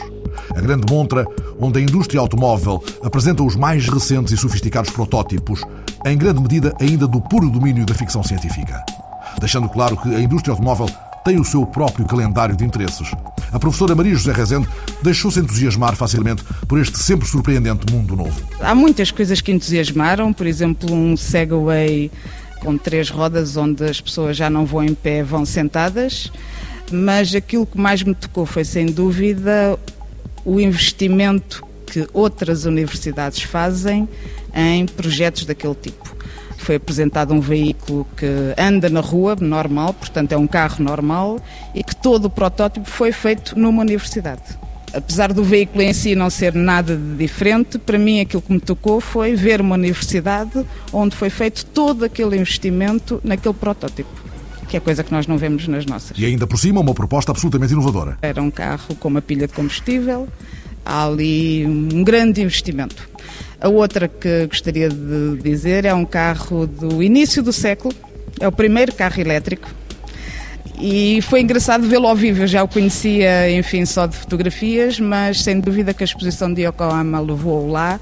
A 0.55 0.61
grande 0.61 0.91
montra 0.91 1.25
onde 1.59 1.79
a 1.79 1.81
indústria 1.81 2.19
automóvel 2.19 2.83
apresenta 3.03 3.43
os 3.43 3.55
mais 3.55 3.87
recentes 3.87 4.33
e 4.33 4.37
sofisticados 4.37 4.91
protótipos, 4.91 5.61
em 6.05 6.17
grande 6.17 6.41
medida 6.41 6.75
ainda 6.79 7.07
do 7.07 7.21
puro 7.21 7.49
domínio 7.49 7.85
da 7.85 7.93
ficção 7.93 8.21
científica. 8.21 8.83
Deixando 9.39 9.69
claro 9.69 9.95
que 9.97 10.15
a 10.15 10.19
indústria 10.19 10.51
automóvel 10.51 10.89
tem 11.23 11.39
o 11.39 11.43
seu 11.43 11.65
próprio 11.65 12.05
calendário 12.05 12.55
de 12.55 12.63
interesses. 12.63 13.11
A 13.51 13.59
professora 13.59 13.93
Maria 13.93 14.15
José 14.15 14.31
Rezende 14.31 14.67
deixou-se 15.03 15.39
entusiasmar 15.39 15.95
facilmente 15.95 16.43
por 16.67 16.79
este 16.79 16.97
sempre 16.97 17.27
surpreendente 17.27 17.91
mundo 17.91 18.15
novo. 18.15 18.41
Há 18.59 18.73
muitas 18.73 19.11
coisas 19.11 19.41
que 19.41 19.51
entusiasmaram, 19.51 20.33
por 20.33 20.47
exemplo, 20.47 20.93
um 20.93 21.15
Segway 21.15 22.09
com 22.61 22.77
três 22.77 23.09
rodas 23.09 23.55
onde 23.57 23.83
as 23.83 24.01
pessoas 24.01 24.35
já 24.35 24.49
não 24.49 24.65
vão 24.65 24.83
em 24.83 24.93
pé, 24.93 25.21
vão 25.21 25.45
sentadas, 25.45 26.31
mas 26.91 27.33
aquilo 27.35 27.65
que 27.65 27.77
mais 27.77 28.01
me 28.01 28.15
tocou 28.15 28.45
foi, 28.45 28.63
sem 28.63 28.87
dúvida, 28.87 29.77
o 30.43 30.59
investimento 30.59 31.63
que 31.85 32.07
outras 32.13 32.65
universidades 32.65 33.43
fazem 33.43 34.07
em 34.53 34.85
projetos 34.85 35.45
daquele 35.45 35.75
tipo 35.75 36.16
foi 36.63 36.75
apresentado 36.75 37.33
um 37.33 37.39
veículo 37.39 38.07
que 38.15 38.25
anda 38.57 38.89
na 38.89 38.99
rua, 38.99 39.35
normal, 39.39 39.93
portanto 39.93 40.31
é 40.31 40.37
um 40.37 40.47
carro 40.47 40.83
normal, 40.83 41.39
e 41.73 41.83
que 41.83 41.95
todo 41.95 42.25
o 42.25 42.29
protótipo 42.29 42.89
foi 42.89 43.11
feito 43.11 43.57
numa 43.57 43.81
universidade. 43.81 44.57
Apesar 44.93 45.33
do 45.33 45.43
veículo 45.43 45.81
em 45.81 45.93
si 45.93 46.15
não 46.15 46.29
ser 46.29 46.53
nada 46.53 46.95
de 46.95 47.15
diferente, 47.15 47.77
para 47.77 47.99
mim 47.99 48.21
aquilo 48.21 48.41
que 48.41 48.53
me 48.53 48.59
tocou 48.59 49.01
foi 49.01 49.35
ver 49.35 49.59
uma 49.59 49.75
universidade 49.75 50.65
onde 50.93 51.15
foi 51.15 51.29
feito 51.29 51.65
todo 51.65 52.05
aquele 52.05 52.37
investimento 52.37 53.19
naquele 53.23 53.53
protótipo 53.53 54.27
que 54.67 54.75
é 54.75 54.79
coisa 54.79 55.03
que 55.03 55.11
nós 55.11 55.25
não 55.27 55.37
vemos 55.37 55.67
nas 55.67 55.85
nossas. 55.85 56.17
E 56.17 56.25
ainda 56.25 56.45
por 56.45 56.57
cima, 56.57 56.81
uma 56.81 56.93
proposta 56.93 57.31
absolutamente 57.31 57.71
inovadora. 57.73 58.17
Era 58.21 58.41
um 58.41 58.51
carro 58.51 58.95
com 58.95 59.07
uma 59.07 59.21
pilha 59.21 59.47
de 59.47 59.53
combustível, 59.53 60.27
há 60.87 61.05
ali 61.05 61.65
um 61.65 62.03
grande 62.03 62.41
investimento. 62.41 63.09
A 63.59 63.67
outra 63.67 64.07
que 64.07 64.47
gostaria 64.47 64.87
de 64.87 65.37
dizer 65.43 65.83
é 65.83 65.93
um 65.93 66.05
carro 66.05 66.65
do 66.65 67.03
início 67.03 67.43
do 67.43 67.51
século, 67.51 67.93
é 68.39 68.47
o 68.47 68.51
primeiro 68.51 68.93
carro 68.93 69.19
elétrico. 69.19 69.69
E 70.79 71.21
foi 71.23 71.41
engraçado 71.41 71.87
vê-lo 71.87 72.07
ao 72.07 72.15
vivo. 72.15 72.43
Eu 72.43 72.47
já 72.47 72.63
o 72.63 72.67
conhecia, 72.67 73.51
enfim, 73.51 73.83
só 73.83 74.05
de 74.05 74.15
fotografias, 74.15 74.99
mas 74.99 75.41
sem 75.41 75.59
dúvida 75.59 75.93
que 75.93 76.03
a 76.03 76.05
exposição 76.05 76.53
de 76.53 76.61
Yokohama 76.61 77.19
levou-o 77.19 77.71
lá 77.71 77.99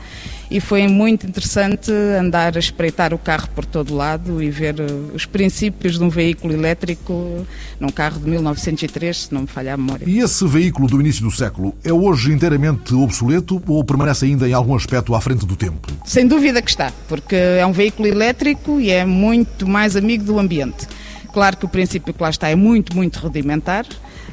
e 0.50 0.60
foi 0.60 0.88
muito 0.88 1.26
interessante 1.26 1.92
andar 1.92 2.56
a 2.56 2.60
espreitar 2.60 3.14
o 3.14 3.18
carro 3.18 3.50
por 3.56 3.66
todo 3.66 3.96
lado 3.96 4.42
e 4.42 4.50
ver 4.50 4.80
eh, 4.80 4.86
os 5.14 5.26
princípios 5.26 5.98
de 5.98 6.04
um 6.04 6.10
veículo 6.10 6.54
elétrico 6.54 7.46
num 7.80 7.90
carro 7.90 8.20
de 8.20 8.30
1903, 8.30 9.18
se 9.18 9.34
não 9.34 9.42
me 9.42 9.48
falha 9.48 9.74
a 9.74 9.78
memória. 9.78 10.06
E 10.08 10.20
esse 10.20 10.46
veículo 10.48 10.88
do 10.88 11.00
início 11.00 11.24
do 11.24 11.32
século 11.32 11.76
é 11.84 11.92
hoje 11.92 12.32
inteiramente 12.32 12.94
obsoleto 12.94 13.62
ou 13.68 13.84
permanece 13.84 14.26
ainda 14.26 14.48
em 14.48 14.54
algum 14.54 14.76
aspecto 14.76 15.16
à 15.16 15.22
frente 15.22 15.46
do 15.46 15.56
tempo? 15.56 15.88
Sem 16.06 16.28
dúvida 16.28 16.62
que 16.62 16.70
está, 16.70 16.92
porque 17.08 17.36
é 17.36 17.66
um 17.66 17.72
veículo 17.72 18.08
elétrico 18.08 18.80
e 18.80 18.92
é 18.92 19.06
muito 19.06 19.68
mais 19.68 19.96
amigo 19.96 20.24
do 20.24 20.40
ambiente. 20.40 20.88
Claro 21.34 21.58
que 21.58 21.66
o 21.66 21.70
princípio 21.70 22.14
que 22.14 22.22
lá 22.22 22.30
está 22.30 22.50
é 22.50 22.56
muito, 22.56 22.96
muito 22.96 23.20
rudimentar, 23.20 23.86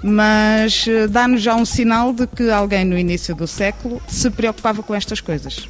mas 0.03 0.87
eh, 0.87 1.09
dá-nos 1.09 1.43
já 1.43 1.57
um 1.57 1.65
sinal 1.65 2.13
de 2.13 2.27
que 2.27 2.51
alguém 2.51 2.85
no 2.85 2.99
início 2.99 3.35
do 3.35 3.47
século 3.47 4.01
se 4.07 4.31
preocupava 4.31 4.83
com 4.83 4.95
estas 4.95 5.21
coisas 5.21 5.67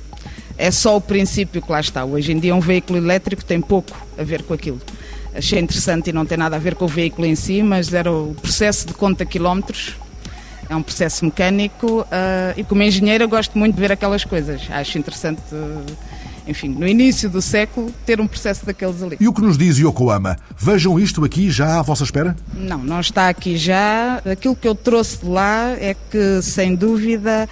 é 0.57 0.71
só 0.71 0.97
o 0.97 1.01
princípio 1.01 1.63
que 1.63 1.71
lá 1.71 1.81
está. 1.81 2.05
Hoje 2.05 2.33
em 2.33 2.39
dia 2.39 2.55
um 2.55 2.61
veículo 2.61 2.99
elétrico 2.99 3.45
tem 3.45 3.61
pouco 3.61 3.97
a 4.19 4.23
ver 4.23 4.43
com 4.43 4.55
aquilo. 4.55 4.81
Achei 5.35 5.59
interessante 5.59 6.11
e 6.11 6.13
não 6.13 6.27
tem 6.27 6.37
nada 6.37 6.57
a 6.57 6.59
ver 6.59 6.75
com 6.75 6.85
o 6.85 6.89
veículo 6.89 7.27
em 7.27 7.35
si, 7.35 7.63
mas 7.63 7.93
era 7.93 8.13
o 8.13 8.35
processo 8.41 8.87
de 8.87 8.93
conta 8.93 9.25
quilómetros. 9.25 9.97
É 10.69 10.77
um 10.77 10.83
processo 10.83 11.25
mecânico 11.25 12.01
uh, 12.01 12.07
e 12.57 12.65
como 12.65 12.83
engenheira 12.83 13.27
gosto 13.27 13.59
muito 13.59 13.75
de 13.75 13.81
ver 13.81 13.93
aquelas 13.93 14.25
coisas. 14.25 14.63
Acho 14.71 14.99
interessante, 14.99 15.41
uh, 15.53 15.85
enfim, 16.47 16.69
no 16.69 16.87
início 16.87 17.31
do 17.31 17.41
século, 17.41 17.91
ter 18.05 18.21
um 18.21 18.27
processo 18.27 18.65
daqueles 18.65 19.03
ali. 19.03 19.17
E 19.21 19.27
o 19.27 19.33
que 19.33 19.41
nos 19.41 19.57
diz 19.57 19.79
Yokohama? 19.79 20.37
Vejam 20.57 20.99
isto 21.01 21.25
aqui 21.25 21.51
já 21.51 21.79
à 21.79 21.83
vossa 21.83 22.05
espera? 22.05 22.37
Não, 22.55 22.79
não 22.79 23.01
está 23.01 23.29
aqui 23.29 23.57
já. 23.57 24.23
Aquilo 24.31 24.55
que 24.55 24.69
eu 24.69 24.75
trouxe 24.75 25.19
de 25.19 25.27
lá 25.27 25.71
é 25.79 25.97
que, 26.11 26.43
sem 26.43 26.75
dúvida, 26.75 27.49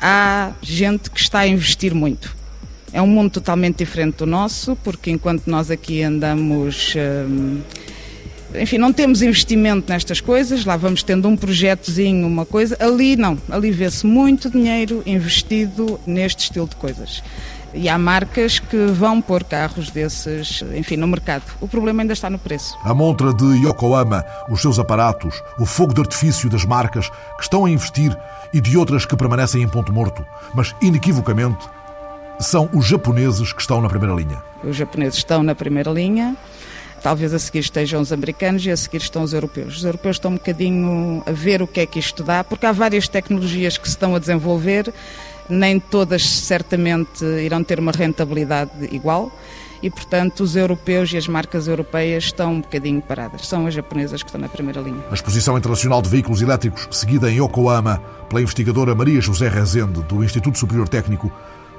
há 0.00 0.52
gente 0.62 1.10
que 1.10 1.20
está 1.20 1.40
a 1.40 1.46
investir 1.46 1.94
muito 1.94 2.41
é 2.92 3.00
um 3.00 3.06
mundo 3.06 3.30
totalmente 3.30 3.78
diferente 3.78 4.16
do 4.16 4.26
nosso, 4.26 4.76
porque 4.84 5.10
enquanto 5.10 5.46
nós 5.46 5.70
aqui 5.70 6.02
andamos. 6.02 6.94
Hum, 6.96 7.60
enfim, 8.54 8.76
não 8.76 8.92
temos 8.92 9.22
investimento 9.22 9.90
nestas 9.90 10.20
coisas, 10.20 10.66
lá 10.66 10.76
vamos 10.76 11.02
tendo 11.02 11.26
um 11.26 11.34
projetozinho, 11.34 12.26
uma 12.26 12.44
coisa. 12.44 12.76
Ali 12.78 13.16
não, 13.16 13.38
ali 13.50 13.70
vê-se 13.70 14.06
muito 14.06 14.50
dinheiro 14.50 15.02
investido 15.06 15.98
neste 16.06 16.44
estilo 16.44 16.68
de 16.68 16.76
coisas. 16.76 17.22
E 17.74 17.88
há 17.88 17.96
marcas 17.96 18.58
que 18.58 18.76
vão 18.88 19.22
pôr 19.22 19.42
carros 19.42 19.90
desses, 19.90 20.62
enfim, 20.74 20.96
no 20.98 21.06
mercado. 21.06 21.44
O 21.58 21.66
problema 21.66 22.02
ainda 22.02 22.12
está 22.12 22.28
no 22.28 22.38
preço. 22.38 22.76
A 22.84 22.92
montra 22.92 23.32
de 23.32 23.66
Yokohama, 23.66 24.22
os 24.50 24.60
seus 24.60 24.78
aparatos, 24.78 25.42
o 25.58 25.64
fogo 25.64 25.94
de 25.94 26.02
artifício 26.02 26.50
das 26.50 26.66
marcas 26.66 27.08
que 27.08 27.42
estão 27.42 27.64
a 27.64 27.70
investir 27.70 28.14
e 28.52 28.60
de 28.60 28.76
outras 28.76 29.06
que 29.06 29.16
permanecem 29.16 29.62
em 29.62 29.68
ponto 29.68 29.90
morto, 29.90 30.22
mas 30.54 30.74
inequivocamente 30.82 31.66
são 32.42 32.68
os 32.72 32.86
japoneses 32.86 33.52
que 33.52 33.60
estão 33.60 33.80
na 33.80 33.88
primeira 33.88 34.14
linha. 34.14 34.42
Os 34.62 34.76
japoneses 34.76 35.18
estão 35.18 35.42
na 35.42 35.54
primeira 35.54 35.90
linha. 35.90 36.36
Talvez 37.02 37.34
a 37.34 37.38
seguir 37.38 37.60
estejam 37.60 38.00
os 38.00 38.12
americanos 38.12 38.64
e 38.64 38.70
a 38.70 38.76
seguir 38.76 38.98
estão 38.98 39.22
os 39.22 39.32
europeus. 39.32 39.78
Os 39.78 39.84
europeus 39.84 40.16
estão 40.16 40.30
um 40.30 40.34
bocadinho 40.34 41.22
a 41.26 41.32
ver 41.32 41.60
o 41.60 41.66
que 41.66 41.80
é 41.80 41.86
que 41.86 41.98
isto 41.98 42.22
dá, 42.22 42.44
porque 42.44 42.64
há 42.64 42.70
várias 42.70 43.08
tecnologias 43.08 43.76
que 43.76 43.88
se 43.88 43.94
estão 43.94 44.14
a 44.14 44.20
desenvolver, 44.20 44.92
nem 45.48 45.80
todas 45.80 46.22
certamente 46.22 47.24
irão 47.24 47.64
ter 47.64 47.80
uma 47.80 47.90
rentabilidade 47.90 48.70
igual. 48.92 49.32
e, 49.82 49.90
portanto, 49.90 50.40
os 50.44 50.54
europeus 50.54 51.12
e 51.12 51.16
as 51.16 51.26
marcas 51.26 51.66
europeias 51.66 52.24
estão 52.24 52.52
um 52.52 52.60
bocadinho 52.60 53.02
paradas. 53.02 53.46
São 53.48 53.66
as 53.66 53.74
japonesas 53.74 54.22
que 54.22 54.28
estão 54.28 54.40
na 54.40 54.48
primeira 54.48 54.80
linha. 54.80 55.02
A 55.10 55.14
Exposição 55.14 55.58
Internacional 55.58 56.00
de 56.00 56.08
Veículos 56.08 56.40
Elétricos, 56.40 56.86
seguida 56.92 57.30
em 57.30 57.42
Yokohama 57.42 58.00
pela 58.28 58.40
investigadora 58.40 58.94
Maria 58.94 59.20
José 59.20 59.48
Rezende, 59.48 60.00
do 60.04 60.22
Instituto 60.22 60.56
Superior 60.56 60.88
Técnico, 60.88 61.32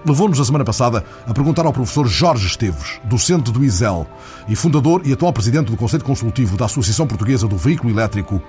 levou-nos 0.06 0.40
a 0.40 0.46
semana 0.46 0.66
passada 0.66 1.04
a 1.26 1.34
perguntar 1.34 1.66
ao 1.66 1.74
professor 1.74 2.08
Jorge 2.08 2.48
Esteves, 2.48 3.00
docente 3.06 3.52
do 3.52 3.64
ISEL 3.64 4.08
e 4.48 4.56
fundador 4.56 5.02
e 5.06 5.14
atual 5.14 5.32
presidente 5.32 5.72
do 5.72 5.78
Conselho 5.78 6.04
Consultivo 6.04 6.58
da 6.58 6.66
Associação 6.66 7.08
Portuguesa 7.08 7.48
do 7.48 7.58
Veículo 7.58 7.92
Elétrico, 7.92 8.42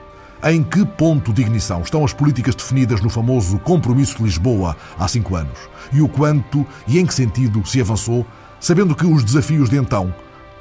em 0.42 0.62
que 0.62 0.84
ponto 0.84 1.32
de 1.32 1.42
ignição 1.42 1.80
estão 1.82 2.04
as 2.04 2.12
políticas 2.12 2.54
definidas 2.54 3.00
no 3.00 3.08
famoso 3.08 3.58
Compromisso 3.60 4.18
de 4.18 4.24
Lisboa 4.24 4.76
há 4.98 5.06
cinco 5.06 5.36
anos? 5.36 5.58
E 5.92 6.00
o 6.00 6.08
quanto 6.08 6.66
e 6.86 6.98
em 6.98 7.06
que 7.06 7.14
sentido 7.14 7.64
se 7.66 7.80
avançou, 7.80 8.26
sabendo 8.58 8.94
que 8.94 9.06
os 9.06 9.22
desafios 9.22 9.70
de 9.70 9.76
então 9.76 10.14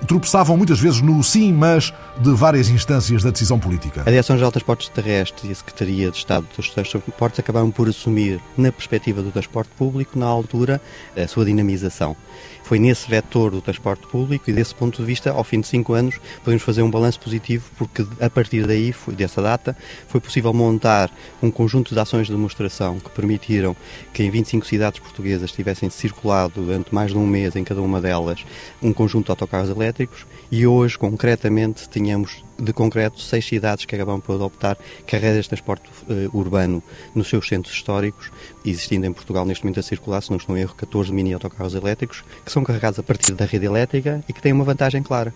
tropeçavam 0.04 0.58
muitas 0.58 0.80
vezes 0.80 1.02
no 1.02 1.24
sim, 1.24 1.52
mas 1.52 1.94
de 2.20 2.32
várias 2.32 2.70
instâncias 2.70 3.24
da 3.24 3.32
decisão 3.32 3.60
política. 3.60 4.02
A 4.02 4.10
Direção-Geral 4.10 4.50
de 4.50 4.54
Transportes 4.54 4.90
Terrestres 4.90 5.50
e 5.50 5.52
a 5.52 5.56
Secretaria 5.56 6.12
de 6.12 6.18
Estado 6.18 6.48
dos 6.56 6.70
Transportes 6.70 7.40
acabaram 7.40 7.72
por 7.72 7.88
assumir, 7.88 8.40
na 8.58 8.72
perspectiva 8.72 9.22
do 9.22 9.32
transporte 9.32 9.70
público, 9.78 10.18
na 10.18 10.26
altura, 10.26 10.82
a 11.16 11.28
sua 11.28 11.46
dinamização 11.46 12.16
foi 12.64 12.80
nesse 12.80 13.10
vetor 13.10 13.52
do 13.52 13.62
transporte 13.62 14.08
público 14.08 14.50
e 14.50 14.54
desse 14.54 14.74
ponto 14.74 14.98
de 14.98 15.06
vista, 15.06 15.32
ao 15.32 15.44
fim 15.44 15.60
de 15.60 15.68
cinco 15.68 15.94
anos, 15.94 16.20
podemos 16.44 16.64
fazer 16.64 16.82
um 16.82 16.90
balanço 16.90 17.20
positivo 17.20 17.70
porque 17.78 18.06
a 18.20 18.30
partir 18.30 18.66
daí, 18.66 18.92
foi, 18.92 19.14
dessa 19.14 19.42
data, 19.42 19.76
foi 20.08 20.20
possível 20.20 20.54
montar 20.54 21.12
um 21.42 21.52
conjunto 21.52 21.94
de 21.94 22.00
ações 22.00 22.28
de 22.28 22.34
demonstração 22.34 23.00
que 23.00 23.10
permitiram 23.10 23.76
que 24.14 24.24
em 24.24 24.30
25 24.30 24.66
cidades 24.66 25.00
portuguesas 25.00 25.52
tivessem 25.52 25.90
circulado 25.90 26.62
durante 26.62 26.94
mais 26.94 27.12
de 27.12 27.18
um 27.18 27.28
mês 27.28 27.56
em 27.56 27.64
cada 27.64 27.82
uma 27.82 28.02
delas 28.02 28.46
um 28.82 28.94
conjunto 28.94 29.26
de 29.26 29.32
autocarros 29.32 29.70
elétricos 29.70 30.26
e 30.52 30.66
hoje, 30.66 30.98
concretamente, 30.98 31.90
tínhamos 31.90 32.44
de 32.58 32.74
concreto 32.74 33.20
seis 33.20 33.46
cidades 33.46 33.86
que 33.86 33.96
acabam 33.96 34.20
por 34.20 34.36
adoptar 34.36 34.78
carreiras 35.08 35.46
de 35.46 35.50
transporte 35.50 35.90
uh, 36.10 36.38
urbano 36.38 36.84
nos 37.16 37.28
seus 37.28 37.48
centros 37.48 37.74
históricos, 37.74 38.32
existindo 38.66 39.06
em 39.06 39.14
Portugal 39.14 39.46
neste 39.46 39.64
momento 39.64 39.80
a 39.80 39.84
circular, 39.84 40.22
se 40.22 40.30
não 40.30 40.38
estou 40.38 40.58
em 40.58 40.62
erro, 40.62 40.76
14 40.76 41.12
mini 41.12 41.34
autocarros 41.34 41.76
elétricos, 41.76 42.24
que 42.46 42.52
são 42.52 42.64
carregados 42.64 43.00
a 43.00 43.04
partir 43.04 43.34
da 43.34 43.46
rede 43.46 43.66
elétrica 43.66 44.24
e 44.28 44.34
que 44.34 44.42
têm 44.42 44.54
uma 44.54 44.64
vantagem 44.64 45.02
clara. 45.02 45.34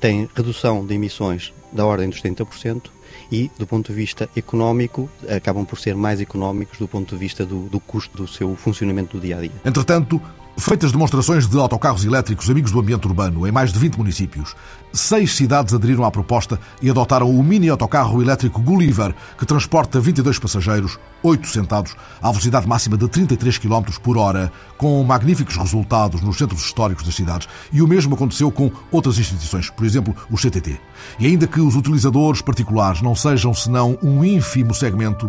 Têm 0.00 0.28
redução 0.34 0.84
de 0.84 0.94
emissões 0.94 1.52
da 1.72 1.86
ordem 1.86 2.08
dos 2.08 2.20
30% 2.20 2.90
e, 3.30 3.50
do 3.58 3.66
ponto 3.66 3.88
de 3.88 3.94
vista 3.94 4.28
económico, 4.36 5.08
acabam 5.28 5.64
por 5.64 5.78
ser 5.78 5.94
mais 5.94 6.20
económicos 6.20 6.78
do 6.78 6.88
ponto 6.88 7.14
de 7.14 7.20
vista 7.20 7.44
do, 7.44 7.68
do 7.68 7.80
custo 7.80 8.16
do 8.16 8.28
seu 8.28 8.54
funcionamento 8.56 9.16
do 9.16 9.20
dia 9.20 9.38
a 9.38 9.40
dia. 9.40 9.52
Entretanto, 9.64 10.20
Feitas 10.56 10.92
demonstrações 10.92 11.48
de 11.48 11.58
autocarros 11.58 12.04
elétricos 12.04 12.48
amigos 12.48 12.70
do 12.70 12.78
ambiente 12.78 13.08
urbano 13.08 13.44
em 13.46 13.50
mais 13.50 13.72
de 13.72 13.78
20 13.78 13.96
municípios, 13.96 14.54
seis 14.92 15.34
cidades 15.34 15.74
aderiram 15.74 16.04
à 16.04 16.12
proposta 16.12 16.60
e 16.80 16.88
adotaram 16.88 17.28
o 17.28 17.42
mini 17.42 17.68
autocarro 17.68 18.22
elétrico 18.22 18.62
Gulliver, 18.62 19.12
que 19.36 19.44
transporta 19.44 19.98
22 19.98 20.38
passageiros, 20.38 20.96
8 21.24 21.48
sentados, 21.48 21.96
à 22.22 22.30
velocidade 22.30 22.68
máxima 22.68 22.96
de 22.96 23.08
33 23.08 23.58
km 23.58 23.82
por 24.00 24.16
hora, 24.16 24.52
com 24.78 25.02
magníficos 25.02 25.56
resultados 25.56 26.22
nos 26.22 26.38
centros 26.38 26.64
históricos 26.64 27.04
das 27.04 27.16
cidades. 27.16 27.48
E 27.72 27.82
o 27.82 27.88
mesmo 27.88 28.14
aconteceu 28.14 28.48
com 28.52 28.70
outras 28.92 29.18
instituições, 29.18 29.70
por 29.70 29.84
exemplo, 29.84 30.14
o 30.30 30.36
CTT. 30.36 30.80
E 31.18 31.26
ainda 31.26 31.48
que 31.48 31.60
os 31.60 31.74
utilizadores 31.74 32.40
particulares 32.40 33.02
não 33.02 33.16
sejam 33.16 33.52
senão 33.52 33.98
um 34.00 34.24
ínfimo 34.24 34.72
segmento, 34.72 35.28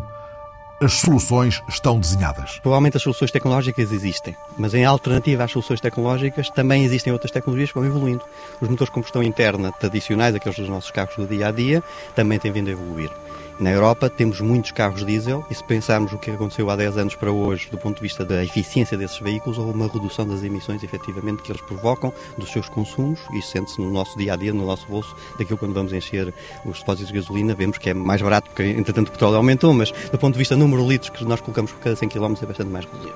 as 0.82 0.93
soluções 0.93 1.61
estão 1.69 1.99
desenhadas? 1.99 2.59
Provavelmente 2.59 2.97
as 2.97 3.03
soluções 3.03 3.32
tecnológicas 3.32 3.91
existem, 3.91 4.36
mas 4.57 4.73
em 4.73 4.86
alternativa 4.86 5.43
às 5.43 5.51
soluções 5.51 5.80
tecnológicas 5.80 6.49
também 6.49 6.84
existem 6.84 7.13
outras 7.13 7.32
tecnologias 7.32 7.69
que 7.71 7.80
vão 7.80 7.86
evoluindo. 7.86 8.23
Os 8.59 8.69
motores 8.69 8.89
de 8.89 8.93
combustão 8.93 9.23
interna 9.23 9.71
tradicionais, 9.71 10.36
aqueles 10.36 10.57
dos 10.57 10.69
nossos 10.69 10.91
carros 10.91 11.15
do 11.15 11.28
dia 11.28 11.47
a 11.47 11.51
dia, 11.51 11.84
também 12.15 12.39
têm 12.39 12.51
vindo 12.51 12.67
a 12.67 12.71
evoluir. 12.71 13.09
Na 13.57 13.71
Europa 13.71 14.09
temos 14.09 14.41
muitos 14.41 14.71
carros 14.71 15.05
diesel 15.05 15.45
e 15.49 15.55
se 15.55 15.63
pensarmos 15.63 16.11
o 16.11 16.17
que 16.17 16.29
aconteceu 16.29 16.69
há 16.69 16.75
10 16.75 16.97
anos 16.97 17.15
para 17.15 17.31
hoje 17.31 17.69
do 17.71 17.77
ponto 17.77 17.95
de 17.95 18.01
vista 18.01 18.25
da 18.25 18.43
eficiência 18.43 18.97
desses 18.97 19.17
veículos, 19.19 19.57
houve 19.57 19.71
uma 19.71 19.87
redução 19.87 20.27
das 20.27 20.43
emissões 20.43 20.83
efetivamente 20.83 21.41
que 21.41 21.53
eles 21.53 21.61
provocam 21.61 22.11
dos 22.37 22.51
seus 22.51 22.67
consumos 22.67 23.21
e 23.33 23.41
sente-se 23.41 23.79
no 23.79 23.89
nosso 23.89 24.17
dia 24.17 24.33
a 24.33 24.35
dia, 24.35 24.53
no 24.53 24.65
nosso 24.65 24.85
bolso, 24.87 25.15
daquilo 25.39 25.57
quando 25.57 25.73
vamos 25.73 25.93
encher 25.93 26.33
os 26.65 26.79
depósitos 26.79 27.07
de 27.07 27.17
gasolina, 27.17 27.55
vemos 27.55 27.77
que 27.77 27.89
é 27.89 27.93
mais 27.93 28.21
barato 28.21 28.49
porque 28.49 28.63
entretanto 28.63 29.07
o 29.07 29.11
petróleo 29.11 29.37
aumentou, 29.37 29.73
mas 29.73 29.89
do 29.89 30.17
ponto 30.17 30.33
de 30.33 30.39
vista 30.39 30.57
número 30.57 30.83
de 30.83 30.89
litros 30.89 31.09
que 31.11 31.23
nós 31.23 31.39
colocamos 31.39 31.71
por 31.71 31.79
cada 31.79 31.95
100 31.95 32.09
km 32.09 32.33
é 32.41 32.45
bastante 32.45 32.69
mais 32.69 32.83
reduzido. 32.83 33.15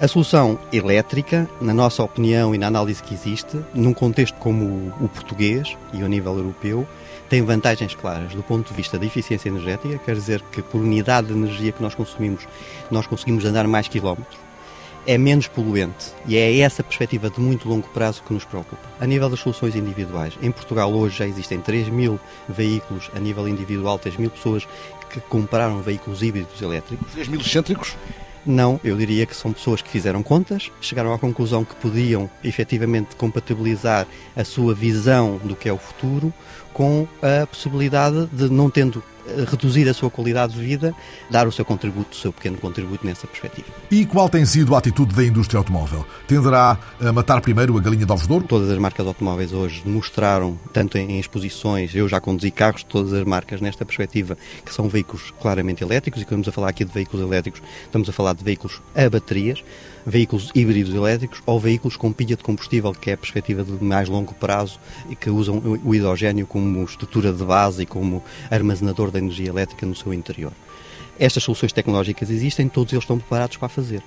A 0.00 0.08
solução 0.08 0.58
elétrica, 0.72 1.46
na 1.60 1.74
nossa 1.74 2.02
opinião 2.02 2.54
e 2.54 2.58
na 2.58 2.68
análise 2.68 3.02
que 3.02 3.12
existe, 3.12 3.60
num 3.74 3.92
contexto 3.92 4.34
como 4.36 4.94
o 4.98 5.06
português 5.10 5.76
e 5.92 6.00
ao 6.00 6.08
nível 6.08 6.38
europeu, 6.38 6.88
tem 7.28 7.42
vantagens 7.42 7.94
claras 7.94 8.32
do 8.34 8.42
ponto 8.42 8.66
de 8.66 8.74
vista 8.74 8.98
da 8.98 9.04
eficiência 9.04 9.50
energética, 9.50 9.98
quer 9.98 10.14
dizer 10.14 10.40
que 10.50 10.62
por 10.62 10.80
unidade 10.80 11.26
de 11.26 11.34
energia 11.34 11.70
que 11.70 11.82
nós 11.82 11.94
consumimos, 11.94 12.48
nós 12.90 13.06
conseguimos 13.06 13.44
andar 13.44 13.66
mais 13.66 13.88
quilómetros. 13.88 14.38
É 15.06 15.18
menos 15.18 15.48
poluente 15.48 16.14
e 16.26 16.34
é 16.34 16.60
essa 16.60 16.82
perspectiva 16.82 17.28
de 17.28 17.38
muito 17.38 17.68
longo 17.68 17.86
prazo 17.88 18.22
que 18.22 18.32
nos 18.32 18.46
preocupa. 18.46 18.88
A 18.98 19.06
nível 19.06 19.28
das 19.28 19.40
soluções 19.40 19.76
individuais, 19.76 20.32
em 20.40 20.50
Portugal 20.50 20.90
hoje 20.90 21.18
já 21.18 21.26
existem 21.26 21.60
3 21.60 21.90
mil 21.90 22.18
veículos 22.48 23.10
a 23.14 23.18
nível 23.20 23.46
individual, 23.46 23.98
3 23.98 24.16
mil 24.16 24.30
pessoas 24.30 24.66
que 25.10 25.20
compraram 25.20 25.82
veículos 25.82 26.22
híbridos 26.22 26.62
elétricos. 26.62 27.12
3 27.12 27.28
mil 27.28 27.40
excêntricos? 27.40 27.94
Não, 28.44 28.80
eu 28.82 28.96
diria 28.96 29.26
que 29.26 29.36
são 29.36 29.52
pessoas 29.52 29.82
que 29.82 29.90
fizeram 29.90 30.22
contas, 30.22 30.70
chegaram 30.80 31.12
à 31.12 31.18
conclusão 31.18 31.64
que 31.64 31.74
podiam 31.76 32.28
efetivamente 32.42 33.14
compatibilizar 33.16 34.06
a 34.34 34.44
sua 34.44 34.74
visão 34.74 35.38
do 35.44 35.54
que 35.54 35.68
é 35.68 35.72
o 35.72 35.78
futuro 35.78 36.32
com 36.72 37.06
a 37.22 37.46
possibilidade 37.46 38.26
de, 38.32 38.48
não 38.48 38.70
tendo 38.70 39.02
reduzir 39.50 39.88
a 39.88 39.94
sua 39.94 40.10
qualidade 40.10 40.54
de 40.54 40.60
vida, 40.60 40.94
dar 41.30 41.46
o 41.46 41.52
seu 41.52 41.64
contributo, 41.64 42.12
o 42.12 42.20
seu 42.20 42.32
pequeno 42.32 42.58
contributo 42.58 43.06
nessa 43.06 43.26
perspectiva. 43.26 43.68
E 43.90 44.04
qual 44.06 44.28
tem 44.28 44.44
sido 44.44 44.74
a 44.74 44.78
atitude 44.78 45.14
da 45.14 45.24
indústria 45.24 45.58
automóvel? 45.58 46.06
Tenderá 46.26 46.78
a 47.00 47.12
matar 47.12 47.40
primeiro 47.40 47.76
a 47.76 47.80
galinha 47.80 48.06
de 48.06 48.12
ovos 48.12 48.26
de 48.26 48.32
ouro? 48.32 48.44
Todas 48.46 48.70
as 48.70 48.78
marcas 48.78 49.06
automóveis 49.06 49.52
hoje 49.52 49.82
mostraram, 49.86 50.58
tanto 50.72 50.98
em 50.98 51.18
exposições, 51.18 51.94
eu 51.94 52.08
já 52.08 52.20
conduzi 52.20 52.50
carros 52.50 52.80
de 52.80 52.86
todas 52.86 53.12
as 53.12 53.24
marcas 53.24 53.60
nesta 53.60 53.84
perspectiva, 53.84 54.36
que 54.64 54.72
são 54.72 54.88
veículos 54.88 55.32
claramente 55.40 55.82
elétricos, 55.82 56.22
e 56.22 56.24
quando 56.24 56.40
estamos 56.40 56.48
a 56.48 56.52
falar 56.52 56.68
aqui 56.68 56.84
de 56.84 56.92
veículos 56.92 57.24
elétricos, 57.26 57.62
estamos 57.84 58.08
a 58.08 58.12
falar 58.12 58.34
de 58.34 58.44
veículos 58.44 58.80
a 58.94 59.08
baterias, 59.08 59.62
veículos 60.06 60.50
híbridos 60.54 60.94
elétricos 60.94 61.42
ou 61.46 61.58
veículos 61.58 61.96
com 61.96 62.12
pilha 62.12 62.36
de 62.36 62.42
combustível, 62.42 62.92
que 62.92 63.10
é 63.10 63.14
a 63.14 63.16
perspectiva 63.16 63.64
de 63.64 63.82
mais 63.84 64.08
longo 64.08 64.34
prazo 64.34 64.78
e 65.08 65.16
que 65.16 65.30
usam 65.30 65.58
o 65.84 65.94
hidrogênio 65.94 66.46
como 66.46 66.82
estrutura 66.84 67.32
de 67.32 67.44
base 67.44 67.82
e 67.82 67.86
como 67.86 68.22
armazenador 68.50 69.10
da 69.10 69.18
energia 69.18 69.48
elétrica 69.48 69.86
no 69.86 69.94
seu 69.94 70.12
interior. 70.12 70.52
Estas 71.18 71.42
soluções 71.42 71.72
tecnológicas 71.72 72.30
existem, 72.30 72.68
todos 72.68 72.92
eles 72.92 73.04
estão 73.04 73.18
preparados 73.18 73.56
para 73.56 73.68
fazer. 73.68 74.02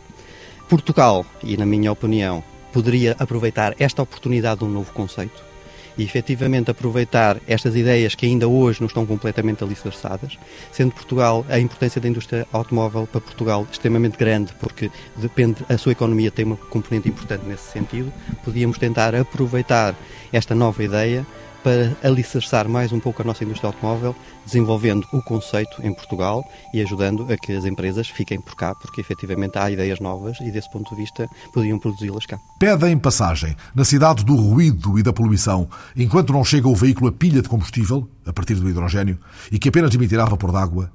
Portugal, 0.68 1.26
e 1.44 1.56
na 1.58 1.66
minha 1.66 1.91
opinião, 1.91 2.44
poderia 2.72 3.16
aproveitar 3.20 3.76
esta 3.78 4.02
oportunidade 4.02 4.60
de 4.60 4.66
um 4.66 4.70
novo 4.70 4.91
conceito 4.91 5.53
e 5.98 6.04
efetivamente 6.04 6.72
aproveitar 6.72 7.38
estas 7.48 7.76
ideias 7.76 8.16
que 8.16 8.26
ainda 8.26 8.48
hoje 8.48 8.82
não 8.82 8.88
estão 8.88 9.06
completamente 9.06 9.64
alicerçadas, 9.64 10.38
sendo 10.72 10.91
Portugal, 10.94 11.46
a 11.50 11.60
importância 11.60 12.00
da 12.02 12.08
indústria 12.08 12.48
automóvel 12.52 13.08
para 13.08 13.22
Portugal 13.22 13.68
extremamente 13.72 14.18
grande, 14.18 14.54
porque 14.60 14.89
depende, 15.16 15.64
a 15.70 15.78
sua 15.78 15.91
economia 15.91 16.32
tem 16.32 16.46
uma 16.46 16.58
componente 16.58 17.10
importante 17.10 17.46
nesse 17.46 17.72
sentido, 17.72 18.12
podíamos 18.44 18.78
tentar 18.78 19.16
aproveitar 19.16 19.96
esta 20.32 20.56
nova 20.56 20.84
ideia 20.84 21.26
para 21.64 21.95
alicerçar 22.03 22.68
mais 22.68 22.91
um 22.91 22.99
pouco 22.99 23.22
a 23.22 23.26
nossa 23.26 23.43
indústria 23.43 23.70
automóvel, 23.70 24.14
desenvolvendo 24.45 25.07
o 25.14 25.22
conceito 25.22 25.82
em 25.82 25.93
Portugal 25.93 26.43
e 26.74 26.82
ajudando 26.82 27.26
a 27.32 27.38
que 27.38 27.53
as 27.53 27.64
empresas 27.66 28.09
fiquem 28.09 28.39
por 28.39 28.55
cá, 28.55 28.76
porque 28.76 28.99
efetivamente 28.99 29.57
há 29.57 29.72
ideias 29.72 29.99
novas 29.99 30.38
e, 30.41 30.51
desse 30.51 30.70
ponto 30.70 30.93
de 30.93 31.01
vista, 31.01 31.28
podiam 31.53 31.80
produzi-las 31.80 32.26
cá. 32.26 32.38
Pedem 32.59 32.97
passagem 32.97 33.55
na 33.74 33.86
cidade 33.86 34.26
do 34.26 34.36
ruído 34.36 34.99
e 34.99 35.03
da 35.03 35.14
poluição, 35.14 35.70
enquanto 35.95 36.34
não 36.34 36.43
chega 36.43 36.68
o 36.68 36.76
veículo 36.76 37.07
a 37.07 37.11
pilha 37.11 37.41
de 37.41 37.47
combustível, 37.47 38.07
a 38.26 38.34
partir 38.34 38.55
do 38.55 38.70
hidrogênio, 38.70 39.18
e 39.51 39.57
que 39.57 39.70
apenas 39.70 39.95
emitirá 39.95 40.26
vapor 40.26 40.51
d'água. 40.51 40.91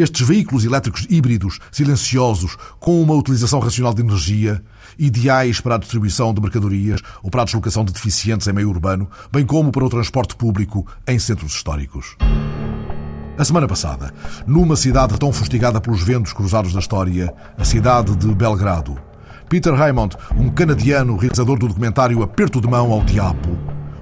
Estes 0.00 0.26
veículos 0.26 0.64
elétricos 0.64 1.06
híbridos, 1.10 1.58
silenciosos, 1.70 2.56
com 2.78 3.02
uma 3.02 3.12
utilização 3.12 3.60
racional 3.60 3.92
de 3.92 4.00
energia, 4.00 4.64
ideais 4.98 5.60
para 5.60 5.74
a 5.74 5.78
distribuição 5.78 6.32
de 6.32 6.40
mercadorias 6.40 7.02
ou 7.22 7.30
para 7.30 7.42
a 7.42 7.44
deslocação 7.44 7.84
de 7.84 7.92
deficientes 7.92 8.48
em 8.48 8.52
meio 8.54 8.70
urbano, 8.70 9.10
bem 9.30 9.44
como 9.44 9.70
para 9.70 9.84
o 9.84 9.90
transporte 9.90 10.34
público 10.34 10.86
em 11.06 11.18
centros 11.18 11.52
históricos. 11.52 12.16
A 13.36 13.44
semana 13.44 13.68
passada, 13.68 14.10
numa 14.46 14.74
cidade 14.74 15.18
tão 15.18 15.34
fustigada 15.34 15.82
pelos 15.82 16.02
ventos 16.02 16.32
cruzados 16.32 16.72
da 16.72 16.80
história, 16.80 17.34
a 17.58 17.64
cidade 17.64 18.16
de 18.16 18.34
Belgrado, 18.34 18.98
Peter 19.50 19.74
Raymond, 19.74 20.16
um 20.34 20.48
canadiano 20.48 21.14
realizador 21.14 21.58
do 21.58 21.68
documentário 21.68 22.22
Aperto 22.22 22.58
de 22.58 22.66
Mão 22.66 22.90
ao 22.90 23.04
Diabo, 23.04 23.50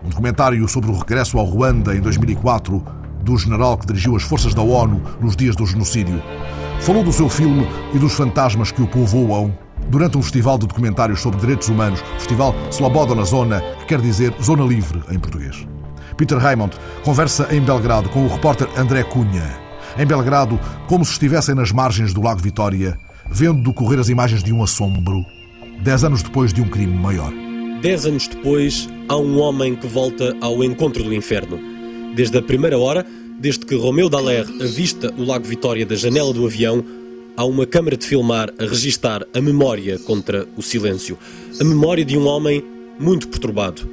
um 0.04 0.10
documentário 0.10 0.68
sobre 0.68 0.92
o 0.92 0.96
regresso 0.96 1.38
ao 1.38 1.44
Ruanda 1.44 1.96
em 1.96 2.00
2004 2.00 2.97
do 3.28 3.36
general 3.36 3.76
que 3.76 3.86
dirigiu 3.86 4.16
as 4.16 4.22
forças 4.22 4.54
da 4.54 4.62
ONU 4.62 5.02
nos 5.20 5.36
dias 5.36 5.54
do 5.54 5.66
genocídio. 5.66 6.22
Falou 6.80 7.04
do 7.04 7.12
seu 7.12 7.28
filme 7.28 7.68
e 7.92 7.98
dos 7.98 8.14
fantasmas 8.14 8.72
que 8.72 8.80
o 8.80 8.86
povoam 8.86 9.52
durante 9.90 10.16
um 10.16 10.22
festival 10.22 10.58
de 10.58 10.66
documentários 10.66 11.20
sobre 11.20 11.38
direitos 11.38 11.68
humanos, 11.68 12.00
Festival 12.18 12.54
Sloboda 12.70 13.14
na 13.14 13.24
Zona, 13.24 13.60
que 13.80 13.86
quer 13.86 14.00
dizer 14.00 14.34
Zona 14.42 14.64
Livre 14.64 15.02
em 15.10 15.18
português. 15.18 15.66
Peter 16.16 16.38
Raymond 16.38 16.76
conversa 17.04 17.48
em 17.50 17.60
Belgrado 17.60 18.08
com 18.08 18.24
o 18.24 18.28
repórter 18.28 18.68
André 18.76 19.02
Cunha. 19.04 19.58
Em 19.98 20.06
Belgrado, 20.06 20.58
como 20.86 21.04
se 21.04 21.12
estivessem 21.12 21.54
nas 21.54 21.70
margens 21.70 22.14
do 22.14 22.22
Lago 22.22 22.40
Vitória, 22.40 22.98
vendo 23.30 23.62
decorrer 23.62 23.98
as 23.98 24.08
imagens 24.08 24.42
de 24.42 24.52
um 24.52 24.62
assombro, 24.62 25.24
dez 25.82 26.02
anos 26.02 26.22
depois 26.22 26.52
de 26.52 26.62
um 26.62 26.68
crime 26.68 26.96
maior. 26.98 27.32
Dez 27.82 28.06
anos 28.06 28.26
depois, 28.26 28.88
há 29.08 29.16
um 29.16 29.38
homem 29.38 29.76
que 29.76 29.86
volta 29.86 30.34
ao 30.40 30.64
encontro 30.64 31.04
do 31.04 31.14
inferno. 31.14 31.58
Desde 32.14 32.36
a 32.36 32.42
primeira 32.42 32.78
hora, 32.78 33.06
desde 33.38 33.64
que 33.64 33.76
Romeu 33.76 34.08
Dallaire 34.08 34.50
avista 34.60 35.14
o 35.16 35.24
Lago 35.24 35.46
Vitória 35.46 35.86
da 35.86 35.94
janela 35.94 36.32
do 36.32 36.44
avião, 36.44 36.84
há 37.36 37.44
uma 37.44 37.64
câmara 37.64 37.96
de 37.96 38.04
filmar 38.04 38.52
a 38.58 38.64
registar 38.64 39.24
a 39.32 39.40
memória 39.40 39.98
contra 40.00 40.46
o 40.56 40.62
silêncio. 40.62 41.16
A 41.60 41.64
memória 41.64 42.04
de 42.04 42.18
um 42.18 42.26
homem 42.26 42.64
muito 42.98 43.28
perturbado. 43.28 43.88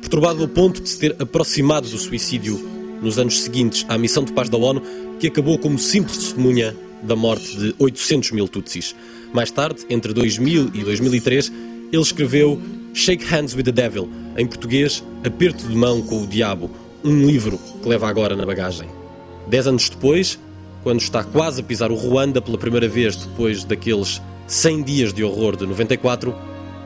Perturbado 0.00 0.42
ao 0.42 0.48
ponto 0.48 0.80
de 0.80 0.88
se 0.88 0.98
ter 0.98 1.14
aproximado 1.18 1.88
do 1.88 1.98
suicídio 1.98 2.58
nos 3.02 3.18
anos 3.18 3.42
seguintes 3.42 3.84
à 3.88 3.98
missão 3.98 4.24
de 4.24 4.32
paz 4.32 4.48
da 4.48 4.56
ONU, 4.56 4.82
que 5.20 5.26
acabou 5.26 5.58
como 5.58 5.78
simples 5.78 6.16
testemunha 6.16 6.74
da 7.02 7.14
morte 7.14 7.56
de 7.56 7.74
800 7.78 8.32
mil 8.32 8.48
Tutsis. 8.48 8.94
Mais 9.32 9.50
tarde, 9.50 9.84
entre 9.90 10.14
2000 10.14 10.70
e 10.72 10.82
2003, 10.82 11.52
ele 11.92 12.02
escreveu 12.02 12.60
Shake 12.94 13.24
Hands 13.24 13.54
with 13.54 13.64
the 13.64 13.72
Devil, 13.72 14.08
em 14.36 14.46
português, 14.46 15.04
Aperto 15.22 15.68
de 15.68 15.76
Mão 15.76 16.00
com 16.00 16.22
o 16.22 16.26
Diabo, 16.26 16.70
um 17.04 17.26
livro 17.26 17.58
que 17.82 17.88
leva 17.88 18.08
agora 18.08 18.34
na 18.36 18.44
bagagem. 18.44 18.88
Dez 19.46 19.66
anos 19.66 19.88
depois, 19.88 20.38
quando 20.82 21.00
está 21.00 21.24
quase 21.24 21.60
a 21.60 21.64
pisar 21.64 21.90
o 21.90 21.94
Ruanda 21.94 22.40
pela 22.40 22.58
primeira 22.58 22.88
vez 22.88 23.16
depois 23.16 23.64
daqueles 23.64 24.20
100 24.46 24.82
dias 24.82 25.12
de 25.12 25.24
horror 25.24 25.56
de 25.56 25.66
94, 25.66 26.34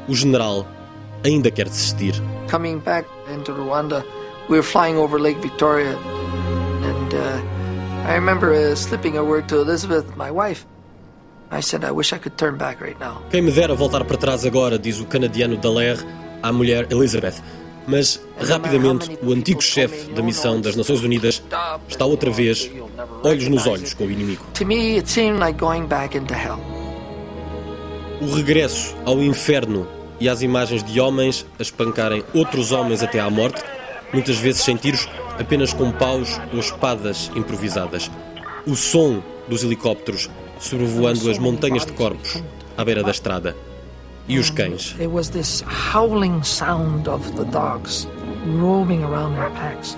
o 0.08 0.14
general 0.14 0.66
ainda 1.24 1.50
quer 1.50 1.68
desistir. 1.68 2.14
Coming 2.50 2.78
back 2.78 3.08
into 3.34 3.52
Rwanda, 3.52 4.04
we 4.48 4.56
were 4.56 4.62
flying 4.62 4.96
over 4.96 5.20
Lake 5.20 5.40
Victoria, 5.40 5.96
and 6.84 7.14
uh, 7.14 8.08
I 8.08 8.14
remember 8.14 8.52
uh, 8.52 8.74
slipping 8.74 9.16
a 9.16 9.22
word 9.22 9.48
to 9.48 9.60
Elizabeth, 9.60 10.16
my 10.16 10.30
wife. 10.30 10.66
I 11.50 11.60
said, 11.60 11.84
I 11.84 11.90
wish 11.92 12.12
I 12.12 12.18
could 12.18 12.36
turn 12.38 12.56
back 12.56 12.80
right 12.80 12.98
now. 12.98 13.22
Quem 13.30 13.42
me 13.42 13.52
dera 13.52 13.74
voltar 13.74 14.04
para 14.04 14.16
trás 14.16 14.44
agora, 14.46 14.78
diz 14.78 15.00
o 15.00 15.04
canadiano 15.04 15.56
Dallaire 15.56 16.00
à 16.42 16.50
mulher 16.52 16.86
Elizabeth. 16.90 17.42
Mas, 17.86 18.20
rapidamente, 18.38 19.18
o 19.22 19.32
antigo 19.32 19.60
chefe 19.60 20.10
da 20.12 20.22
missão 20.22 20.60
das 20.60 20.76
Nações 20.76 21.02
Unidas 21.02 21.42
está 21.88 22.04
outra 22.04 22.30
vez, 22.30 22.70
olhos 23.22 23.48
nos 23.48 23.66
olhos 23.66 23.94
com 23.94 24.04
o 24.04 24.10
inimigo. 24.10 24.44
O 28.20 28.34
regresso 28.34 28.94
ao 29.04 29.20
inferno 29.20 29.88
e 30.20 30.28
às 30.28 30.42
imagens 30.42 30.84
de 30.84 31.00
homens 31.00 31.44
a 31.58 31.62
espancarem 31.62 32.22
outros 32.32 32.70
homens 32.70 33.02
até 33.02 33.18
à 33.18 33.28
morte, 33.28 33.60
muitas 34.12 34.38
vezes 34.38 34.62
sem 34.62 34.76
tiros, 34.76 35.08
apenas 35.38 35.72
com 35.72 35.90
paus 35.90 36.40
ou 36.52 36.60
espadas 36.60 37.32
improvisadas. 37.34 38.10
O 38.64 38.76
som 38.76 39.20
dos 39.48 39.64
helicópteros 39.64 40.30
sobrevoando 40.60 41.28
as 41.28 41.38
montanhas 41.38 41.84
de 41.84 41.92
corpos 41.92 42.42
à 42.76 42.84
beira 42.84 43.02
da 43.02 43.10
estrada. 43.10 43.56
E 44.28 44.38
os 44.38 44.50
cães. 44.50 44.94
It 44.98 45.08
was 45.08 45.30
this 45.30 45.64
howling 45.92 46.42
sound 46.42 47.08
of 47.08 47.30
the 47.32 47.44
dogs 47.44 48.06
roaming 48.58 49.02
around 49.04 49.34
their 49.36 49.50
packs, 49.50 49.96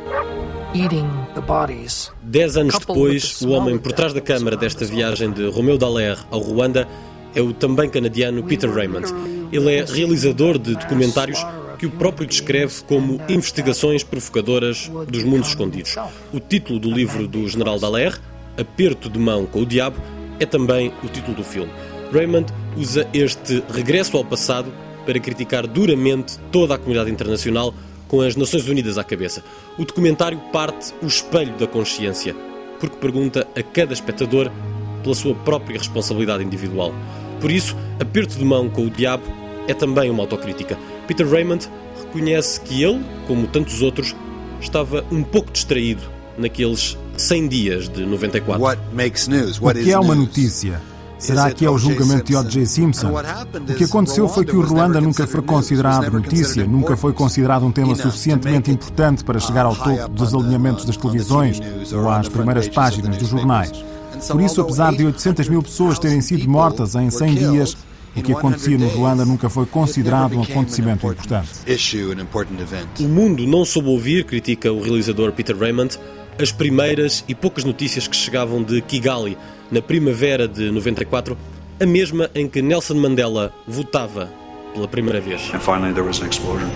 eating 0.75 1.09
the 1.35 1.41
bodies. 1.41 2.11
Dez 2.23 2.57
anos 2.57 2.79
depois, 2.79 3.41
o 3.43 3.51
homem 3.51 3.79
por 3.79 3.93
trás 3.93 4.13
da 4.13 4.21
câmara 4.21 4.57
desta 4.57 4.85
viagem 4.85 5.31
de 5.31 5.49
Romeu 5.49 5.79
Dallaire 5.79 6.21
ao 6.31 6.41
Ruanda 6.41 6.87
é 7.35 7.41
o 7.41 7.53
também 7.53 7.89
canadiano 7.89 8.43
Peter 8.45 8.73
Raymond. 8.73 9.13
Ele 9.53 9.75
é 9.75 9.85
realizador 9.85 10.59
de 10.59 10.75
documentários 10.75 11.45
que 11.79 11.87
o 11.87 11.91
próprio 11.91 12.27
descreve 12.27 12.83
como 12.85 13.21
investigações 13.29 14.03
provocadoras 14.03 14.91
dos 15.09 15.25
mundos 15.25 15.49
escondidos. 15.49 15.97
O 16.33 16.39
título 16.39 16.79
do 16.79 16.91
livro 16.91 17.27
do 17.27 17.47
general 17.49 17.79
Dallaire, 17.79 18.17
Aperto 18.59 19.11
de 19.11 19.19
Mão 19.19 19.47
com 19.47 19.63
o 19.63 19.67
Diabo, 19.67 19.97
é 20.39 20.47
também 20.47 20.93
o 21.03 21.09
título 21.09 21.37
do 21.37 21.45
filme. 21.45 21.71
Raymond 22.13 22.53
usa 22.77 23.09
este 23.13 23.63
regresso 23.71 24.17
ao 24.17 24.25
passado 24.25 24.73
para 25.05 25.19
criticar 25.21 25.67
duramente 25.67 26.39
toda 26.51 26.75
a 26.75 26.79
comunidade 26.79 27.11
internacional 27.11 27.75
com 28.09 28.21
as 28.21 28.37
Nações 28.37 28.69
Unidas 28.69 28.99
à 28.99 29.05
cabeça. 29.05 29.43
O 29.79 29.85
documentário 29.85 30.39
parte 30.53 30.95
o 31.03 31.07
espelho 31.07 31.57
da 31.57 31.67
consciência, 31.67 32.35
porque 32.81 32.97
pergunta 32.97 33.47
a 33.57 33.63
cada 33.63 33.93
espectador 33.93 34.51
pela 35.03 35.15
sua 35.15 35.35
própria 35.35 35.79
responsabilidade 35.79 36.43
individual. 36.43 36.95
Por 37.41 37.51
isso, 37.51 37.77
aperto 38.01 38.39
de 38.39 38.45
mão 38.45 38.69
com 38.71 38.87
o 38.87 38.91
diabo 38.91 39.25
é 39.69 39.75
também 39.75 40.11
uma 40.11 40.23
autocrítica. 40.23 40.79
Peter 41.07 41.29
Raymond 41.29 41.69
reconhece 42.01 42.61
que 42.61 42.83
ele, 42.83 43.05
como 43.27 43.47
tantos 43.47 43.83
outros, 43.83 44.15
estava 44.61 45.05
um 45.11 45.23
pouco 45.23 45.53
distraído 45.53 46.03
naqueles 46.39 46.97
100 47.17 47.49
dias 47.49 47.89
de 47.89 48.05
94. 48.05 48.63
O 49.83 49.85
que 49.85 49.93
é 49.93 49.99
uma 49.99 50.15
notícia? 50.15 50.81
Será 51.19 51.51
que 51.51 51.65
é 51.65 51.71
o 51.71 51.79
julgamento 51.79 52.25
de 52.25 52.37
O.J. 52.37 52.67
Simpson? 52.67 53.13
O 53.13 53.75
que 53.75 53.85
aconteceu 53.85 54.29
foi 54.29 54.45
que 54.45 54.57
o 54.57 54.61
Ruanda 54.61 55.01
nunca 55.01 55.27
foi 55.27 55.43
considerado 55.43 56.11
notícia, 56.11 56.67
nunca 56.67 56.97
foi 56.97 57.13
considerado 57.13 57.65
um 57.65 57.73
tema 57.73 57.95
suficientemente 57.95 58.71
importante 58.71 59.25
para 59.25 59.39
chegar 59.39 59.65
ao 59.67 59.75
topo 59.75 60.09
dos 60.09 60.35
alinhamentos 60.35 60.85
das 60.85 60.97
televisões 60.97 61.61
ou 61.93 62.11
às 62.11 62.29
primeiras 62.29 62.69
páginas 62.69 63.17
dos 63.17 63.29
jornais. 63.29 63.73
Por 64.29 64.41
isso, 64.41 64.61
apesar 64.61 64.95
de 64.95 65.05
800 65.05 65.49
mil 65.49 65.63
pessoas 65.63 65.99
terem 65.99 66.21
sido 66.21 66.49
mortas 66.49 66.95
em 66.95 67.11
100 67.11 67.35
dias, 67.35 67.77
o 68.17 68.23
que 68.23 68.33
acontecia 68.33 68.79
no 68.79 68.89
Ruanda 68.89 69.25
nunca 69.25 69.51
foi 69.51 69.67
considerado 69.67 70.37
um 70.39 70.43
acontecimento 70.43 71.07
importante. 71.07 71.49
O 73.01 73.09
mundo 73.09 73.47
não 73.47 73.65
soube 73.65 73.89
ouvir, 73.89 74.25
critica 74.25 74.73
o 74.73 74.81
realizador 74.81 75.33
Peter 75.33 75.57
Raymond, 75.57 75.99
as 76.41 76.53
primeiras 76.53 77.25
e 77.29 77.35
poucas 77.35 77.65
notícias 77.65 78.07
que 78.07 78.17
chegavam 78.17 78.63
de 78.63 78.81
Kigali 78.83 79.37
na 79.75 79.83
primavera 79.83 80.47
de 80.47 80.71
94, 80.71 81.37
a 81.81 81.85
mesma 81.85 82.31
em 82.33 82.49
que 82.49 82.63
Nelson 82.63 82.95
Mandela 82.95 83.53
votava 83.67 84.31
pela 84.73 84.87
primeira 84.87 85.21
vez. 85.21 85.53
And 85.53 85.59
finally 85.59 85.93
there 85.93 86.07
was 86.07 86.21
an 86.21 86.29
explosion. 86.29 86.71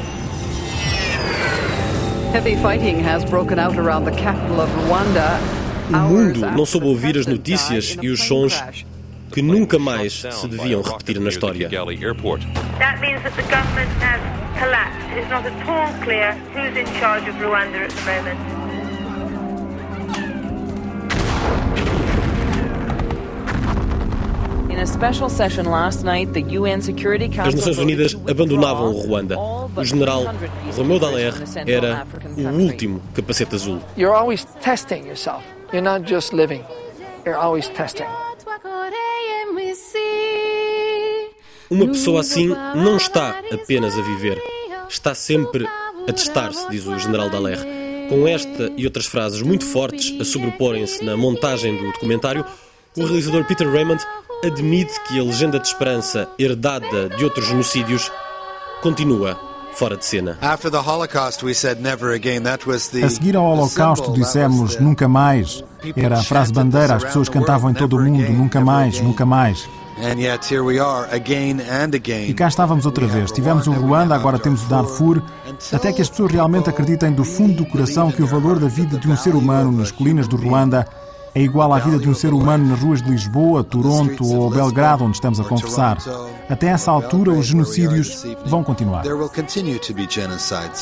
Heavy 2.33 2.57
fighting 2.57 3.01
has 3.01 3.25
broken 3.25 3.61
out 3.61 3.79
around 3.79 4.05
the 4.05 4.21
capital 4.21 4.61
of 4.61 4.71
Rwanda. 4.85 5.39
O 5.91 5.97
mundo 6.13 6.41
não 6.41 6.67
soube 6.67 6.87
ouvir 6.87 7.17
as 7.17 7.27
notícias 7.27 7.97
e 8.03 8.09
os 8.09 8.21
sons 8.27 8.61
que 9.33 9.41
nunca 9.41 9.79
mais 9.79 10.27
se 10.33 10.49
deviam 10.49 10.83
repetir 10.83 11.21
na 11.21 11.29
história. 11.29 11.71
That 11.71 12.99
As 25.01 25.21
Nações 27.55 27.79
Unidas 27.79 28.17
abandonavam 28.29 28.93
o 28.93 29.01
Ruanda. 29.01 29.39
O 29.39 29.85
general 29.85 30.25
Romeu 30.77 30.99
Dallaire 30.99 31.37
era 31.67 32.05
o 32.37 32.49
último 32.61 33.01
capacete 33.15 33.55
azul. 33.55 33.79
You're 33.97 34.17
always 34.17 34.45
testing 34.61 35.07
yourself. 35.07 35.45
You're 35.73 35.89
not 35.89 36.13
just 36.13 36.33
living. 36.33 36.65
You're 37.25 37.39
always 37.39 37.69
testing. 37.69 38.07
Uma 41.71 41.87
pessoa 41.87 42.21
assim 42.21 42.49
não 42.75 42.97
está 42.97 43.41
apenas 43.53 43.97
a 43.97 44.03
viver, 44.03 44.43
está 44.89 45.15
sempre 45.15 45.65
a 46.09 46.13
testar-se, 46.13 46.69
diz 46.71 46.87
o 46.87 46.99
general 46.99 47.31
Dallaire. 47.31 47.63
Com 48.09 48.27
esta 48.27 48.73
e 48.77 48.85
outras 48.85 49.07
frases 49.07 49.43
muito 49.43 49.65
fortes 49.65 50.21
a 50.21 50.25
sobreporem-se 50.25 51.05
na 51.05 51.17
montagem 51.17 51.77
do 51.77 51.93
documentário, 51.93 52.45
o 52.97 53.05
realizador 53.05 53.45
Peter 53.45 53.71
Raymond 53.71 54.03
admite 54.45 55.01
que 55.05 55.19
a 55.19 55.23
legenda 55.23 55.59
de 55.59 55.67
esperança 55.67 56.29
herdada 56.39 57.09
de 57.09 57.25
outros 57.25 57.47
genocídios 57.47 58.11
continua 58.81 59.39
fora 59.75 59.97
de 59.97 60.05
cena. 60.05 60.39
A 60.41 60.53
seguir 63.11 63.37
ao 63.37 63.45
Holocausto 63.45 64.13
dissemos 64.13 64.79
nunca 64.79 65.09
mais. 65.09 65.63
Era 65.97 66.19
a 66.19 66.23
frase 66.23 66.53
bandeira, 66.53 66.95
as 66.95 67.05
pessoas 67.05 67.29
cantavam 67.29 67.71
em 67.71 67.75
todo 67.75 67.97
o 67.97 68.01
mundo 68.01 68.33
nunca 68.33 68.61
mais, 68.61 69.01
nunca 69.01 69.25
mais. 69.25 69.69
E 72.29 72.35
cá 72.35 72.47
estávamos 72.47 72.87
outra 72.87 73.07
vez. 73.07 73.33
Tivemos 73.33 73.67
o 73.67 73.73
Ruanda, 73.73 74.15
agora 74.15 74.39
temos 74.39 74.65
o 74.65 74.69
Darfur, 74.69 75.21
até 75.73 75.93
que 75.93 76.01
as 76.01 76.09
pessoas 76.09 76.33
realmente 76.33 76.71
acreditem 76.71 77.13
do 77.13 77.25
fundo 77.25 77.55
do 77.55 77.67
coração 77.67 78.13
que 78.13 78.23
o 78.23 78.27
valor 78.27 78.61
da 78.61 78.69
vida 78.69 78.99
de 78.99 79.11
um 79.11 79.17
ser 79.17 79.35
humano 79.35 79.73
nas 79.73 79.91
colinas 79.91 80.29
do 80.29 80.37
Ruanda 80.37 80.87
é 81.35 81.41
igual 81.41 81.73
à 81.73 81.79
vida 81.79 81.99
de 81.99 82.09
um 82.09 82.15
ser 82.15 82.33
humano 82.33 82.67
nas 82.67 82.81
ruas 82.81 83.03
de 83.03 83.11
Lisboa, 83.11 83.63
Toronto 83.65 84.25
ou 84.25 84.51
Belgrado, 84.51 85.05
onde 85.05 85.17
estamos 85.17 85.39
a 85.41 85.45
conversar. 85.45 85.99
Até 86.49 86.69
essa 86.69 86.91
altura, 86.91 87.33
os 87.33 87.47
genocídios 87.47 88.25
vão 88.45 88.65
continuar. 88.65 89.05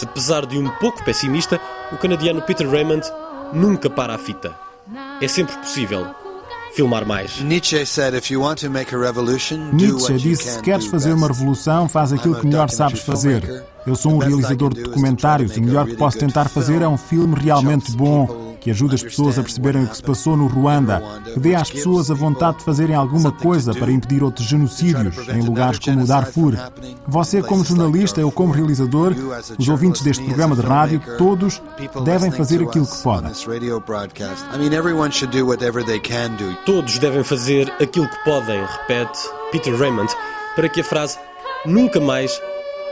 Apesar 0.02 0.46
de 0.46 0.58
um 0.58 0.68
pouco 0.80 1.04
pessimista, 1.04 1.60
o 1.92 1.96
canadiano 1.96 2.42
Peter 2.42 2.68
Raymond 2.68 3.06
nunca 3.52 3.90
para 3.90 4.14
a 4.14 4.18
fita. 4.18 4.54
É 5.20 5.28
sempre 5.28 5.56
possível 5.56 6.06
filmar 6.74 7.06
mais. 7.06 7.40
Nietzsche 9.72 10.14
disse: 10.14 10.50
se 10.50 10.62
queres 10.62 10.86
fazer 10.86 11.12
uma 11.12 11.26
revolução, 11.26 11.88
faz 11.88 12.12
aquilo 12.12 12.36
que 12.36 12.46
melhor 12.46 12.70
sabes 12.70 13.00
fazer. 13.00 13.64
Eu 13.86 13.94
sou 13.94 14.12
um 14.12 14.18
realizador 14.18 14.74
de 14.74 14.82
documentários. 14.82 15.56
O 15.56 15.60
melhor 15.60 15.86
que 15.86 15.96
posso 15.96 16.18
tentar 16.18 16.48
fazer 16.48 16.82
é 16.82 16.88
um 16.88 16.96
filme 16.96 17.36
realmente 17.36 17.92
bom, 17.92 18.56
que 18.60 18.70
ajude 18.70 18.96
as 18.96 19.02
pessoas 19.02 19.38
a 19.38 19.42
perceberem 19.42 19.84
o 19.84 19.88
que 19.88 19.96
se 19.96 20.02
passou 20.02 20.36
no 20.36 20.48
Ruanda, 20.48 21.00
que 21.32 21.38
dê 21.38 21.54
às 21.54 21.70
pessoas 21.70 22.10
a 22.10 22.14
vontade 22.14 22.58
de 22.58 22.64
fazerem 22.64 22.96
alguma 22.96 23.30
coisa 23.30 23.72
para 23.72 23.92
impedir 23.92 24.24
outros 24.24 24.46
genocídios 24.46 25.16
em 25.28 25.40
lugares 25.40 25.78
como 25.78 26.02
o 26.02 26.06
Darfur. 26.06 26.54
Você, 27.06 27.42
como 27.42 27.64
jornalista, 27.64 28.20
eu, 28.20 28.32
como 28.32 28.52
realizador, 28.52 29.14
os 29.56 29.68
ouvintes 29.68 30.02
deste 30.02 30.24
programa 30.24 30.56
de 30.56 30.62
rádio, 30.62 31.00
todos 31.16 31.62
devem 32.04 32.32
fazer 32.32 32.62
aquilo 32.62 32.86
que 32.86 33.02
podem. 33.02 33.32
Todos 36.64 36.98
devem 36.98 37.22
fazer 37.22 37.72
aquilo 37.80 38.08
que 38.08 38.24
podem, 38.24 38.60
repete 38.64 39.18
Peter 39.52 39.76
Raymond, 39.76 40.12
para 40.56 40.68
que 40.68 40.80
a 40.80 40.84
frase 40.84 41.16
nunca 41.64 42.00
mais 42.00 42.40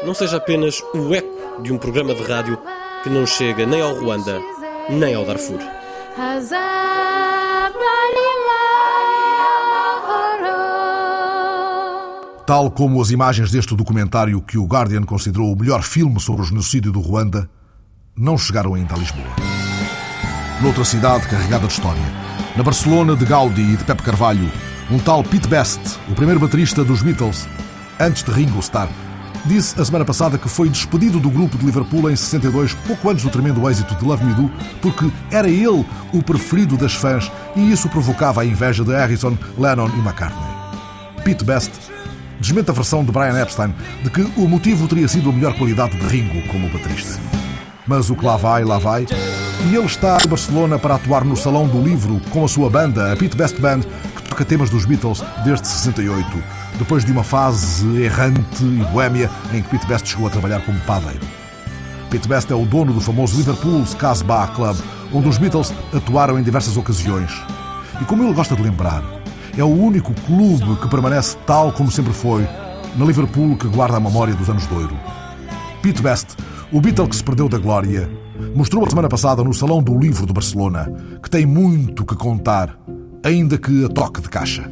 não 0.05 0.14
seja 0.14 0.36
apenas 0.36 0.82
o 0.94 1.14
eco 1.14 1.62
de 1.62 1.72
um 1.72 1.78
programa 1.78 2.14
de 2.14 2.22
rádio 2.22 2.59
que 3.02 3.09
não 3.09 3.26
chega 3.26 3.66
nem 3.66 3.80
ao 3.80 3.94
Ruanda, 3.94 4.40
nem 4.88 5.14
ao 5.14 5.24
Darfur. 5.24 5.59
Tal 12.46 12.70
como 12.70 13.00
as 13.00 13.11
imagens 13.11 13.50
deste 13.50 13.74
documentário 13.74 14.40
que 14.42 14.59
o 14.59 14.66
Guardian 14.66 15.02
considerou 15.02 15.52
o 15.52 15.59
melhor 15.59 15.82
filme 15.82 16.20
sobre 16.20 16.42
o 16.42 16.44
genocídio 16.44 16.92
do 16.92 17.00
Ruanda, 17.00 17.48
não 18.16 18.36
chegaram 18.36 18.74
ainda 18.74 18.94
a 18.94 18.98
Lisboa. 18.98 19.24
Noutra 20.62 20.84
cidade 20.84 21.26
carregada 21.26 21.66
de 21.66 21.72
história, 21.72 22.02
na 22.55 22.62
Barcelona 22.62 23.16
de 23.16 23.24
Gaudi 23.24 23.62
e 23.62 23.76
de 23.76 23.84
Pepe 23.84 24.02
Carvalho, 24.02 24.50
um 24.90 24.98
tal 24.98 25.24
Pete 25.24 25.48
Best, 25.48 25.80
o 26.11 26.14
primeiro 26.14 26.38
baterista 26.38 26.84
dos 26.84 27.02
Beatles, 27.02 27.48
antes 27.98 28.22
de 28.22 28.30
Ringo 28.30 28.61
Starr, 28.61 28.90
disse 29.45 29.80
a 29.80 29.84
semana 29.84 30.05
passada 30.05 30.38
que 30.38 30.49
foi 30.49 30.68
despedido 30.68 31.20
do 31.20 31.30
grupo 31.30 31.59
de 31.59 31.66
Liverpool 31.66 32.11
em 32.11 32.16
62, 32.16 32.74
pouco 32.86 33.11
antes 33.11 33.24
do 33.24 33.30
tremendo 33.30 33.68
êxito 33.68 33.95
de 33.95 34.05
Love 34.05 34.24
Me 34.24 34.34
Do, 34.34 34.51
porque 34.80 35.11
era 35.30 35.49
ele 35.49 35.84
o 36.12 36.22
preferido 36.22 36.76
das 36.76 36.95
fãs 36.95 37.30
e 37.55 37.72
isso 37.72 37.88
provocava 37.88 38.42
a 38.42 38.45
inveja 38.45 38.84
de 38.84 38.92
Harrison, 38.92 39.36
Lennon 39.59 39.88
e 39.88 39.99
McCartney. 39.99 40.55
Pete 41.24 41.45
Best 41.45 41.70
desmente 42.40 42.70
a 42.70 42.74
versão 42.74 43.05
de 43.05 43.12
Brian 43.12 43.40
Epstein 43.40 43.74
de 44.03 44.11
que 44.11 44.22
o 44.36 44.49
motivo 44.49 44.86
teria 44.88 45.09
sido 45.09 45.30
a 45.30 45.32
melhor 45.32 45.57
qualidade 45.57 45.97
de 45.97 46.07
Ringo 46.07 46.47
como 46.49 46.68
baterista. 46.68 47.18
Mas 47.86 48.09
o 48.09 48.16
que 48.16 48.24
lá 48.24 48.36
vai, 48.36 48.64
lá 48.64 48.78
vai, 48.78 49.07
e 49.70 49.76
ele 49.76 49.84
está 49.84 50.18
em 50.24 50.28
Barcelona 50.28 50.78
para 50.78 50.95
atuar 50.95 51.24
no 51.24 51.36
Salão 51.36 51.66
do 51.66 51.82
Livro 51.82 52.20
com 52.30 52.45
a 52.45 52.49
sua 52.49 52.70
banda, 52.70 53.12
a 53.12 53.16
Pete 53.16 53.36
Best 53.36 53.61
Band, 53.61 53.80
que 54.16 54.22
toca 54.22 54.45
temas 54.45 54.70
dos 54.70 54.86
Beatles 54.86 55.22
desde 55.45 55.66
68 55.68 56.63
depois 56.78 57.04
de 57.04 57.12
uma 57.12 57.24
fase 57.24 57.86
errante 58.02 58.64
e 58.64 58.84
boêmia 58.92 59.30
em 59.52 59.62
que 59.62 59.68
Pete 59.68 59.86
Best 59.86 60.08
chegou 60.08 60.26
a 60.26 60.30
trabalhar 60.30 60.60
como 60.60 60.78
padeiro. 60.80 61.20
Pete 62.10 62.28
Best 62.28 62.52
é 62.52 62.54
o 62.54 62.64
dono 62.64 62.92
do 62.92 63.00
famoso 63.00 63.36
Liverpool 63.36 63.82
Ska's 63.82 64.22
Bar 64.22 64.52
Club, 64.54 64.76
onde 65.12 65.28
os 65.28 65.38
Beatles 65.38 65.72
atuaram 65.92 66.38
em 66.38 66.42
diversas 66.42 66.76
ocasiões. 66.76 67.30
E 68.00 68.04
como 68.04 68.22
ele 68.24 68.32
gosta 68.32 68.56
de 68.56 68.62
lembrar, 68.62 69.02
é 69.56 69.62
o 69.62 69.68
único 69.68 70.12
clube 70.26 70.76
que 70.80 70.88
permanece 70.88 71.36
tal 71.46 71.72
como 71.72 71.90
sempre 71.90 72.12
foi, 72.12 72.46
na 72.96 73.04
Liverpool 73.04 73.56
que 73.56 73.68
guarda 73.68 73.96
a 73.96 74.00
memória 74.00 74.34
dos 74.34 74.48
anos 74.48 74.66
de 74.66 74.74
ouro. 74.74 74.96
Pete 75.82 76.02
Best, 76.02 76.36
o 76.72 76.80
Beatle 76.80 77.08
que 77.08 77.16
se 77.16 77.24
perdeu 77.24 77.48
da 77.48 77.58
glória, 77.58 78.10
mostrou 78.54 78.84
a 78.84 78.90
semana 78.90 79.08
passada 79.08 79.44
no 79.44 79.54
Salão 79.54 79.82
do 79.82 79.98
Livro 79.98 80.26
de 80.26 80.32
Barcelona 80.32 80.92
que 81.22 81.30
tem 81.30 81.46
muito 81.46 82.04
que 82.04 82.16
contar, 82.16 82.76
ainda 83.24 83.58
que 83.58 83.84
a 83.84 83.88
toque 83.88 84.20
de 84.20 84.28
caixa. 84.28 84.70